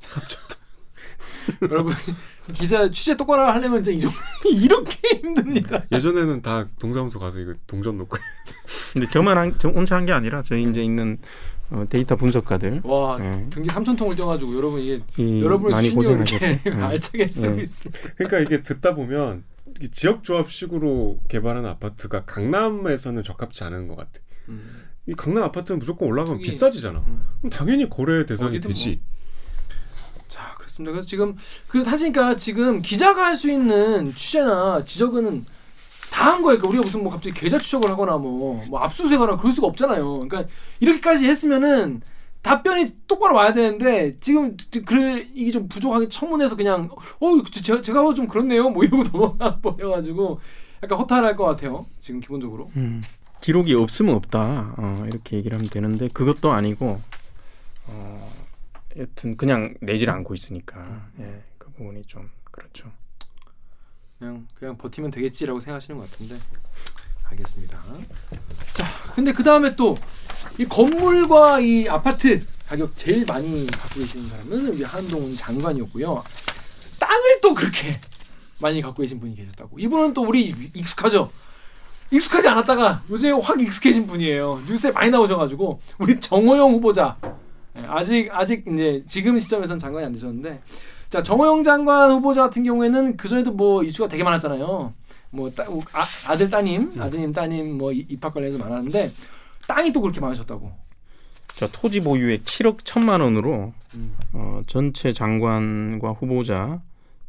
여러분 1.69 1.93
기자 2.53 2.89
취재 2.89 3.15
똑바로 3.15 3.43
하려면 3.45 3.79
이제 3.81 3.93
이 3.93 3.99
이렇게 4.63 5.19
힘듭니다. 5.19 5.83
예전에는 5.91 6.41
다 6.41 6.63
동사무소 6.79 7.19
가서 7.19 7.39
이거 7.39 7.53
동전 7.67 7.97
놓고 7.97 8.17
근데 8.93 9.07
저만 9.07 9.37
한, 9.37 9.53
저 9.59 9.69
혼자 9.69 9.95
한 9.95 10.05
게 10.05 10.11
아니라 10.11 10.41
저희 10.41 10.63
이제 10.63 10.81
있는 10.83 11.17
어, 11.71 11.85
데이터 11.89 12.15
분석가들 12.15 12.81
와 12.83 13.17
네. 13.17 13.45
등기 13.49 13.69
3천 13.69 13.97
통을 13.97 14.15
떼가지고 14.15 14.55
여러분 14.55 14.79
이게 14.81 15.01
이 15.17 15.41
여러분의 15.41 15.71
많이 15.71 15.87
이렇게 15.89 16.39
네. 16.39 16.61
알차게 16.71 17.27
쓰고 17.27 17.55
네. 17.55 17.61
있습니다. 17.61 18.09
그러니까 18.15 18.39
이게 18.39 18.63
듣다 18.63 18.95
보면 18.95 19.43
지역 19.91 20.23
조합식으로 20.23 21.19
개발한 21.27 21.65
아파트가 21.65 22.25
강남에서는 22.25 23.23
적합치 23.23 23.63
않은 23.65 23.87
것 23.87 23.95
같아. 23.95 24.11
음. 24.49 24.83
이 25.07 25.13
강남 25.13 25.43
아파트는 25.43 25.79
무조건 25.79 26.07
올라가면 26.07 26.39
저기- 26.39 26.45
비싸지잖아. 26.49 26.99
음. 27.07 27.25
그럼 27.39 27.49
당연히 27.49 27.89
거래 27.89 28.25
대상이 28.25 28.51
어디든 28.57 28.69
뭐. 28.69 28.73
되지. 28.73 29.01
자 30.27 30.55
그렇습니다. 30.57 30.91
그래서 30.91 31.07
지금 31.07 31.35
그 31.67 31.83
사실니까 31.83 32.35
지금 32.37 32.81
기자가 32.81 33.25
할 33.25 33.35
수 33.35 33.51
있는 33.51 34.13
취재나 34.15 34.83
지적은 34.85 35.45
다 36.11 36.31
한 36.31 36.41
거예요. 36.41 36.57
그러니까 36.59 36.67
우리가 36.69 36.83
무슨 36.85 37.03
뭐 37.03 37.11
갑자기 37.11 37.37
계좌 37.37 37.57
추적을 37.57 37.89
하거나 37.89 38.17
뭐, 38.17 38.63
뭐 38.69 38.79
압수수색하거나 38.79 39.37
그럴 39.37 39.51
수가 39.51 39.67
없잖아요. 39.67 40.19
그러니까 40.27 40.45
이렇게까지 40.79 41.27
했으면은 41.27 42.01
답변이 42.45 42.91
똑바로 43.07 43.33
와야 43.33 43.53
되는데 43.53 44.19
지금 44.19 44.55
그 44.85 45.25
이게 45.33 45.49
좀 45.49 45.67
부족하게 45.67 46.07
청문회에서 46.09 46.55
그냥 46.55 46.91
어 47.19 47.43
제가 47.51 47.81
제가 47.81 48.13
좀 48.13 48.27
그렇네요. 48.27 48.69
뭐 48.69 48.83
이러고 48.83 49.03
넘어가 49.11 49.57
버려가지고 49.57 50.39
약간 50.83 50.99
허탈할 50.99 51.35
것 51.37 51.45
같아요. 51.45 51.87
지금 52.01 52.19
기본적으로. 52.19 52.69
음, 52.75 53.01
기록이 53.41 53.73
없으면 53.73 54.13
없다 54.13 54.75
어, 54.77 55.03
이렇게 55.07 55.37
얘기를 55.37 55.57
하면 55.57 55.67
되는데 55.71 56.07
그것도 56.09 56.51
아니고 56.51 57.01
어, 57.87 58.31
여튼 58.95 59.37
그냥 59.37 59.73
내질 59.81 60.11
않고 60.11 60.35
있으니까 60.35 61.09
예, 61.17 61.41
그 61.57 61.71
부분이 61.71 62.03
좀 62.05 62.29
그렇죠. 62.51 62.91
그냥 64.19 64.47
그냥 64.53 64.77
버티면 64.77 65.09
되겠지라고 65.09 65.59
생각하시는 65.59 65.99
것 65.99 66.11
같은데 66.11 66.35
알겠습니다. 67.31 67.81
자, 68.73 68.85
근데 69.15 69.31
그 69.33 69.43
다음에 69.43 69.75
또 69.75 69.95
이 70.57 70.63
건물과 70.65 71.59
이 71.59 71.87
아파트 71.89 72.41
가격 72.67 72.95
제일 72.97 73.25
많이 73.27 73.67
갖고 73.67 73.99
계시는 73.99 74.27
사람은 74.27 74.67
우리 74.73 74.83
한동훈 74.83 75.35
장관이었고요. 75.35 76.23
땅을 76.99 77.41
또 77.41 77.53
그렇게 77.53 77.93
많이 78.61 78.81
갖고 78.81 79.01
계신 79.01 79.19
분이 79.19 79.35
계셨다고. 79.35 79.77
이분은 79.77 80.13
또 80.13 80.23
우리 80.23 80.55
익숙하죠. 80.73 81.29
익숙하지 82.11 82.47
않았다가 82.47 83.03
요새 83.11 83.31
확 83.31 83.59
익숙해진 83.59 84.07
분이에요. 84.07 84.61
뉴스에 84.67 84.91
많이 84.91 85.11
나오셔가지고 85.11 85.81
우리 85.99 86.19
정호영 86.19 86.71
후보자 86.71 87.17
예, 87.75 87.81
아직 87.87 88.29
아직 88.31 88.63
이제 88.71 89.03
지금 89.07 89.37
시점에선 89.37 89.77
장관이 89.77 90.05
안 90.05 90.13
되셨는데 90.13 90.61
자 91.09 91.21
정호영 91.21 91.63
장관 91.63 92.11
후보자 92.11 92.43
같은 92.43 92.63
경우에는 92.63 93.17
그 93.17 93.27
전에도 93.27 93.51
뭐 93.51 93.83
이슈가 93.83 94.07
되게 94.07 94.23
많았잖아요. 94.23 94.93
뭐 95.35 95.49
따, 95.51 95.63
아, 95.93 96.05
아들 96.27 96.49
따님 96.49 96.99
아드님 96.99 97.31
따님 97.33 97.77
뭐 97.77 97.91
이- 97.91 98.05
입학 98.09 98.33
관련해서 98.33 98.57
많았는데 98.57 99.11
땅이 99.67 99.91
또 99.91 100.01
그렇게 100.01 100.19
많으셨다고. 100.19 100.71
자, 101.57 101.67
토지 101.71 102.01
보유액 102.01 102.43
7억 102.45 102.77
1천만 102.79 103.21
원으로 103.21 103.73
음. 103.95 104.13
어, 104.33 104.61
전체 104.67 105.13
장관과 105.13 106.11
후보자 106.11 106.81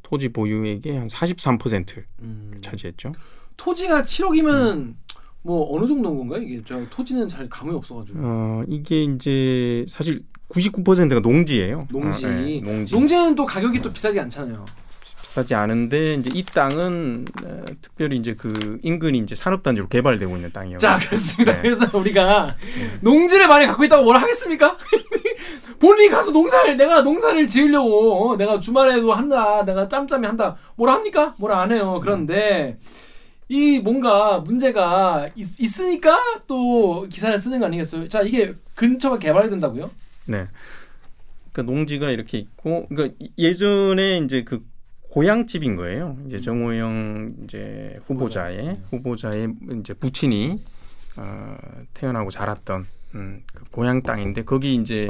토지 0.03 0.29
보유액의 0.29 0.97
한 0.97 1.07
43%를 1.09 2.05
음. 2.21 2.59
차지했죠. 2.61 3.13
토지가 3.57 4.03
7억이면 4.03 4.95
뭐 5.43 5.77
어느 5.77 5.87
정도인 5.87 6.19
건가요? 6.19 6.43
이게 6.43 6.61
저 6.67 6.85
토지는 6.91 7.29
잘 7.29 7.49
감이 7.49 7.73
없어가지고. 7.75 8.19
어, 8.21 8.65
이게 8.69 9.05
이제 9.05 9.85
사실 9.89 10.23
99%가 10.49 11.21
농지예요. 11.21 11.87
농지. 11.91 12.27
어, 12.27 12.31
네, 12.31 12.61
농지. 12.61 12.95
농지는 12.95 13.35
또 13.37 13.47
가격이 13.47 13.81
또 13.81 13.93
비싸지 13.93 14.19
않잖아요. 14.21 14.65
비싸지 15.37 15.55
않은데 15.55 16.15
이제 16.15 16.31
이 16.33 16.43
땅은 16.43 17.27
어, 17.45 17.65
특별히 17.83 18.17
이제 18.17 18.35
그 18.35 18.79
인근이 18.83 19.19
이제 19.19 19.35
산업단지로 19.35 19.89
개발되고 19.89 20.35
있는 20.35 20.51
땅이에요. 20.53 20.79
자 20.79 20.99
그렇습니다. 20.99 21.57
네. 21.57 21.63
그래서 21.63 21.87
우리가 21.97 22.57
농지를 23.03 23.47
많이 23.47 23.67
갖고 23.67 23.85
있다고 23.85 24.05
뭐라 24.05 24.21
하겠습니까? 24.21 24.79
본인이 25.79 26.09
가서 26.09 26.31
농사를 26.31 26.77
내가 26.77 27.03
농사를 27.03 27.47
지으려고 27.47 28.33
어, 28.33 28.37
내가 28.37 28.59
주말에도 28.59 29.13
한다, 29.13 29.65
내가 29.65 29.87
짬짬이 29.87 30.27
한다, 30.27 30.57
뭐라 30.77 30.95
합니까? 30.95 31.35
뭐라 31.39 31.61
안 31.61 31.71
해요. 31.71 32.01
그런데 32.03 32.79
이 33.49 33.79
뭔가 33.79 34.39
문제가 34.39 35.29
있, 35.37 35.61
있으니까 35.61 36.19
또 36.47 37.07
기사를 37.11 37.39
쓰는 37.39 37.61
거 37.61 37.67
아니겠어요? 37.67 38.09
자 38.09 38.23
이게 38.23 38.55
근처가 38.75 39.19
개발이 39.19 39.51
된다고요? 39.51 39.91
네. 40.27 40.47
그러니까 41.53 41.73
농지가 41.73 42.11
이렇게 42.11 42.39
있고 42.39 42.87
그러니까 42.89 43.17
예전에 43.39 44.19
이제 44.19 44.43
그 44.43 44.65
고향집인 45.17 45.77
거예요. 45.77 46.19
이제 46.27 46.39
정호영 46.39 47.37
이제 47.45 47.99
후보자의 48.03 48.77
후보자의 48.91 49.49
이제 49.81 49.95
부친이 49.95 50.63
어, 51.17 51.57
태어나고 51.95 52.29
자랐던 52.29 52.87
음, 53.15 53.43
그 53.55 53.65
고향 53.71 54.03
땅인데 54.03 54.45
거기 54.45 54.75
이제 54.75 55.09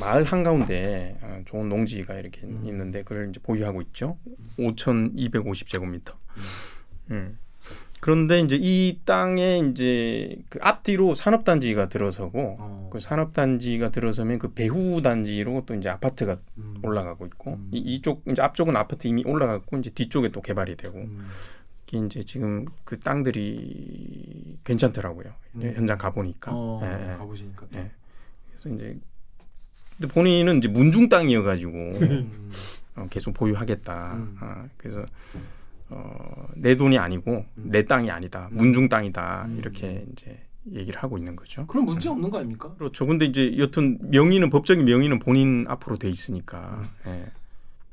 마을 0.00 0.24
한 0.24 0.42
가운데 0.42 1.18
어, 1.20 1.42
좋은 1.44 1.68
농지가 1.68 2.14
이렇게 2.14 2.40
있는데 2.46 3.02
그걸 3.02 3.28
이제 3.28 3.38
보유하고 3.42 3.82
있죠. 3.82 4.16
5,250제곱미터. 4.58 6.14
음. 7.10 7.38
그런데 8.00 8.40
이제 8.40 8.58
이 8.58 8.98
땅에 9.04 9.58
이제 9.58 10.36
그 10.48 10.58
앞뒤로 10.62 11.14
산업단지가 11.14 11.90
들어서고 11.90 12.56
어. 12.58 12.90
그 12.90 12.98
산업단지가 12.98 13.90
들어서면 13.90 14.38
그 14.38 14.52
배후 14.52 15.02
단지로 15.02 15.64
또 15.66 15.74
이제 15.74 15.90
아파트가 15.90 16.38
음. 16.58 16.78
올라가고 16.82 17.26
있고 17.26 17.54
음. 17.54 17.70
이, 17.72 17.78
이쪽 17.78 18.22
이제 18.26 18.40
앞쪽은 18.40 18.74
아파트 18.74 19.06
이미 19.06 19.22
올라갔고 19.24 19.76
이제 19.78 19.90
뒤쪽에 19.90 20.30
또 20.30 20.40
개발이 20.40 20.76
되고 20.76 20.98
음. 20.98 21.26
이게 21.86 21.98
이제 22.06 22.22
지금 22.22 22.66
그 22.84 22.98
땅들이 22.98 24.58
괜찮더라고요. 24.64 25.32
음. 25.56 25.72
현장 25.74 25.98
가 25.98 26.10
보니까. 26.10 26.52
어, 26.54 26.80
예, 26.82 27.12
예. 27.12 27.16
가보시니까. 27.16 27.66
또. 27.70 27.78
예. 27.78 27.90
그래서 28.50 28.76
이제 28.76 28.98
근데 29.98 30.14
본인은 30.14 30.58
이제 30.58 30.68
문중 30.68 31.08
땅이어가지고 31.08 31.72
음. 32.00 32.50
어, 32.96 33.06
계속 33.10 33.34
보유하겠다. 33.34 34.14
음. 34.14 34.38
어, 34.40 34.68
그래서 34.76 35.04
어, 35.90 36.46
내 36.56 36.76
돈이 36.76 36.98
아니고 36.98 37.44
음. 37.58 37.64
내 37.70 37.84
땅이 37.84 38.10
아니다. 38.10 38.48
음. 38.52 38.56
문중 38.56 38.88
땅이다. 38.88 39.46
음. 39.48 39.56
이렇게 39.58 40.04
이제 40.12 40.38
얘기를 40.72 41.02
하고 41.02 41.18
있는 41.18 41.34
거죠. 41.36 41.66
그럼 41.66 41.86
문제 41.86 42.08
없는 42.08 42.30
거 42.30 42.38
아닙니까? 42.38 42.72
그렇죠. 42.78 43.06
근데 43.06 43.24
이제 43.24 43.56
여튼 43.58 43.98
명의는 44.10 44.50
법적인 44.50 44.84
명의는 44.84 45.18
본인 45.18 45.64
앞으로 45.68 45.96
돼 45.96 46.08
있으니까. 46.10 46.82
예. 47.06 47.26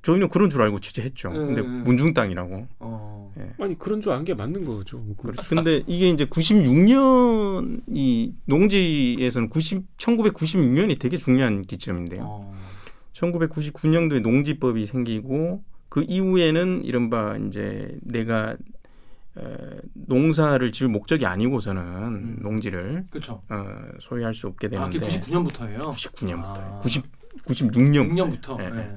저희는 0.03 0.29
그런 0.29 0.49
줄 0.49 0.61
알고 0.61 0.79
취재했죠. 0.79 1.29
음, 1.29 1.33
근데 1.47 1.61
음. 1.61 1.83
문중 1.83 2.13
땅이라고. 2.13 2.67
어. 2.79 3.33
아니 3.59 3.77
그런 3.77 3.99
줄 4.01 4.13
안 4.13 4.23
게 4.23 4.33
맞는 4.33 4.63
거죠. 4.65 5.03
그렇죠. 5.17 5.41
근데 5.47 5.83
이게 5.87 6.09
이제 6.09 6.25
96년 6.25 7.81
이 7.87 8.33
농지에서는 8.45 9.49
90 9.49 9.97
1996년이 9.97 10.99
되게 10.99 11.17
중요한 11.17 11.61
기점인데요. 11.63 12.21
어. 12.23 12.55
1999년도에 13.13 14.21
농지법이 14.21 14.85
생기고 14.85 15.63
그 15.89 16.03
이후에는 16.07 16.83
이른바 16.83 17.37
이제 17.37 17.97
내가 18.01 18.55
어, 19.35 19.55
농사를 19.93 20.71
지을 20.71 20.89
목적이 20.89 21.25
아니고서는 21.25 21.81
음. 21.81 22.39
농지를 22.41 23.05
그렇죠. 23.09 23.43
어, 23.49 23.65
소유할 23.99 24.33
수 24.33 24.47
없게 24.47 24.67
아, 24.67 24.89
되는데 24.89 24.99
그게 24.99 25.19
99년부터예요. 25.19 25.79
99년부터 25.89 26.57
아. 26.57 26.79
90 26.81 27.17
96년부터 27.45 28.41
6년부터. 28.41 28.63
예, 28.63 28.69
네. 28.69 28.77
예. 28.79 28.95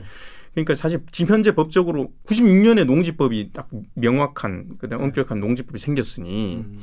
그러니까 0.54 0.74
사실 0.74 1.00
지금 1.12 1.34
현재 1.34 1.52
법적으로 1.54 2.12
96년에 2.26 2.84
농지법이 2.84 3.50
딱 3.52 3.68
명확한 3.94 4.78
그다음 4.78 5.02
엄격한 5.02 5.38
농지법이 5.38 5.78
생겼으니 5.78 6.56
음. 6.56 6.80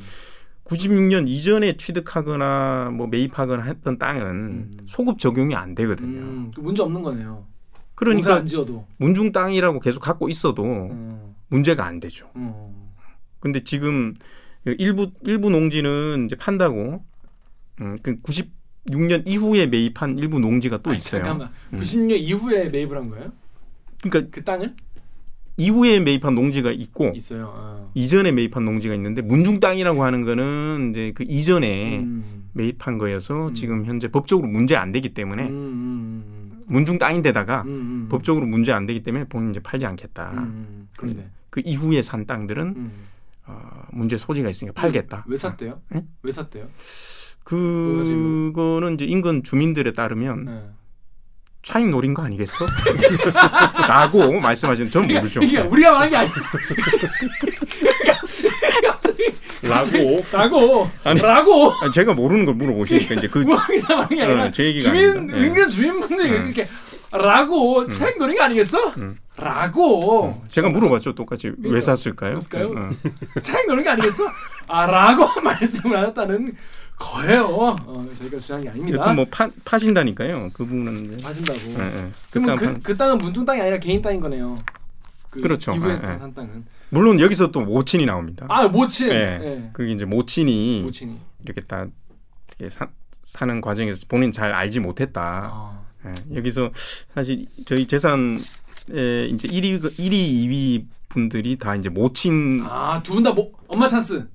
96년 0.64 1.28
이전에 1.28 1.76
취득하거나 1.76 2.90
뭐 2.94 3.06
매입하거나 3.06 3.62
했던 3.64 3.98
땅은 3.98 4.22
음. 4.22 4.70
소급 4.86 5.18
적용이 5.18 5.54
안 5.54 5.74
되거든요. 5.74 6.20
음, 6.20 6.50
그 6.54 6.60
문제 6.60 6.82
없는 6.82 7.02
거네요. 7.02 7.46
그러니까 7.98 8.36
안 8.36 8.46
지어도. 8.46 8.86
문중 8.98 9.32
땅이라고 9.32 9.80
계속 9.80 9.98
갖고 9.98 10.28
있어도 10.28 10.62
음. 10.62 11.34
문제가 11.48 11.84
안 11.84 11.98
되죠. 11.98 12.30
음. 12.36 12.92
근데 13.40 13.64
지금 13.64 14.14
일부 14.64 15.10
일부 15.22 15.50
농지는 15.50 16.26
이제 16.26 16.36
판다고 16.36 17.02
음, 17.80 17.98
그 18.00 18.20
96년 18.22 19.24
이후에 19.26 19.66
매입한 19.66 20.16
일부 20.18 20.38
농지가 20.38 20.78
또 20.80 20.90
아니, 20.90 20.98
있어요. 20.98 21.22
잠깐만. 21.24 21.50
음. 21.72 21.78
96년 21.80 22.18
이후에 22.20 22.68
매입을 22.68 22.96
한 22.96 23.10
거예요? 23.10 23.32
그러니까 24.00 24.30
그 24.32 24.44
땅을? 24.44 24.76
이후에 25.56 25.98
매입한 25.98 26.36
농지가 26.36 26.70
있고 26.70 27.10
있어요. 27.16 27.52
아. 27.52 27.88
이전에 27.94 28.30
매입한 28.30 28.64
농지가 28.64 28.94
있는데 28.94 29.22
문중 29.22 29.58
땅이라고 29.58 30.04
하는 30.04 30.24
거는 30.24 30.90
이제 30.90 31.12
그 31.16 31.24
이전에 31.26 31.98
음. 31.98 32.48
매입한 32.52 32.98
거여서 32.98 33.48
음. 33.48 33.54
지금 33.54 33.86
현재 33.86 34.06
법적으로 34.06 34.46
문제 34.46 34.76
안 34.76 34.92
되기 34.92 35.14
때문에 35.14 35.48
음, 35.48 35.50
음, 35.50 36.37
문중 36.68 36.98
땅인데다가 36.98 37.62
음, 37.62 37.68
음, 37.68 37.72
음. 37.72 38.08
법적으로 38.10 38.46
문제 38.46 38.72
안 38.72 38.86
되기 38.86 39.02
때문에 39.02 39.24
본인 39.24 39.50
이제 39.50 39.60
팔지 39.60 39.86
않겠다. 39.86 40.30
음, 40.32 40.38
음. 40.38 40.88
그런데. 40.96 41.30
그 41.50 41.62
이후에 41.64 42.02
산 42.02 42.26
땅들은 42.26 42.62
음. 42.76 42.92
어, 43.46 43.86
문제 43.90 44.16
소지가 44.16 44.50
있으니까 44.50 44.80
팔겠다. 44.80 45.24
왜 45.26 45.36
샀대요? 45.36 45.80
예? 45.94 46.04
왜 46.22 46.30
샀대요? 46.30 46.66
그거는 47.44 48.94
이제 48.94 49.06
인근 49.06 49.42
주민들에 49.42 49.92
따르면 49.92 50.44
네. 50.44 50.70
차익 51.62 51.88
노린 51.88 52.14
거 52.14 52.22
아니겠어? 52.22 52.66
라고 53.88 54.40
말씀하시는 54.40 54.90
전 54.90 55.06
모르죠. 55.06 55.40
이게 55.42 55.58
우리가 55.58 55.92
말한 55.92 56.10
게 56.10 56.16
아니야. 56.16 56.32
라고 59.62 60.22
라고 60.32 60.90
아니. 61.04 61.20
라고 61.20 61.72
아니, 61.82 61.92
제가 61.92 62.14
모르는 62.14 62.44
걸 62.46 62.54
물어보시니까 62.54 63.16
이제 63.16 63.28
그 63.28 63.38
말한 63.40 64.08
게 64.08 64.22
아니라 64.22 64.44
어, 64.44 64.50
제 64.52 64.64
얘기가 64.64 64.88
주민. 64.88 65.30
예. 65.34 65.46
인근 65.46 65.68
주민분들이 65.68 66.30
음. 66.30 66.46
이렇게 66.46 66.68
라고 67.10 67.86
차익 67.92 68.18
노린 68.18 68.36
거 68.36 68.44
아니겠어? 68.44 68.78
음. 68.98 69.16
라고 69.36 70.42
제가 70.50 70.68
물어봤죠. 70.68 71.14
똑같이 71.14 71.48
왜 71.48 71.54
그러니까, 71.60 71.80
샀을까요? 71.86 72.38
그랬을까요? 72.38 72.66
어. 72.68 72.90
차익 73.42 73.66
노린 73.66 73.84
거 73.84 73.90
아니겠어? 73.90 74.24
아 74.68 74.86
라고 74.86 75.26
말씀을 75.42 75.98
하셨다는 75.98 76.54
거예요. 76.98 77.44
어, 77.46 78.06
저희가 78.18 78.38
주장한 78.40 78.64
게 78.64 78.70
아닙니다. 78.70 78.98
여튼 79.00 79.16
뭐 79.16 79.26
파, 79.30 79.48
파신다니까요. 79.64 80.50
그 80.52 80.64
부분은 80.64 81.14
이제. 81.14 81.24
하신다고. 81.24 81.58
예, 81.80 81.84
예. 82.04 82.10
그러면 82.30 82.56
그 82.56 82.64
그, 82.66 82.72
땅그 82.72 82.96
땅은 82.96 83.18
문중 83.18 83.44
땅이 83.44 83.60
아니라 83.60 83.78
개인 83.78 84.02
땅인 84.02 84.20
거네요. 84.20 84.56
그 85.30 85.40
그렇죠. 85.40 85.74
이후에 85.74 85.92
예, 85.92 86.14
예. 86.14 86.18
산 86.18 86.34
땅은. 86.34 86.64
물론 86.90 87.20
여기서 87.20 87.50
또 87.52 87.60
모친이 87.60 88.06
나옵니다. 88.06 88.46
아 88.48 88.66
모친. 88.66 89.08
예. 89.10 89.14
예. 89.14 89.70
그게 89.72 89.92
이제 89.92 90.04
모친이 90.04 90.82
모친이. 90.82 91.18
이렇게 91.44 91.60
딱 91.62 91.88
이렇게 92.58 92.70
사, 92.74 92.88
사는 93.12 93.60
과정에서 93.60 94.06
본인 94.08 94.32
잘 94.32 94.52
알지 94.52 94.80
못했다. 94.80 95.50
아. 95.52 95.82
예, 96.06 96.36
여기서 96.36 96.70
사실 97.14 97.46
저희 97.66 97.86
재산에 97.86 98.38
이제 99.30 99.48
1위, 99.48 99.80
1위, 99.82 100.12
2위 100.12 100.84
분들이 101.08 101.56
다 101.58 101.74
이제 101.76 101.88
모친 101.88 102.62
아 102.66 103.00
두 103.02 103.14
분다 103.14 103.32
뭐, 103.32 103.50
엄마 103.68 103.86
찬스. 103.88 104.26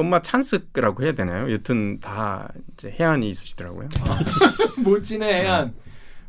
엄마 0.00 0.20
찬스라고 0.22 1.02
해야 1.02 1.12
되나요? 1.12 1.52
여튼 1.52 2.00
다 2.00 2.50
이제 2.72 2.94
혜안이 2.98 3.28
있으시더라고요. 3.30 3.88
모친의 4.84 5.32
혜안. 5.42 5.74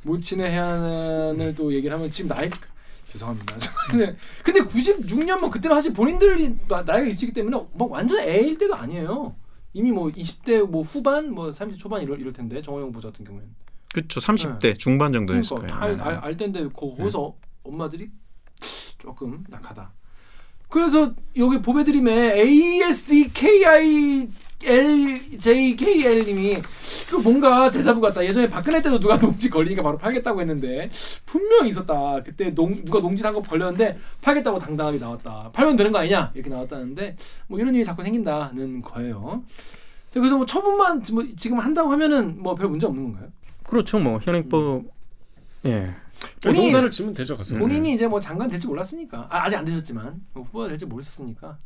모친의 0.03 0.49
혜안을 0.52 1.56
또 1.55 1.74
얘기를 1.74 1.95
하면 1.95 2.11
지금 2.11 2.30
나이 2.36 2.49
죄송합니다. 3.07 3.55
근데 3.89 4.15
근데 4.43 4.59
96년 4.61 5.39
뭐 5.39 5.49
그때는 5.49 5.76
사실 5.76 5.93
본인들이 5.93 6.55
나- 6.67 6.84
나이가 6.84 7.01
있기 7.07 7.32
때문에 7.34 7.57
막 7.74 7.91
완전 7.91 8.19
애일 8.19 8.57
때도 8.57 8.76
아니에요. 8.76 9.36
이미 9.74 9.91
뭐 9.91 10.09
20대 10.09 10.67
뭐 10.69 10.82
후반 10.82 11.32
뭐 11.32 11.49
30대 11.49 11.78
초반 11.78 12.01
이럴, 12.01 12.19
이럴 12.19 12.34
텐데 12.34 12.61
정호영 12.61 12.91
부자 12.91 13.09
같은 13.09 13.24
경우에는 13.26 13.49
그렇죠. 13.93 14.19
30대 14.19 14.78
중반 14.78 15.13
정도 15.13 15.34
그러니까 15.34 15.55
거예요. 15.55 15.67
다 15.69 15.82
알, 15.82 16.01
알, 16.01 16.15
알 16.26 16.38
텐데 16.38 16.63
거- 16.69 16.95
거기서 16.95 17.36
엄마들이 17.63 18.09
조금 18.97 19.43
약하다. 19.51 19.91
그래서 20.72 21.13
여기 21.38 21.61
보배드림에 21.61 22.39
ASDKILJKL님이 25.22 26.61
그 27.09 27.15
뭔가 27.17 27.69
대자부 27.69 27.99
같다. 28.01 28.24
예전에 28.24 28.49
박근혜 28.49 28.82
때도 28.82 28.99
누가 28.99 29.19
농지 29.19 29.49
걸리니까 29.49 29.84
바로 29.84 29.97
팔겠다고 29.97 30.39
했는데 30.41 30.89
분명히 31.26 31.69
있었다. 31.69 32.22
그때 32.24 32.53
농, 32.53 32.84
누가 32.86 32.99
농지 33.01 33.22
산거 33.22 33.41
걸렸는데 33.41 33.97
팔겠다고 34.22 34.59
당당하게 34.59 34.97
나왔다. 34.97 35.51
팔면 35.53 35.76
되는 35.76 35.91
거 35.91 35.99
아니냐 35.99 36.32
이렇게 36.34 36.49
나왔다는데 36.49 37.17
뭐 37.47 37.59
이런 37.59 37.76
일이 37.76 37.84
자꾸 37.84 38.03
생긴다는 38.03 38.82
거예요. 38.82 39.43
자, 40.09 40.19
그래서 40.19 40.38
뭐 40.38 40.45
처분만 40.45 41.03
뭐 41.11 41.26
지금 41.38 41.59
한다고 41.59 41.91
하면은 41.91 42.41
뭐 42.41 42.55
별 42.55 42.69
문제 42.69 42.86
없는 42.88 43.03
건가요? 43.03 43.28
그렇죠. 43.67 43.99
뭐 43.99 44.19
현행법 44.22 44.84
예. 45.65 45.95
본인이- 46.41 46.63
농사를 46.72 46.91
지면 46.91 47.13
되죠, 47.13 47.36
가서. 47.38 47.55
음. 47.55 47.59
본인이 47.59 47.93
이제 47.93 48.07
뭐 48.07 48.19
장관 48.19 48.47
될지 48.49 48.67
몰랐으니까 48.67 49.28
아, 49.30 49.45
아직 49.45 49.55
안 49.55 49.65
되셨지만 49.65 50.22
뭐 50.34 50.43
후보가 50.43 50.67
될지 50.69 50.86
모르셨으니까 50.86 51.57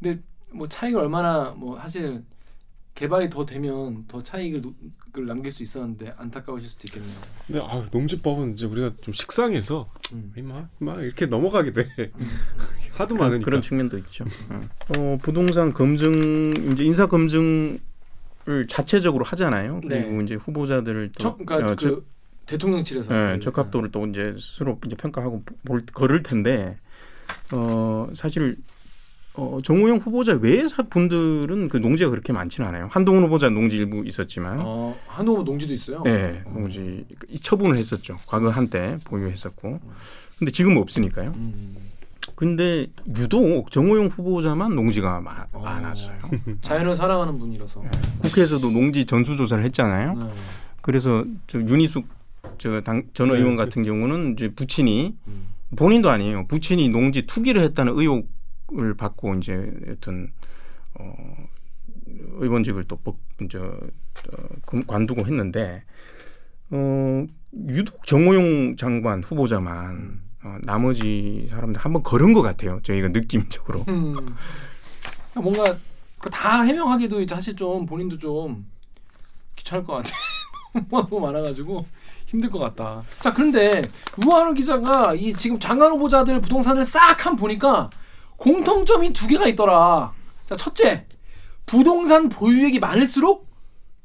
근데 0.00 0.20
뭐 0.52 0.68
차익을 0.68 1.00
얼마나 1.00 1.50
뭐 1.56 1.78
사실 1.78 2.22
개발이 2.94 3.28
더 3.28 3.44
되면 3.44 4.04
더 4.06 4.22
차익을 4.22 4.62
남길 5.26 5.50
수 5.50 5.64
있었는데 5.64 6.14
안타까우실 6.16 6.68
수도 6.70 6.82
있겠네요. 6.86 7.16
근데 7.46 7.60
아, 7.60 7.84
농지법은 7.90 8.54
이제 8.54 8.66
우리가 8.66 8.92
좀 9.00 9.12
식상해서 9.12 9.88
음. 10.12 10.32
막, 10.44 10.68
막 10.78 11.02
이렇게 11.02 11.26
넘어가게 11.26 11.72
돼. 11.72 11.88
하도 12.94 13.16
많으니까. 13.16 13.44
그런 13.44 13.60
측면도 13.62 13.98
있죠. 13.98 14.24
어, 14.96 15.18
부동산 15.20 15.72
검증 15.72 16.52
이제 16.72 16.84
인사 16.84 17.06
검증을 17.08 17.80
자체적으로 18.68 19.24
하잖아요. 19.24 19.80
그리고 19.82 20.16
네. 20.18 20.24
이제 20.24 20.34
후보자들을 20.36 21.10
또 21.18 21.22
저, 21.22 21.36
그러니까 21.36 21.72
어, 21.72 21.76
그 21.76 22.06
대통령실에서 22.46 23.34
예, 23.34 23.40
적합도를 23.40 23.90
또 23.90 24.06
이제 24.06 24.34
스스로 24.38 24.78
이제 24.86 24.96
평가하고 24.96 25.42
볼, 25.64 25.84
걸을 25.86 26.22
텐데 26.22 26.76
어 27.52 28.08
사실 28.14 28.56
어 29.36 29.58
정우영 29.64 29.98
후보자 29.98 30.38
사- 30.68 30.82
분들은 30.84 31.68
그 31.68 31.78
농지가 31.78 32.10
그렇게 32.10 32.32
많지는 32.32 32.68
않아요. 32.68 32.88
한동훈 32.90 33.24
후보자 33.24 33.48
농지 33.50 33.76
일부 33.78 34.04
있었지만 34.06 34.60
어, 34.62 34.96
한우 35.08 35.42
농지도 35.42 35.72
있어요. 35.72 36.02
네, 36.04 36.42
농지 36.52 37.04
이 37.28 37.38
처분을 37.40 37.76
했었죠. 37.78 38.18
과거 38.26 38.50
한때 38.50 38.96
보유했었고. 39.04 39.80
근데 40.38 40.50
지금 40.52 40.76
없으니까요. 40.76 41.32
음. 41.36 41.76
근데 42.36 42.86
유독 43.16 43.70
정호영 43.70 44.06
후보자만 44.06 44.74
농지가 44.74 45.20
마- 45.20 45.46
어. 45.52 45.60
많았어요. 45.60 46.16
자연을 46.62 46.94
사랑하는 46.96 47.38
분이라서. 47.38 47.82
국회에서도 48.20 48.70
농지 48.70 49.04
전수 49.04 49.36
조사를 49.36 49.62
했잖아요. 49.64 50.14
네. 50.14 50.26
그래서 50.80 51.24
저 51.46 51.60
윤희숙 51.60 52.06
저당 52.58 53.04
전 53.14 53.28
네, 53.28 53.34
의원 53.36 53.56
네. 53.56 53.64
같은 53.64 53.84
경우는 53.84 54.34
이제 54.34 54.48
부친이 54.48 55.16
음. 55.26 55.48
본인도 55.76 56.10
아니에요. 56.10 56.46
부친이 56.46 56.88
농지 56.90 57.26
투기를 57.26 57.62
했다는 57.62 57.92
의혹을 57.98 58.94
받고 58.96 59.34
이제 59.36 59.72
여튼 59.88 60.30
어, 60.98 61.14
의원직을 62.36 62.84
또 62.84 62.96
뽑, 62.96 63.18
저, 63.50 63.58
어, 63.64 64.48
금- 64.66 64.86
관두고 64.86 65.26
했는데 65.26 65.82
어, 66.70 67.26
유독 67.68 68.06
정호용 68.06 68.76
장관 68.76 69.22
후보자만 69.22 70.20
어, 70.44 70.56
나머지 70.62 71.46
사람들 71.50 71.80
한번 71.80 72.02
걸은 72.02 72.32
것 72.32 72.42
같아요. 72.42 72.80
저희가 72.82 73.08
느낌적으로. 73.08 73.84
음. 73.88 74.14
뭔가 75.34 75.64
그다 76.20 76.62
해명하기도 76.62 77.20
이제 77.22 77.34
사실 77.34 77.56
좀 77.56 77.84
본인도 77.86 78.18
좀 78.18 78.66
귀찮을 79.56 79.84
것 79.84 79.94
같아. 79.94 80.10
너무 80.90 81.20
많아가지고 81.20 81.84
힘들 82.34 82.50
것 82.50 82.58
같다. 82.58 83.02
자 83.20 83.32
그런데 83.32 83.82
우한우 84.24 84.54
기자가 84.54 85.14
이 85.14 85.32
지금 85.34 85.58
장관 85.60 85.92
후보자들 85.92 86.40
부동산을 86.40 86.84
싹 86.84 87.24
한 87.24 87.36
보니까 87.36 87.88
공통점이 88.36 89.12
두 89.12 89.28
개가 89.28 89.46
있더라. 89.48 90.12
자 90.46 90.56
첫째 90.56 91.06
부동산 91.64 92.28
보유액이 92.28 92.80
많을수록 92.80 93.48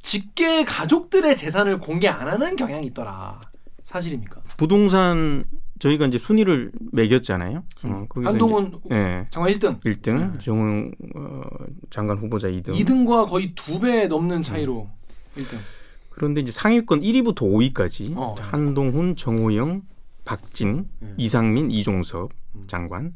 직계 0.04 0.64
가족들의 0.64 1.36
재산을 1.36 1.80
공개 1.80 2.08
안 2.08 2.28
하는 2.28 2.56
경향이 2.56 2.86
있더라. 2.88 3.42
사실입니까? 3.84 4.42
부동산 4.58 5.44
저희가 5.80 6.06
이제 6.06 6.20
순위를 6.20 6.72
매겼잖아요. 6.92 7.64
어, 7.86 8.06
한동훈 8.24 8.80
예. 8.92 9.26
장관 9.32 9.52
1등. 9.54 9.82
1등, 9.82 10.34
네. 10.34 10.40
정호영 10.40 10.92
어, 11.16 11.42
장관 11.90 12.18
후보자 12.18 12.48
2등. 12.50 12.68
2등과 12.76 13.28
거의 13.28 13.54
두 13.56 13.80
배 13.80 14.06
넘는 14.08 14.44
차이로 14.44 14.88
1등. 15.36 15.79
그런데 16.20 16.42
이제 16.42 16.52
상위권 16.52 17.00
1위부터 17.00 17.38
5위까지 17.38 18.14
어. 18.18 18.36
한동훈, 18.38 19.16
정호영, 19.16 19.84
박진, 20.26 20.86
음. 21.02 21.16
이상민, 21.18 21.72
이종섭 21.72 22.30
음. 22.56 22.64
장관 22.68 23.16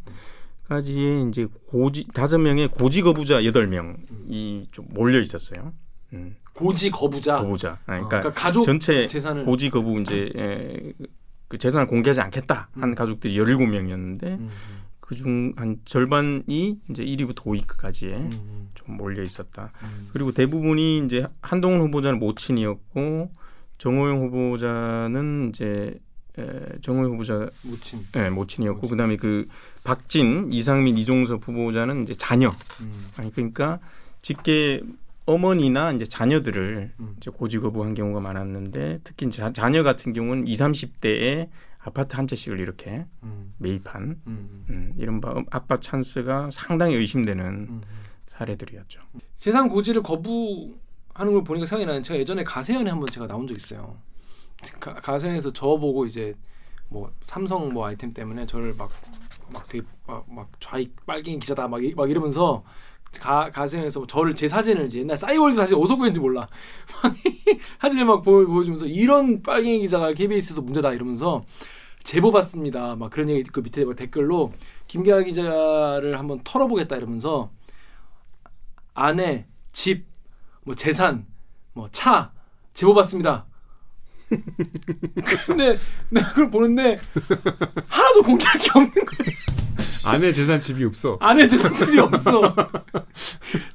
까지의 0.69 1.27
이제 1.27 1.45
고지 1.67 2.07
다섯 2.13 2.37
명의 2.37 2.69
고지 2.69 3.01
거부자 3.01 3.41
8명이 3.41 4.71
좀 4.71 4.85
몰려 4.91 5.19
있었어요. 5.19 5.73
음, 6.13 6.37
고지 6.53 6.89
거부자. 6.89 7.39
거부자. 7.39 7.71
아, 7.71 7.73
어, 7.73 7.85
그러니까, 7.85 8.07
그러니까 8.07 8.31
가족 8.31 8.63
전체 8.63 9.05
재산을 9.05 9.43
고지 9.43 9.69
거부 9.69 9.99
이제 9.99 10.31
에, 10.37 10.93
그 11.49 11.57
재산을 11.57 11.85
공개하지 11.87 12.21
않겠다 12.21 12.69
한 12.73 12.89
음. 12.89 12.95
가족들이 12.95 13.37
17명이었는데 13.37 14.23
음, 14.23 14.49
그중 15.03 15.51
한 15.57 15.79
절반이 15.83 16.79
이제 16.89 17.03
1위부터 17.03 17.43
5위까지에 17.43 18.13
음, 18.13 18.29
음, 18.31 18.69
좀 18.73 18.95
몰려 18.95 19.21
있었다. 19.21 19.73
음. 19.83 20.07
그리고 20.13 20.31
대부분이 20.31 20.99
이제 21.05 21.27
한동훈 21.41 21.81
후보자는 21.81 22.19
모친이었고 22.19 23.29
정호영 23.79 24.21
후보자는 24.21 25.49
이제 25.49 25.99
에, 26.39 26.59
정호영 26.81 27.11
후보자 27.11 27.49
모친. 27.63 27.99
예, 28.15 28.29
모친이었고 28.29 28.79
모친. 28.79 28.89
그다음에 28.91 29.17
그 29.17 29.45
박진, 29.83 30.53
이상민, 30.53 30.97
이종섭 30.97 31.45
후보자는 31.45 32.03
이제 32.03 32.15
자녀. 32.15 32.47
음, 32.79 32.93
아니 33.17 33.29
그러니까 33.29 33.79
직계 34.21 34.81
어머니나 35.25 35.91
이제 35.91 36.05
자녀들을 36.05 36.93
음. 36.97 37.15
이제 37.17 37.29
고지 37.29 37.59
거부한 37.59 37.93
경우가 37.93 38.21
많았는데 38.21 39.01
특히 39.03 39.29
자, 39.29 39.51
자녀 39.51 39.83
같은 39.83 40.13
경우는 40.13 40.47
2, 40.47 40.53
30대에 40.55 41.49
아파트 41.83 42.15
한 42.15 42.27
채씩을 42.27 42.59
이렇게 42.59 43.05
음, 43.23 43.53
매입한 43.57 44.21
음, 44.27 44.65
음, 44.69 44.93
이른바 44.97 45.43
아빠 45.51 45.79
찬스가 45.79 46.49
상당히 46.51 46.95
의심되는 46.95 47.45
음. 47.45 47.81
사례들이었죠. 48.27 49.01
재산 49.37 49.69
고지를 49.69 50.01
거부하는 50.01 51.33
걸 51.33 51.43
보니까 51.43 51.65
생각이 51.65 51.85
나는 51.85 52.03
제가 52.03 52.19
예전에 52.19 52.43
가세연에 52.43 52.89
한번 52.89 53.07
제가 53.07 53.27
나온 53.27 53.45
적 53.47 53.55
있어요. 53.55 53.97
가, 54.79 54.93
가세연에서 54.93 55.51
저 55.51 55.77
보고 55.77 56.05
이제 56.05 56.33
뭐 56.89 57.11
삼성 57.21 57.69
뭐 57.69 57.85
아이템 57.85 58.11
때문에 58.11 58.45
저를 58.45 58.73
막 58.75 58.89
막 59.53 59.67
되게 59.67 59.85
막, 60.07 60.25
막 60.29 60.49
좌익 60.59 61.05
빨갱이 61.05 61.39
기자다 61.39 61.67
막, 61.67 61.83
이, 61.83 61.93
막 61.93 62.09
이러면서 62.09 62.63
가 63.19 63.49
가세연에서 63.51 64.05
저를 64.07 64.35
제 64.35 64.47
사진을 64.47 64.87
이제 64.87 64.99
옛날 64.99 65.15
싸이월드 65.17 65.55
사진 65.55 65.77
어디서 65.77 65.95
보였는지 65.95 66.19
몰라 66.19 66.47
막 67.03 67.13
사진을 67.81 68.05
막 68.05 68.21
보여, 68.21 68.45
보여주면서 68.45 68.85
이런 68.87 69.41
빨갱이 69.41 69.79
기자가 69.79 70.13
KBS에서 70.13 70.61
문제다 70.61 70.91
이러면서 70.93 71.43
제보 72.03 72.31
받습니다. 72.31 72.95
막 72.95 73.09
그런 73.11 73.29
얘기 73.29 73.43
그 73.43 73.61
밑에 73.61 73.85
막 73.85 73.95
댓글로 73.95 74.51
김계아 74.87 75.21
기자를 75.23 76.19
한번 76.19 76.39
털어보겠다 76.43 76.97
이러면서 76.97 77.49
아내, 78.93 79.45
집, 79.71 80.05
뭐 80.65 80.75
재산, 80.75 81.25
뭐 81.73 81.87
차 81.91 82.31
제보 82.73 82.93
받습니다. 82.93 83.45
근데 85.45 85.75
내가 86.09 86.29
그걸 86.29 86.49
보는데 86.49 86.99
하나도 87.87 88.23
공개할 88.23 88.57
게 88.59 88.69
없는 88.73 88.91
거야. 88.91 89.35
아내 90.05 90.31
재산 90.31 90.59
집이 90.59 90.83
없어. 90.85 91.17
아내 91.21 91.47
재산 91.47 91.73
집이 91.73 91.99
없어. 91.99 92.41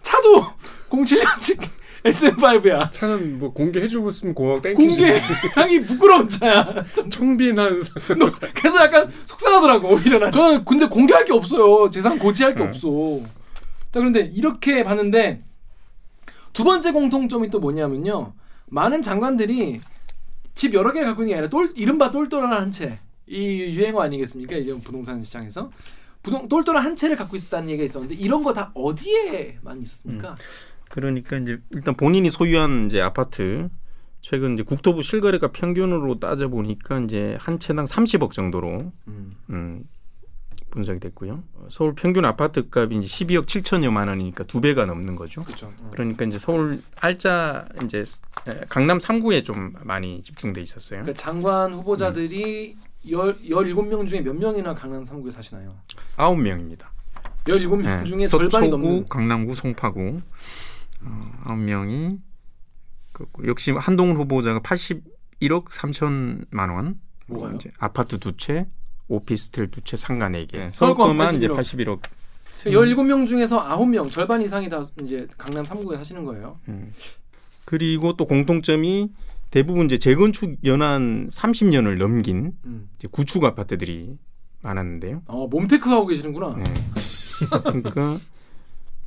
차도 0.03 0.47
07년식 0.91 1.61
SM5야. 2.05 2.93
차는 2.93 3.39
뭐 3.39 3.53
공개해주고 3.53 4.09
있으면 4.11 4.35
고마워 4.35 4.61
땡큐지. 4.61 4.97
공개하기 5.01 5.81
부끄러운 5.83 6.29
차야. 6.29 6.85
좀 6.95 7.11
청빈한 7.11 7.83
사- 7.83 7.93
그래서 8.55 8.81
약간 8.83 9.11
속상하더라고 9.27 9.89
오히려 9.89 10.19
나. 10.19 10.31
저는 10.31 10.65
근데 10.65 10.87
공개할 10.87 11.25
게 11.25 11.33
없어요. 11.33 11.91
재산 11.91 12.19
고지할 12.19 12.55
게 12.55 12.63
네. 12.63 12.69
없어. 12.71 12.89
자, 13.93 14.01
그런데 14.01 14.21
이렇게 14.35 14.85
봤는데 14.85 15.43
두 16.53 16.63
번째 16.65 16.93
공통점이 16.93 17.51
또 17.51 17.59
뭐냐면요. 17.61 18.33
많은 18.67 19.03
장관들이 19.03 19.81
집 20.59 20.75
여러 20.75 20.93
개 20.93 21.05
갖고 21.05 21.23
있는 21.23 21.29
게 21.31 21.35
아니라 21.37 21.49
똘, 21.49 21.71
이른바 21.77 22.11
똘똘한 22.11 22.53
한 22.53 22.73
채. 22.73 22.99
이 23.29 23.37
유행어 23.77 24.01
아니겠습니까? 24.03 24.57
이제 24.57 24.75
부동산 24.83 25.23
시장에서 25.23 25.71
부동 26.23 26.49
똘똘한 26.49 26.83
한 26.85 26.97
채를 26.97 27.15
갖고 27.17 27.37
있었다는 27.37 27.69
얘기가 27.71 27.85
있었는데 27.85 28.17
이런 28.17 28.43
거 28.43 28.53
다 28.53 28.73
어디에만 28.75 29.81
있습니까? 29.83 30.35
그러니까 30.91 31.37
이제 31.37 31.59
일단 31.71 31.95
본인이 31.95 32.29
소유한 32.29 32.87
이제 32.87 33.01
아파트 33.01 33.69
최근 34.21 34.55
이제 34.55 34.65
국토부 34.65 35.03
실거래가 35.03 35.53
평균으로 35.53 36.19
따져 36.19 36.49
보니까 36.49 36.99
이제 37.01 37.37
한 37.39 37.61
채당 37.61 37.85
30억 37.85 38.33
정도로 38.33 38.91
음. 39.07 39.31
음, 39.51 39.85
분석이 40.71 41.01
됐고요. 41.01 41.43
어, 41.55 41.69
서울 41.71 41.95
평균 41.95 42.25
아파트 42.25 42.69
값이 42.71 42.99
이제 42.99 43.07
12억 43.25 43.47
7천여만 43.47 44.09
원이니까 44.09 44.45
두 44.45 44.61
배가 44.61 44.85
넘는 44.87 45.17
거죠. 45.17 45.45
그렇죠. 45.45 45.73
그러니까 45.91 46.25
이제 46.25 46.39
서울 46.39 46.81
알짜 46.97 47.67
이제 47.85 48.05
에, 48.47 48.61
강남 48.69 48.99
3구에 48.99 49.45
좀 49.45 49.75
많이 49.83 50.23
집중돼 50.23 50.61
있었어요. 50.61 51.03
그러니까 51.03 51.21
장관 51.21 51.73
후보자들이 51.73 52.77
열 53.11 53.35
17명 53.39 54.07
중에 54.07 54.21
몇 54.21 54.35
명이나 54.35 54.75
강남 54.75 55.05
3구에 55.05 55.33
사시나요? 55.33 55.75
아홉 56.17 56.41
명입니다. 56.41 56.91
17명 57.45 57.83
네. 57.85 58.05
중에 58.05 58.27
절반이 58.27 58.67
서초구, 58.67 58.71
넘는 58.71 59.05
강남구, 59.07 59.55
송파구 59.55 60.19
어, 61.03 61.33
아홉 61.45 61.59
명이 61.59 62.19
그렇고 63.13 63.47
역시 63.47 63.71
한동훈 63.73 64.17
후보자가 64.17 64.61
81억 64.61 65.69
3천만 65.71 66.75
원. 66.75 67.01
뭐가요? 67.27 67.59
아파트 67.79 68.19
두 68.19 68.37
채, 68.37 68.67
오피스텔 69.09 69.71
두 69.71 69.81
채, 69.81 69.97
상가 69.97 70.29
네 70.29 70.47
개. 70.47 70.71
서울권 70.73 71.17
서울권만 71.17 71.37
이제 71.37 71.49
81억. 71.49 72.01
81억. 72.01 72.19
17명 72.53 73.27
중에서 73.27 73.63
9명 73.65 74.11
절반 74.11 74.43
이상이 74.43 74.69
다 74.69 74.83
이제 75.03 75.27
강남 75.37 75.65
3구에 75.65 75.97
사시는 75.97 76.25
거예요. 76.25 76.59
음. 76.69 76.93
그리고 77.65 78.15
또 78.15 78.27
공통점이 78.27 79.11
대부분 79.51 79.87
이제 79.87 79.99
재건축 79.99 80.59
연한 80.65 81.29
30년을 81.31 81.97
넘긴 81.99 82.53
음. 82.65 82.89
이제 82.97 83.09
구축 83.11 83.45
아파트들이 83.45 84.19
많았는데요. 84.63 85.23
어, 85.27 85.47
몸테크 85.47 85.89
하고 85.89 86.07
계시는구나. 86.07 86.57
네. 86.57 86.65
그러니까 87.63 88.19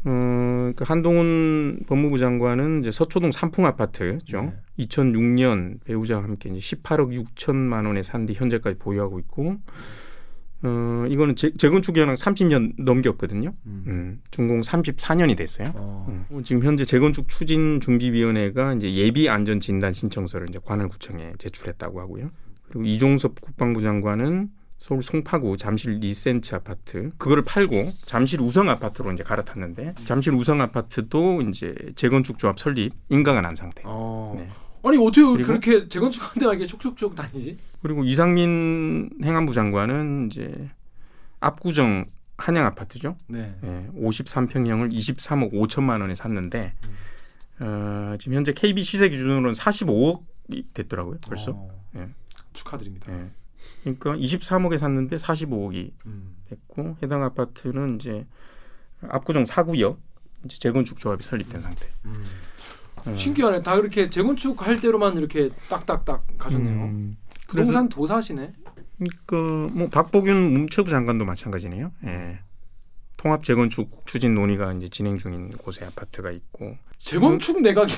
어, 0.03 0.71
그 0.75 0.83
한동훈 0.83 1.79
법무부 1.87 2.17
장관은 2.17 2.81
이제 2.81 2.89
서초동 2.91 3.31
삼풍 3.31 3.65
아파트죠. 3.65 4.41
네. 4.41 4.85
2006년 4.85 5.79
배우자와 5.85 6.23
함께 6.23 6.49
이제 6.49 6.75
18억 6.75 7.25
6천만 7.35 7.85
원에 7.85 8.01
산 8.01 8.25
뒤 8.25 8.33
현재까지 8.33 8.79
보유하고 8.79 9.19
있고, 9.19 9.57
어, 10.63 11.05
이거는 11.09 11.35
재, 11.35 11.51
재건축 11.57 11.97
연한 11.97 12.15
30년 12.15 12.73
넘겼거든요. 12.77 13.53
음. 13.65 13.83
음, 13.87 14.21
준공 14.31 14.61
34년이 14.61 15.35
됐어요. 15.37 15.71
어. 15.75 16.25
음. 16.31 16.43
지금 16.43 16.63
현재 16.63 16.83
재건축 16.85 17.29
추진 17.29 17.79
준비위원회가 17.79 18.73
이제 18.75 18.91
예비 18.93 19.29
안전 19.29 19.59
진단 19.59 19.93
신청서를 19.93 20.49
이제 20.49 20.59
관할 20.63 20.87
구청에 20.87 21.33
제출했다고 21.37 21.99
하고요. 21.99 22.31
그리고 22.67 22.85
이종섭 22.85 23.39
국방부 23.41 23.81
장관은 23.81 24.49
서울 24.81 25.03
송파구 25.03 25.57
잠실 25.57 25.99
리센트 25.99 26.55
아파트 26.55 27.11
그거를 27.19 27.43
팔고 27.43 27.89
잠실 28.01 28.41
우성 28.41 28.67
아파트로 28.67 29.11
이제 29.13 29.23
갈아탔는데 29.23 29.93
잠실 30.05 30.33
우성 30.33 30.59
아파트도 30.59 31.43
이제 31.43 31.75
재건축 31.95 32.39
조합 32.39 32.59
설립 32.59 32.91
인가가 33.09 33.41
난 33.41 33.55
상태. 33.55 33.83
어. 33.85 34.33
네. 34.35 34.49
아니 34.83 34.97
어떻게 34.97 35.43
그렇게 35.43 35.87
재건축하는데 35.87 36.45
막 36.47 36.55
이게 36.55 36.65
촉촉촉 36.65 37.15
다니지? 37.15 37.59
그리고 37.83 38.03
이상민 38.03 39.11
행안부 39.23 39.53
장관은 39.53 40.29
이제 40.31 40.71
압구정 41.39 42.05
한양 42.37 42.65
아파트죠. 42.65 43.15
네. 43.27 43.55
예, 43.63 43.87
53평형을 43.95 44.91
23억 44.91 45.53
5천만 45.53 46.01
원에 46.01 46.15
샀는데 46.15 46.73
어, 47.59 48.15
지금 48.19 48.33
현재 48.33 48.51
KB 48.51 48.81
시세 48.81 49.09
기준으로는 49.09 49.51
45억이 49.51 50.73
됐더라고요. 50.73 51.19
벌써. 51.21 51.51
어. 51.51 51.69
예. 51.97 52.07
축하드립니다. 52.53 53.13
예. 53.13 53.29
그러니까 53.81 54.15
23억에 54.15 54.77
샀는데 54.77 55.15
45억이 55.15 55.91
음. 56.05 56.35
됐고 56.49 56.97
해당 57.03 57.23
아파트는 57.23 57.95
이제 57.95 58.25
압구정 59.01 59.43
4구역 59.43 59.97
이제 60.45 60.57
재건축 60.59 60.99
조합이 60.99 61.23
설립된 61.23 61.61
상태. 61.61 61.87
음. 62.05 62.23
어. 62.97 63.15
신기하네. 63.15 63.61
다 63.61 63.75
그렇게 63.75 64.09
재건축 64.09 64.65
할 64.65 64.79
대로만 64.79 65.17
이렇게 65.17 65.49
딱딱딱 65.69 66.25
가셨네요. 66.37 66.83
음, 66.85 67.17
부동산 67.47 67.89
도사시네. 67.89 68.53
그러니까 68.97 69.73
뭐 69.75 69.89
박보균 69.89 70.35
문체부 70.37 70.89
장관도 70.89 71.25
마찬가지네요. 71.25 71.91
예. 72.05 72.39
통합 73.17 73.43
재건축 73.43 74.03
추진 74.05 74.35
논의가 74.35 74.73
이제 74.73 74.87
진행 74.87 75.17
중인 75.17 75.49
곳에 75.57 75.85
아파트가 75.85 76.31
있고. 76.31 76.77
재건축 76.97 77.61
내각인데 77.61 77.97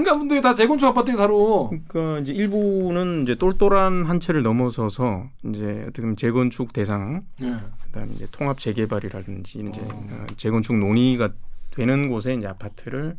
음, 0.00 0.04
장관분들이 0.04 0.40
다 0.40 0.54
재건축 0.54 0.88
아파트에 0.88 1.16
살아. 1.16 1.30
그러니까 1.30 2.18
이제 2.20 2.32
일부는 2.32 3.22
이제 3.22 3.34
똘똘한 3.34 4.06
한 4.06 4.20
채를 4.20 4.42
넘어서서 4.42 5.28
이제 5.46 5.82
어떻게 5.82 6.02
보면 6.02 6.16
재건축 6.16 6.72
대상, 6.72 7.24
예. 7.42 7.56
그다음에 7.84 8.12
이제 8.14 8.26
통합 8.32 8.58
재개발이라든지 8.58 9.58
이제 9.58 9.80
어. 9.80 9.84
어, 9.88 10.26
재건축 10.36 10.76
논의가 10.76 11.30
되는 11.72 12.08
곳에 12.08 12.34
이제 12.34 12.46
아파트를 12.46 13.16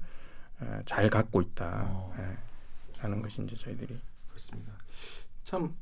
어, 0.59 0.79
잘 0.85 1.09
갖고 1.09 1.41
있다. 1.41 1.85
어. 1.89 2.13
예, 2.19 2.99
하는 2.99 3.21
것이 3.21 3.41
이제 3.43 3.55
저희들이 3.55 3.97
그렇습니다. 4.27 4.73
참 5.45 5.73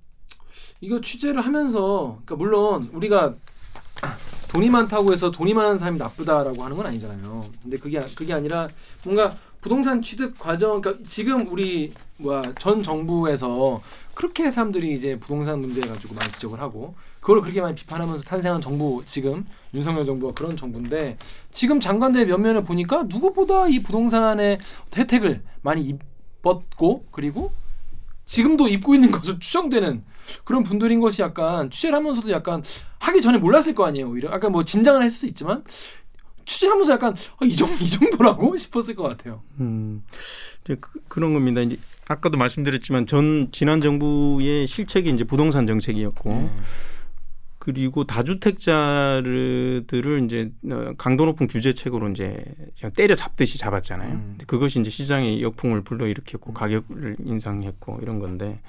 이거 0.82 1.02
취재를 1.02 1.42
하면서 1.42 2.20
그러니까 2.26 2.36
물론 2.36 2.84
우리가 2.94 3.36
돈이 4.50 4.70
많다고 4.70 5.12
해서 5.14 5.30
돈이 5.30 5.54
많은 5.54 5.78
사람이 5.78 6.00
나쁘다라고 6.00 6.64
하는 6.64 6.76
건 6.76 6.86
아니잖아요. 6.88 7.46
근데 7.62 7.78
그게 7.78 8.00
그게 8.16 8.34
아니라 8.34 8.68
뭔가 9.04 9.36
부동산 9.62 10.02
취득 10.02 10.38
과정 10.40 10.82
그러니까 10.82 11.04
지금 11.08 11.52
우리 11.52 11.92
뭐야 12.18 12.54
전 12.60 12.82
정부에서 12.82 13.82
그렇게 14.14 14.50
사람들이 14.50 14.94
이제 14.94 15.18
부동산 15.20 15.60
문제 15.60 15.82
가지고 15.82 16.16
많이 16.16 16.32
지적을 16.34 16.60
하고 16.60 16.96
그걸 17.20 17.42
그렇게 17.42 17.62
많이 17.62 17.76
비판하면서 17.76 18.24
탄생한 18.24 18.62
정부 18.62 19.02
지금 19.06 19.46
윤석열 19.74 20.06
정부가 20.06 20.34
그런 20.34 20.56
정부인데 20.56 21.18
지금 21.52 21.80
장관들 21.80 22.26
면면을 22.26 22.64
보니까 22.64 23.04
누구보다 23.08 23.68
이 23.68 23.82
부동산의 23.82 24.58
혜택을 24.96 25.44
많이 25.62 25.82
입었고 26.42 27.06
그리고 27.12 27.52
지금도 28.26 28.68
입고 28.68 28.94
있는 28.94 29.12
것으로 29.12 29.40
추정되는 29.40 30.04
그런 30.44 30.64
분들인 30.64 31.00
것이 31.00 31.22
약간 31.22 31.72
취재를 31.72 31.96
하면서도 31.98 32.30
약간 32.30 32.62
하기 33.00 33.22
전에 33.22 33.38
몰랐을 33.40 33.74
거 33.74 33.86
아니에요. 33.86 34.10
오히려 34.10 34.30
아까 34.30 34.50
뭐 34.50 34.64
짐작을 34.64 35.02
했을 35.02 35.18
수 35.18 35.26
있지만 35.26 35.64
취재하면서 36.50 36.94
약간 36.94 37.14
아, 37.38 37.46
이 37.46 37.56
정도 37.56 37.76
이 37.84 37.88
정도라고 37.88 38.58
싶었을 38.58 38.96
것 38.96 39.04
같아요. 39.04 39.44
음, 39.60 40.04
이제 40.66 40.76
그, 40.80 41.20
런 41.20 41.34
겁니다. 41.34 41.62
이제 41.62 41.78
아까도 42.08 42.38
말씀드렸지만 42.38 43.06
전 43.06 43.50
지난 43.52 43.82
정부의 43.82 44.66
실책이 44.66 45.12
이제 45.12 45.24
부동산 45.24 45.68
정책이었고 45.68 46.30
네. 46.30 46.50
그리고 47.60 48.04
다주택자들을 48.06 49.86
이제 50.26 50.52
어, 50.72 50.94
강도 50.98 51.26
높은 51.26 51.48
규제책으로 51.48 52.10
이제 52.10 52.44
때려 52.96 53.14
잡듯이 53.14 53.60
잡았잖아요. 53.60 54.12
음. 54.12 54.38
그것이 54.48 54.80
이제 54.80 54.90
시장의 54.90 55.44
역풍을 55.44 55.84
불러일으켰고 55.84 56.54
가격을 56.54 57.18
인상했고 57.24 58.00
이런 58.02 58.20
건데 58.20 58.60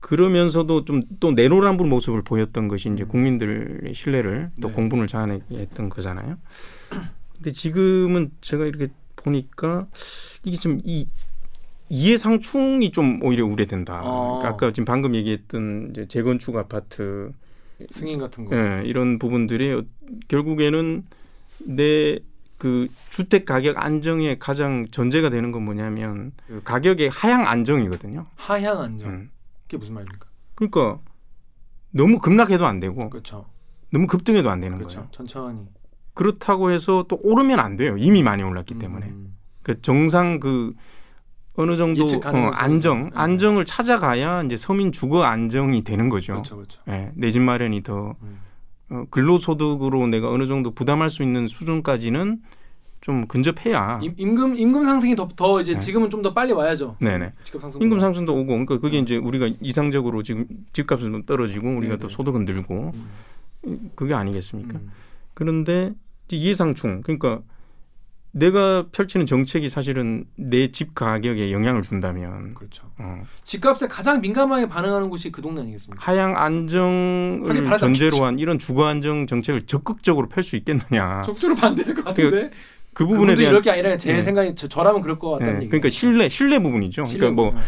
그러면서도 0.00 0.84
좀 0.84 1.02
또 1.20 1.32
내로남불 1.32 1.86
모습을 1.88 2.22
보였던 2.22 2.68
것이 2.68 2.90
이제 2.90 3.04
음. 3.04 3.08
국민들의 3.08 3.92
신뢰를 3.92 4.50
또 4.62 4.68
네. 4.68 4.74
공분을 4.74 5.08
자아내게 5.08 5.58
했던 5.58 5.88
거잖아요. 5.90 6.38
근데 7.36 7.50
지금은 7.52 8.30
제가 8.40 8.64
이렇게 8.66 8.88
보니까 9.16 9.86
이게 10.44 10.56
좀 10.56 10.80
이 10.84 11.08
이해상충이 11.88 12.90
좀 12.90 13.22
오히려 13.22 13.46
우려된다. 13.46 14.00
어. 14.04 14.38
그러니까 14.38 14.48
아까 14.48 14.72
지금 14.72 14.84
방금 14.84 15.14
얘기했던 15.14 15.90
이제 15.92 16.06
재건축 16.08 16.56
아파트 16.56 17.30
승인 17.90 18.18
같은 18.18 18.44
거. 18.44 18.56
예, 18.56 18.82
이런 18.84 19.18
부분들이 19.18 19.72
어- 19.72 19.82
결국에는 20.28 21.04
내 21.66 22.18
그 22.58 22.88
주택 23.10 23.44
가격 23.44 23.76
안정의 23.76 24.38
가장 24.38 24.86
전제가 24.90 25.28
되는 25.28 25.52
건 25.52 25.62
뭐냐면 25.66 26.32
그 26.46 26.62
가격의 26.64 27.10
하향 27.10 27.46
안정이거든요. 27.46 28.24
하향 28.34 28.80
안정. 28.80 29.10
음. 29.10 29.30
그게 29.64 29.76
무슨 29.76 29.92
말입니까? 29.92 30.26
그러니까 30.54 30.98
너무 31.90 32.18
급락해도 32.18 32.64
안 32.66 32.80
되고 32.80 33.10
그렇죠. 33.10 33.44
너무 33.92 34.06
급등해도 34.06 34.48
안 34.48 34.60
되는 34.62 34.78
그렇죠. 34.78 35.00
거예요. 35.00 35.08
천천히. 35.12 35.66
그렇다고 36.16 36.70
해서 36.70 37.04
또 37.08 37.20
오르면 37.22 37.60
안 37.60 37.76
돼요. 37.76 37.96
이미 37.98 38.22
많이 38.22 38.42
올랐기 38.42 38.74
음. 38.74 38.78
때문에 38.80 39.12
그 39.62 39.80
정상 39.82 40.40
그 40.40 40.72
어느 41.56 41.76
정도 41.76 42.04
어, 42.04 42.50
안정. 42.54 43.04
네. 43.04 43.10
안정을 43.14 43.64
찾아가야 43.66 44.42
이제 44.44 44.56
서민 44.56 44.92
주거 44.92 45.22
안정이 45.24 45.84
되는 45.84 46.08
거죠. 46.08 46.32
그렇죠, 46.32 46.56
그렇죠. 46.56 46.82
예, 46.88 47.12
내 47.14 47.30
집 47.30 47.42
마련이 47.42 47.82
더 47.82 48.16
음. 48.22 48.38
어, 48.90 49.04
근로소득으로 49.10 50.06
내가 50.06 50.30
어느 50.30 50.46
정도 50.46 50.70
부담할 50.72 51.10
수 51.10 51.22
있는 51.22 51.48
수준까지는 51.48 52.40
좀 53.02 53.26
근접해야. 53.26 54.00
임, 54.02 54.14
임금 54.16 54.56
임금 54.56 54.84
상승이 54.84 55.14
더 55.16 55.28
더 55.36 55.60
이제 55.60 55.74
네. 55.74 55.78
지금은 55.78 56.08
좀 56.10 56.22
더 56.22 56.32
빨리 56.32 56.52
와야죠. 56.52 56.96
네네. 57.00 57.32
집값 57.42 57.60
상승. 57.60 57.82
임금 57.82 58.00
상승도 58.00 58.32
오고, 58.34 58.46
그러니까 58.46 58.78
그게 58.78 58.98
이제 58.98 59.16
우리가 59.16 59.48
이상적으로 59.60 60.22
지금 60.22 60.46
집값은 60.72 61.10
좀 61.12 61.22
떨어지고 61.24 61.68
우리가 61.68 61.94
네네. 61.94 61.98
또 61.98 62.08
소득은 62.08 62.44
늘고 62.46 62.92
음. 63.66 63.90
그게 63.94 64.14
아니겠습니까? 64.14 64.78
음. 64.78 64.88
그런데 65.34 65.92
이해상충, 66.28 67.02
그러니까 67.02 67.40
내가 68.32 68.86
펼치는 68.92 69.24
정책이 69.24 69.68
사실은 69.70 70.24
내 70.36 70.68
집 70.70 70.94
가격에 70.94 71.52
영향을 71.52 71.80
준다면 71.82 72.54
그렇죠. 72.54 72.90
어, 72.98 73.22
집값에 73.44 73.86
가장 73.88 74.20
민감하게 74.20 74.68
반응하는 74.68 75.08
곳이 75.08 75.32
그 75.32 75.40
동네 75.40 75.62
아니겠습니까? 75.62 76.04
하향 76.04 76.36
안정을 76.36 77.78
전제로 77.78 78.24
한 78.24 78.38
이런 78.38 78.58
주거 78.58 78.86
안정 78.86 79.26
정책을 79.26 79.62
적극적으로 79.66 80.28
펼 80.28 80.42
수 80.44 80.56
있겠느냐? 80.56 81.22
적극적으로 81.22 81.56
반대할 81.58 81.94
것 81.94 82.04
같은데. 82.04 82.50
그 82.92 83.04
부분에 83.04 83.20
그분도 83.34 83.36
대한 83.36 83.50
이럴 83.52 83.62
게 83.62 83.70
아니라 83.70 83.96
제 83.98 84.10
네. 84.12 84.22
생각이 84.22 84.54
저, 84.56 84.68
저라면 84.68 85.02
그럴 85.02 85.18
것 85.18 85.30
같다는 85.32 85.54
예, 85.54 85.56
얘기. 85.60 85.68
그러니까 85.68 85.90
신뢰 85.90 86.28
신뢰 86.30 86.58
부분이죠. 86.58 87.02
그러니까 87.04 87.30
뭐 87.30 87.50
네. 87.52 87.60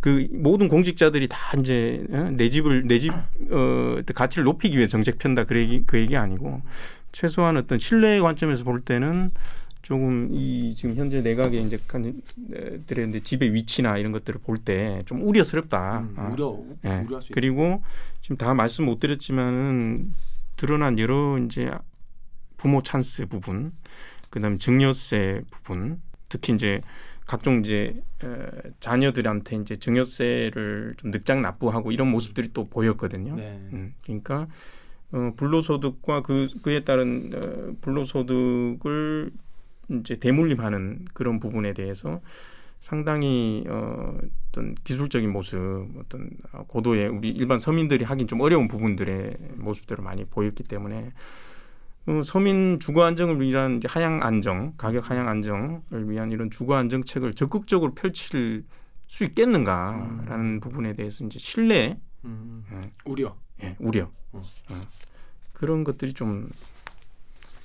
그 0.00 0.28
모든 0.32 0.68
공직자들이 0.68 1.28
다 1.28 1.38
이제 1.58 2.04
어, 2.10 2.28
내 2.32 2.50
집을 2.50 2.84
내집 2.86 3.12
어, 3.50 3.96
가치를 4.14 4.44
높이기 4.44 4.76
위해 4.76 4.86
정책 4.86 5.18
편다 5.18 5.44
그 5.44 5.58
얘기 5.58 5.82
그 5.86 5.98
얘기 5.98 6.16
아니고 6.18 6.60
최소한 7.18 7.56
어떤 7.56 7.78
신뢰 7.78 8.20
관점에서 8.20 8.64
볼 8.64 8.80
때는 8.80 9.30
조금 9.82 10.30
이 10.32 10.74
지금 10.74 10.96
현재 10.96 11.20
내각의 11.20 11.62
이제 11.62 11.78
들의 12.86 13.08
이제 13.08 13.20
집의 13.20 13.52
위치나 13.54 13.98
이런 13.98 14.10
것들을 14.12 14.40
볼 14.42 14.58
때 14.64 14.98
좀 15.06 15.22
우려스럽다. 15.22 16.00
음, 16.00 16.14
어. 16.18 16.30
우려 16.32 16.46
우- 16.48 16.76
예. 16.84 17.04
수 17.06 17.26
있다. 17.30 17.34
그리고 17.34 17.82
지금 18.20 18.36
다 18.36 18.52
말씀 18.54 18.84
못 18.86 18.98
드렸지만은 18.98 20.10
드러난 20.56 20.98
여러 20.98 21.38
이제 21.38 21.70
부모 22.56 22.82
찬스 22.82 23.26
부분, 23.26 23.72
그다음에 24.30 24.56
증여세 24.58 25.42
부분, 25.50 26.00
특히 26.28 26.54
이제 26.54 26.80
각종 27.26 27.60
이제 27.60 27.94
에, 28.24 28.26
자녀들한테 28.80 29.56
이제 29.56 29.76
증여세를 29.76 30.94
좀 30.96 31.10
늑장 31.10 31.42
납부하고 31.42 31.92
이런 31.92 32.10
모습들이 32.10 32.48
또 32.54 32.64
보였거든요. 32.68 33.36
네. 33.36 33.58
음, 33.72 33.94
그러니까 34.02 34.46
어, 35.12 35.32
불로소득과 35.36 36.22
그 36.22 36.48
그에 36.62 36.84
따른 36.84 37.30
어, 37.34 37.76
불로소득을 37.80 39.30
이제 39.90 40.16
대물림하는 40.16 41.06
그런 41.12 41.40
부분에 41.40 41.72
대해서 41.72 42.20
상당히 42.80 43.64
어, 43.66 44.18
어떤 44.48 44.74
기술적인 44.84 45.30
모습, 45.32 45.58
어떤 45.98 46.30
어, 46.52 46.64
고도의 46.66 47.08
우리 47.08 47.30
일반 47.30 47.58
서민들이 47.58 48.04
하긴 48.04 48.26
좀 48.26 48.40
어려운 48.40 48.68
부분들의 48.68 49.36
모습들을 49.56 50.04
많이 50.04 50.24
보였기 50.24 50.64
때문에 50.64 51.12
어, 52.06 52.20
서민 52.22 52.78
주거 52.80 53.04
안정을 53.04 53.40
위한 53.40 53.78
이제 53.78 53.88
하향 53.90 54.22
안정, 54.22 54.74
가격 54.76 55.10
하향 55.10 55.28
안정을 55.28 56.10
위한 56.10 56.30
이런 56.30 56.50
주거 56.50 56.74
안정책을 56.74 57.34
적극적으로 57.34 57.94
펼칠 57.94 58.64
수 59.06 59.24
있겠는가라는 59.24 60.60
부분에 60.60 60.94
대해서 60.94 61.24
이제 61.24 61.38
신뢰, 61.38 61.98
음, 62.24 62.64
예, 62.72 62.80
우려. 63.06 63.36
예, 63.64 63.76
우려 63.78 64.08
음. 64.34 64.42
어, 64.70 64.80
그런 65.52 65.84
것들이 65.84 66.12
좀 66.12 66.48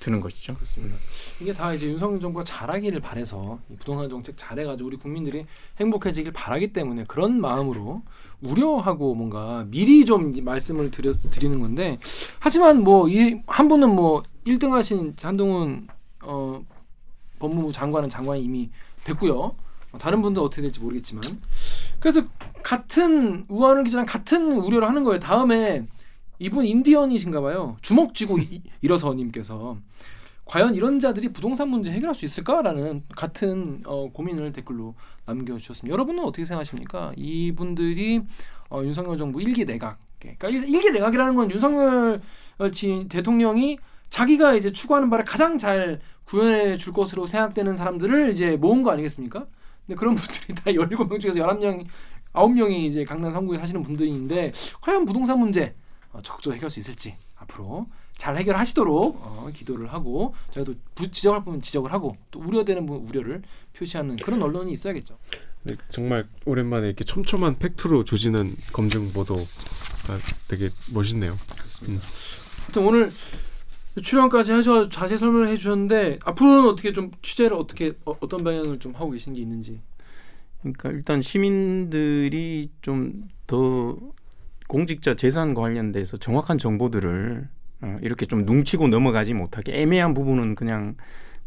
드는 0.00 0.20
것이죠. 0.20 0.54
그렇습니다. 0.54 0.96
이게 1.42 1.52
다 1.52 1.74
이제 1.74 1.86
윤석열 1.86 2.20
정부가 2.20 2.42
잘하기를 2.42 3.00
바래서 3.00 3.58
이 3.68 3.76
부동산 3.76 4.08
정책 4.08 4.34
잘해가지고 4.38 4.86
우리 4.86 4.96
국민들이 4.96 5.44
행복해지길 5.78 6.32
바라기 6.32 6.72
때문에 6.72 7.04
그런 7.06 7.38
마음으로 7.38 8.02
우려하고 8.40 9.14
뭔가 9.14 9.66
미리 9.68 10.06
좀이 10.06 10.40
말씀을 10.40 10.90
드려, 10.90 11.12
드리는 11.12 11.60
건데 11.60 11.98
하지만 12.38 12.82
뭐 12.82 13.08
이 13.08 13.42
한 13.46 13.68
분은 13.68 13.94
뭐 13.94 14.22
1등 14.46 14.70
하신 14.70 15.16
한동훈 15.20 15.86
어, 16.22 16.64
법무부 17.38 17.70
장관은 17.72 18.08
장관이 18.08 18.42
이미 18.42 18.70
됐고요. 19.04 19.54
어, 19.92 19.98
다른 19.98 20.22
분도 20.22 20.42
어떻게 20.42 20.62
될지 20.62 20.80
모르겠지만 20.80 21.22
그래서 21.98 22.22
같은 22.62 23.44
우한우 23.48 23.82
기자랑 23.84 24.06
같은 24.06 24.52
우려를 24.52 24.88
하는 24.88 25.04
거예요. 25.04 25.18
다음에 25.20 25.84
이분 26.38 26.64
인디언이신가 26.66 27.40
봐요. 27.40 27.76
주먹 27.82 28.14
쥐고 28.14 28.38
이- 28.38 28.62
일어서 28.80 29.12
님께서 29.14 29.76
과연 30.46 30.74
이런 30.74 30.98
자들이 30.98 31.32
부동산 31.32 31.68
문제 31.68 31.92
해결할 31.92 32.14
수 32.14 32.24
있을까라는 32.24 33.04
같은 33.16 33.82
어, 33.84 34.10
고민을 34.12 34.52
댓글로 34.52 34.94
남겨주셨습니다. 35.26 35.92
여러분은 35.92 36.24
어떻게 36.24 36.44
생각하십니까? 36.44 37.12
이분들이 37.16 38.22
어, 38.68 38.82
윤석열 38.82 39.16
정부 39.18 39.40
일기 39.42 39.64
내각, 39.64 39.98
그러니까 40.18 40.48
일- 40.48 40.68
일기 40.68 40.90
내각이라는 40.90 41.34
건 41.34 41.50
윤석열 41.50 42.20
대통령이 43.08 43.78
자기가 44.10 44.54
이제 44.54 44.70
추구하는 44.72 45.08
바를 45.10 45.24
가장 45.24 45.56
잘 45.58 46.00
구현해 46.24 46.76
줄 46.78 46.92
것으로 46.92 47.26
생각되는 47.26 47.74
사람들을 47.74 48.30
이제 48.32 48.56
모은 48.56 48.82
거 48.82 48.90
아니겠습니까? 48.90 49.46
근데 49.90 49.98
그런 49.98 50.14
분들이 50.14 50.54
다 50.54 50.62
17명 50.70 51.18
중에서 51.20 51.40
11명 51.40 51.84
9명이 52.32 52.84
이제 52.84 53.04
강남 53.04 53.32
3구에 53.34 53.58
사시는 53.58 53.82
분들인데 53.82 54.52
과연 54.80 55.04
부동산 55.04 55.40
문제 55.40 55.74
어, 56.12 56.20
적극적으로 56.22 56.54
해결할 56.54 56.70
수 56.70 56.78
있을지 56.78 57.16
앞으로 57.36 57.86
잘 58.16 58.36
해결하시도록 58.36 59.16
어, 59.20 59.50
기도를 59.52 59.92
하고 59.92 60.34
저희도 60.52 60.74
부- 60.94 61.10
지적할 61.10 61.42
부분 61.42 61.60
지적을 61.60 61.92
하고 61.92 62.16
또 62.30 62.38
우려되는 62.38 62.86
부분 62.86 63.08
우려를 63.08 63.42
표시하는 63.76 64.14
그런 64.16 64.40
언론이 64.42 64.72
있어야겠죠. 64.74 65.18
네, 65.64 65.74
정말 65.88 66.28
오랜만에 66.44 66.86
이렇게 66.86 67.02
촘촘한 67.02 67.58
팩트로 67.58 68.04
조지는 68.04 68.54
검증 68.72 69.12
보도가 69.12 69.42
되게 70.46 70.70
멋있네요. 70.94 71.36
하여튼 72.62 72.86
오늘 72.86 73.10
출연까지 74.02 74.52
하셔 74.52 74.88
자세히 74.88 75.18
설명을 75.18 75.48
해주셨는데 75.48 76.20
앞으로는 76.24 76.68
어떻게 76.68 76.92
좀 76.92 77.10
취재를 77.22 77.56
어떻게 77.56 77.92
어, 78.04 78.12
어떤 78.20 78.44
방향을 78.44 78.78
좀 78.78 78.94
하고 78.94 79.10
계신 79.10 79.34
게 79.34 79.40
있는지. 79.40 79.80
그러니까 80.60 80.90
일단 80.90 81.22
시민들이 81.22 82.70
좀 82.82 83.28
더 83.50 83.98
공직자 84.68 85.16
재산 85.16 85.54
관련돼서 85.54 86.16
정확한 86.18 86.56
정보들을 86.56 87.48
어, 87.82 87.98
이렇게 88.00 88.26
좀 88.26 88.46
뭉치고 88.46 88.86
넘어가지 88.86 89.34
못하게 89.34 89.80
애매한 89.80 90.14
부분은 90.14 90.54
그냥 90.54 90.94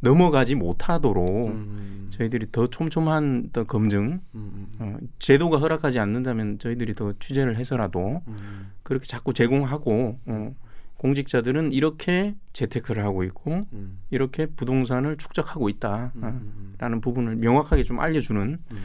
넘어가지 0.02 0.56
못하도록 0.56 1.48
음, 1.48 2.08
저희들이 2.10 2.48
더 2.52 2.68
촘촘한 2.68 3.52
더 3.54 3.64
검증 3.64 4.20
음, 4.36 4.68
어, 4.80 4.98
제도가 5.20 5.60
허락하지 5.60 6.00
않는다면 6.00 6.60
저희들이 6.60 6.94
더 6.94 7.14
취재를 7.22 7.56
해서라도 7.56 8.22
음, 8.28 8.72
그렇게 8.84 9.06
자꾸 9.06 9.34
제공하고 9.34 10.20
어, 10.26 10.56
공직자들은 11.04 11.74
이렇게 11.74 12.34
재테크를 12.54 13.04
하고 13.04 13.26
있고 13.26 13.60
음, 13.74 14.00
이렇게 14.10 14.46
부동산을 14.46 15.18
축적하고 15.18 15.68
있다라는 15.68 16.14
음, 16.16 17.02
부분을 17.02 17.36
명확하게 17.36 17.84
좀 17.84 18.00
알려주는 18.00 18.58
음, 18.72 18.78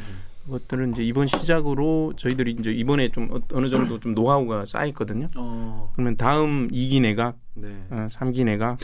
것들은 0.51 0.93
이제 0.93 1.05
이번 1.05 1.29
시작으로 1.29 2.15
저희들이 2.17 2.57
이제 2.59 2.73
이번에 2.73 3.11
좀 3.11 3.31
어- 3.31 3.41
어느 3.53 3.69
정도 3.69 4.01
좀 4.01 4.15
노하우가 4.15 4.67
쌓였거든요. 4.67 5.31
어, 5.37 5.93
그러면 5.95 6.17
다음 6.17 6.67
2기 6.73 7.01
내각, 7.03 7.39
네. 7.55 7.69
어, 7.91 8.09
3기 8.11 8.45
내각, 8.45 8.79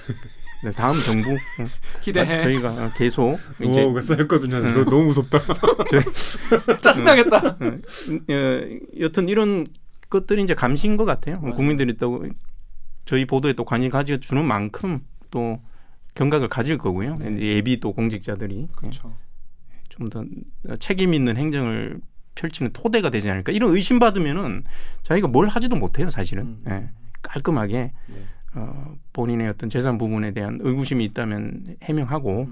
네, 0.62 0.70
다음 0.70 0.94
정부 0.94 1.32
어, 1.32 1.66
기대해. 2.02 2.38
저희가 2.38 2.70
어, 2.70 2.90
계속 2.96 3.40
이제 3.60 3.82
오, 3.82 4.00
쌓였거든요. 4.00 4.60
너, 4.60 4.84
너무 4.84 5.06
무섭다. 5.06 5.40
짜증나겠다. 6.80 7.56
어, 7.60 7.66
어, 7.66 8.78
여튼 9.00 9.28
이런 9.28 9.66
것들이 10.08 10.44
이제 10.44 10.54
감시인 10.54 10.96
것 10.96 11.04
같아요. 11.04 11.40
맞아요. 11.40 11.56
국민들이 11.56 11.96
또 11.96 12.24
저희 13.04 13.24
보도에 13.24 13.52
또 13.52 13.64
관심 13.64 13.90
가져주는 13.90 14.44
만큼 14.44 15.00
또 15.30 15.60
경각을 16.14 16.48
가질 16.48 16.78
거고요. 16.78 17.16
네. 17.16 17.38
예비 17.40 17.80
또 17.80 17.92
공직자들이 17.92 18.68
그렇죠. 18.76 19.14
좀 19.88 20.08
더 20.10 20.24
책임 20.78 21.14
있는 21.14 21.36
행정을 21.36 22.00
펼치는 22.34 22.72
토대가 22.72 23.10
되지 23.10 23.30
않을까 23.30 23.52
이런 23.52 23.74
의심 23.74 23.98
받으면은 23.98 24.64
자기가 25.02 25.28
뭘 25.28 25.48
하지도 25.48 25.76
못해요 25.76 26.10
사실은 26.10 26.44
음. 26.44 26.64
예, 26.68 26.90
깔끔하게 27.22 27.92
네. 28.08 28.24
어, 28.56 28.96
본인의 29.12 29.48
어떤 29.48 29.70
재산 29.70 29.98
부분에 29.98 30.32
대한 30.32 30.58
의구심이 30.60 31.04
있다면 31.04 31.76
해명하고 31.82 32.48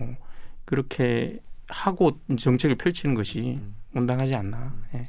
음. 0.00 0.16
그렇게 0.64 1.40
하고 1.68 2.20
정책을 2.36 2.76
펼치는 2.76 3.14
것이 3.14 3.58
음. 3.60 3.74
온당하지 3.94 4.36
않나 4.36 4.74
예. 4.94 5.08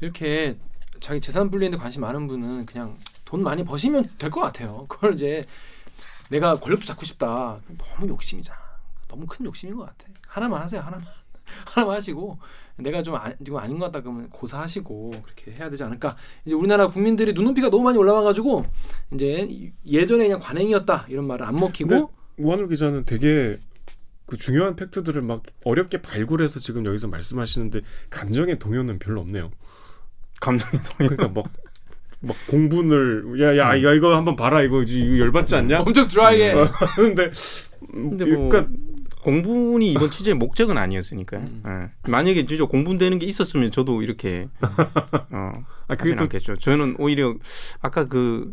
이렇게 0.00 0.58
자기 1.00 1.20
재산 1.20 1.50
분리에 1.50 1.70
관심 1.70 2.02
많은 2.02 2.26
분은 2.26 2.66
그냥 2.66 2.94
돈 3.26 3.42
많이 3.42 3.62
버시면 3.64 4.04
될 4.18 4.30
것 4.30 4.40
같아요. 4.40 4.86
그걸 4.88 5.12
이제 5.12 5.44
내가 6.30 6.58
권력도 6.58 6.86
잡고 6.86 7.04
싶다. 7.04 7.60
너무 7.76 8.08
욕심이잖아. 8.08 8.58
너무 9.08 9.26
큰 9.26 9.44
욕심인 9.44 9.76
것 9.76 9.84
같아. 9.84 10.08
하나만 10.26 10.62
하세요. 10.62 10.80
하나만 10.80 11.04
하나만 11.66 11.96
하시고 11.96 12.38
내가 12.76 13.02
좀 13.02 13.14
아, 13.14 13.32
이거 13.40 13.58
아닌 13.58 13.78
것 13.78 13.86
같다 13.86 14.00
그러면 14.00 14.28
고사하시고 14.30 15.10
그렇게 15.24 15.52
해야 15.52 15.68
되지 15.70 15.84
않을까. 15.84 16.08
이제 16.44 16.54
우리나라 16.54 16.88
국민들이 16.88 17.32
눈높이가 17.32 17.68
너무 17.70 17.84
많이 17.84 17.98
올라와가지고 17.98 18.64
이제 19.14 19.72
예전에 19.86 20.24
그냥 20.24 20.40
관행이었다 20.40 21.06
이런 21.08 21.26
말을 21.26 21.46
안 21.46 21.54
먹히고 21.54 22.10
우한울 22.38 22.68
기자는 22.68 23.04
되게 23.04 23.58
그 24.26 24.36
중요한 24.36 24.74
팩트들을 24.76 25.22
막 25.22 25.42
어렵게 25.64 26.02
발굴해서 26.02 26.58
지금 26.60 26.84
여기서 26.84 27.06
말씀하시는데 27.08 27.80
감정의 28.10 28.58
동요는 28.58 28.98
별로 28.98 29.20
없네요. 29.20 29.50
감정이 30.40 30.82
동요 30.82 31.08
그러니까 31.16 31.28
막, 31.28 31.50
막 32.20 32.36
공분을 32.46 33.40
야야 33.40 33.76
이거 33.76 33.94
이거 33.94 34.16
한번 34.16 34.36
봐라 34.36 34.62
이거 34.62 34.82
이거 34.82 35.18
열받지 35.18 35.54
않냐? 35.56 35.80
엄청 35.80 36.08
드라이해. 36.08 36.52
어, 36.52 36.68
근데 36.96 37.30
근데 37.92 38.24
뭐 38.24 38.48
그러니까 38.48 38.72
공분이 39.22 39.92
이번 39.92 40.10
취재의 40.10 40.36
목적은 40.36 40.78
아니었으니까요. 40.78 41.40
음. 41.40 41.62
예. 41.66 42.10
만약에 42.10 42.46
진짜 42.46 42.64
공분되는 42.64 43.18
게 43.18 43.26
있었으면 43.26 43.70
저도 43.72 44.02
이렇게 44.02 44.48
어, 44.60 45.50
아 45.88 45.96
그게 45.96 46.14
또 46.14 46.22
않겠죠. 46.22 46.58
저는 46.58 46.96
오히려 46.98 47.34
아까 47.80 48.04
그, 48.04 48.52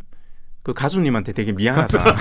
그 0.64 0.74
가수님한테 0.74 1.32
되게 1.34 1.52
미안하다. 1.52 2.04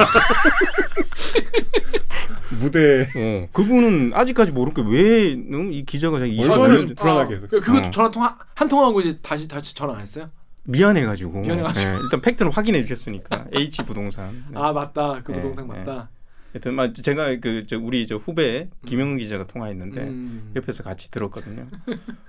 무대 2.60 3.08
어, 3.16 3.48
그분은 3.52 4.12
아직까지 4.14 4.52
모르게 4.52 4.82
왜이 4.86 5.84
기자가 5.86 6.18
자기 6.18 6.38
얼마나 6.38 6.76
불안하게 6.94 7.34
했었어요. 7.34 7.60
그것도 7.60 7.86
어. 7.86 7.90
전화 7.90 8.10
통화 8.10 8.36
한 8.54 8.68
통하고 8.68 9.00
이제 9.00 9.18
다시 9.22 9.48
다시 9.48 9.74
전화 9.74 9.94
안 9.94 10.02
했어요? 10.02 10.30
미안해가지고, 10.64 11.40
미안해가지고. 11.40 11.90
예, 11.90 11.98
일단 12.02 12.20
팩트는 12.20 12.52
확인해 12.52 12.82
주셨으니까 12.82 13.46
H 13.54 13.82
부동산. 13.84 14.44
네. 14.50 14.58
아 14.58 14.72
맞다 14.72 15.20
그 15.22 15.32
네, 15.32 15.40
부동산 15.40 15.68
네. 15.68 15.78
맞다. 15.78 16.10
하여튼 16.52 16.74
막 16.74 16.94
제가 16.94 17.36
그 17.40 17.64
저 17.66 17.78
우리 17.78 18.06
저 18.06 18.16
후배 18.16 18.68
김영은 18.86 19.16
기자가 19.18 19.46
통화했는데 19.46 20.00
음. 20.02 20.52
옆에서 20.54 20.82
같이 20.82 21.10
들었거든요. 21.10 21.66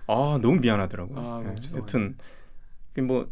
아 0.08 0.40
너무 0.42 0.60
미안하더라고요. 0.62 1.20
아, 1.20 1.44
예, 1.50 1.56
죄송해요. 1.56 1.82
여튼 1.84 2.16
뭐 3.06 3.30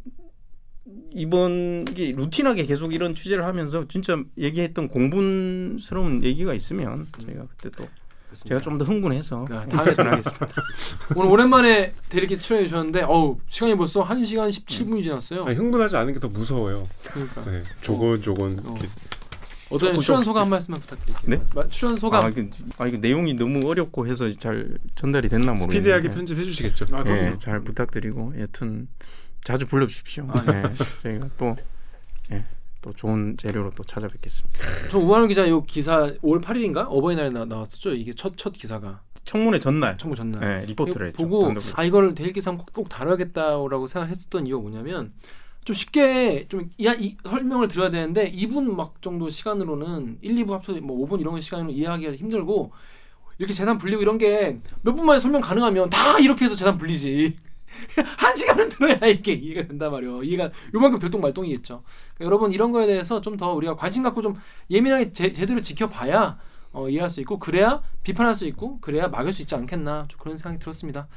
이번 1.12 1.86
이게 1.90 2.12
루틴하게 2.12 2.66
계속 2.66 2.94
이런 2.94 3.14
취재를 3.16 3.46
하면서 3.46 3.88
진짜 3.88 4.22
얘기했던 4.38 4.88
공분스러운 4.90 6.24
얘기가 6.24 6.54
있으면 6.54 7.08
저희가 7.20 7.46
그때 7.48 7.70
또 7.70 7.88
제가 8.34 8.60
좀 8.62 8.78
더 8.78 8.86
흥분해서 8.86 9.46
네, 9.50 9.68
다음에 9.70 9.94
전하겠습니다. 9.94 10.48
오늘 11.16 11.30
오랜만에 11.32 11.94
대리기 12.10 12.40
출연해 12.40 12.66
주셨는데 12.68 13.04
어우 13.04 13.38
시간이 13.50 13.76
벌써 13.76 14.02
1 14.02 14.26
시간 14.26 14.50
17 14.50 14.86
분이 14.88 15.04
지났어요. 15.04 15.44
아니, 15.46 15.56
흥분하지 15.58 15.98
않은 15.98 16.14
게 16.14 16.20
더 16.20 16.28
무서워요. 16.30 16.84
그러니까 17.04 17.44
네, 17.46 17.64
조곤조곤 17.82 18.62
어. 18.66 18.76
어떤 19.72 20.00
출연 20.02 20.22
소감 20.24 20.44
한 20.44 20.50
말씀만 20.50 20.82
부탁드릴게요. 20.82 21.30
네? 21.38 21.42
마- 21.56 21.66
출연 21.68 21.96
소감. 21.96 22.26
아, 22.26 22.30
이거, 22.30 22.44
아 22.78 22.88
내용이 22.88 23.34
너무 23.36 23.66
어렵고 23.70 24.06
해서 24.08 24.30
잘 24.38 24.78
전달이 24.96 25.30
됐나 25.30 25.54
모르겠네요. 25.54 25.72
스피디하게 25.72 26.10
편집해 26.12 26.44
주시겠죠. 26.44 26.86
아. 26.92 27.04
예, 27.08 27.36
잘 27.40 27.62
부탁드리고 27.62 28.34
여튼 28.40 28.88
자주 29.44 29.66
불러 29.66 29.88
주십시오. 29.88 30.28
아, 30.30 30.44
예, 30.54 30.74
저희가 31.02 31.30
또, 31.38 31.56
예, 32.34 32.44
또 32.82 32.92
좋은 32.94 33.36
재료로 33.38 33.72
또 33.76 33.84
찾아뵙겠습니다. 33.84 34.60
저 34.90 34.98
우한우 34.98 35.28
기자 35.28 35.48
요 35.48 35.64
기사 35.64 36.12
5월 36.24 36.42
8일인가 36.44 36.88
어버이날에 36.90 37.30
나, 37.30 37.46
나왔었죠. 37.46 37.94
이게 37.94 38.14
첫 38.14 38.34
첫 38.38 38.54
기사가 38.54 39.02
청문회 39.24 39.60
전날 39.60 39.98
청구 39.98 40.16
전날. 40.16 40.62
예, 40.62 40.66
리포트를 40.66 41.08
했죠. 41.08 41.24
보고 41.24 41.44
단독으로. 41.44 41.74
아 41.76 41.84
이걸 41.84 42.16
대일 42.16 42.34
기사 42.34 42.52
꼭, 42.52 42.74
꼭 42.74 42.90
다뤄야겠다라고 42.90 43.86
생각했었던 43.88 44.48
이유가 44.48 44.64
뭐냐면 44.64 45.12
좀 45.64 45.76
쉽게 45.76 46.48
좀 46.50 46.72
이, 46.78 46.92
이 47.00 47.18
설명을 47.24 47.68
드려야 47.68 47.92
되는데 47.92 48.32
2분 48.32 48.74
막 48.76 48.96
정도 49.04 49.30
시간으로는 49.30 50.18
1, 50.22 50.36
2분 50.38 50.50
합쳐 50.52 50.74
뭐 50.82 51.08
5분 51.08 51.20
이런 51.22 51.40
시간으로 51.40 51.70
이해하기가 51.72 52.14
힘들고 52.16 52.72
이렇게 53.38 53.54
재산 53.54 53.78
불리고 53.78 54.02
이런 54.02 54.18
게 54.18 54.60
몇 54.84 54.96
분 54.96 55.06
만에 55.06 55.20
설명 55.20 55.42
가능하면 55.42 55.92
다 55.92 56.18
이렇게 56.18 56.46
해서 56.46 56.56
재산 56.56 56.78
불리지. 56.78 57.36
한 58.18 58.36
시간은 58.36 58.70
들어야 58.70 58.96
이게 59.08 59.34
이해가 59.34 59.68
된단 59.68 59.92
말이에요. 59.92 60.24
이해가 60.24 60.50
요만큼 60.74 61.00
들똥말똥이겠죠. 61.00 61.84
그러니까 62.16 62.26
여러분 62.26 62.52
이런 62.52 62.72
거에 62.72 62.86
대해서 62.88 63.22
좀 63.22 63.38
더 63.38 63.54
우리가 63.54 63.76
관심 63.76 64.04
갖고 64.04 64.22
좀 64.22 64.36
예민하게 64.70 65.12
제, 65.14 65.32
제대로 65.34 65.62
지켜봐야 65.62 66.38
어, 66.74 66.90
이해할 66.90 67.10
수 67.10 67.20
있고 67.22 67.40
그래야 67.40 67.82
비판할 68.04 68.36
수 68.36 68.46
있고 68.48 68.80
그래야 68.82 69.08
막을 69.08 69.34
수 69.34 69.42
있지 69.42 69.56
않겠나 69.56 70.06
좀 70.10 70.20
그런 70.20 70.38
생각이 70.38 70.60
들었습니다. 70.60 71.08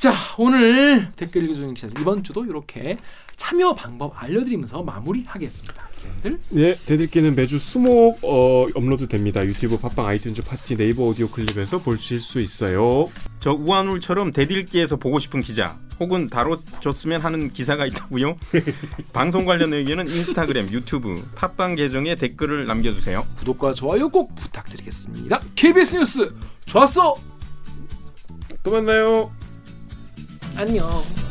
자 0.00 0.14
오늘 0.38 1.12
댓글 1.14 1.44
읽어주는 1.44 1.74
기자들 1.74 2.00
이번 2.00 2.22
주도 2.22 2.46
이렇게 2.46 2.96
참여 3.36 3.74
방법 3.74 4.14
알려드리면서 4.22 4.82
마무리하겠습니다. 4.82 5.88
기자들 5.94 6.40
네, 6.48 6.74
대들기는 6.86 7.34
매주 7.34 7.58
수목 7.58 8.18
어, 8.22 8.64
업로드 8.74 9.08
됩니다. 9.08 9.44
유튜브, 9.44 9.76
팟빵, 9.78 10.06
아이튠즈, 10.06 10.46
파티, 10.46 10.78
네이버 10.78 11.02
오디오 11.02 11.28
클립에서 11.28 11.82
보실 11.82 12.18
수 12.18 12.40
있어요. 12.40 13.10
저 13.40 13.50
우한울처럼 13.50 14.32
대들기에서 14.32 14.96
보고 14.96 15.18
싶은 15.18 15.42
기자 15.42 15.78
혹은 15.98 16.28
다뤄줬으면 16.30 17.20
하는 17.20 17.52
기사가 17.52 17.84
있다고요. 17.84 18.36
방송 19.12 19.44
관련 19.44 19.74
의견은 19.74 20.08
인스타그램, 20.08 20.68
유튜브, 20.68 21.22
팟빵 21.34 21.74
계정에 21.74 22.14
댓글을 22.14 22.64
남겨주세요. 22.64 23.26
구독과 23.40 23.74
좋아요 23.74 24.08
꼭 24.08 24.34
부탁드리겠습니다. 24.34 25.40
KBS 25.56 25.96
뉴스 25.96 26.34
좋았어 26.64 27.16
또 28.62 28.70
만나요. 28.70 29.30
안녕. 30.56 31.29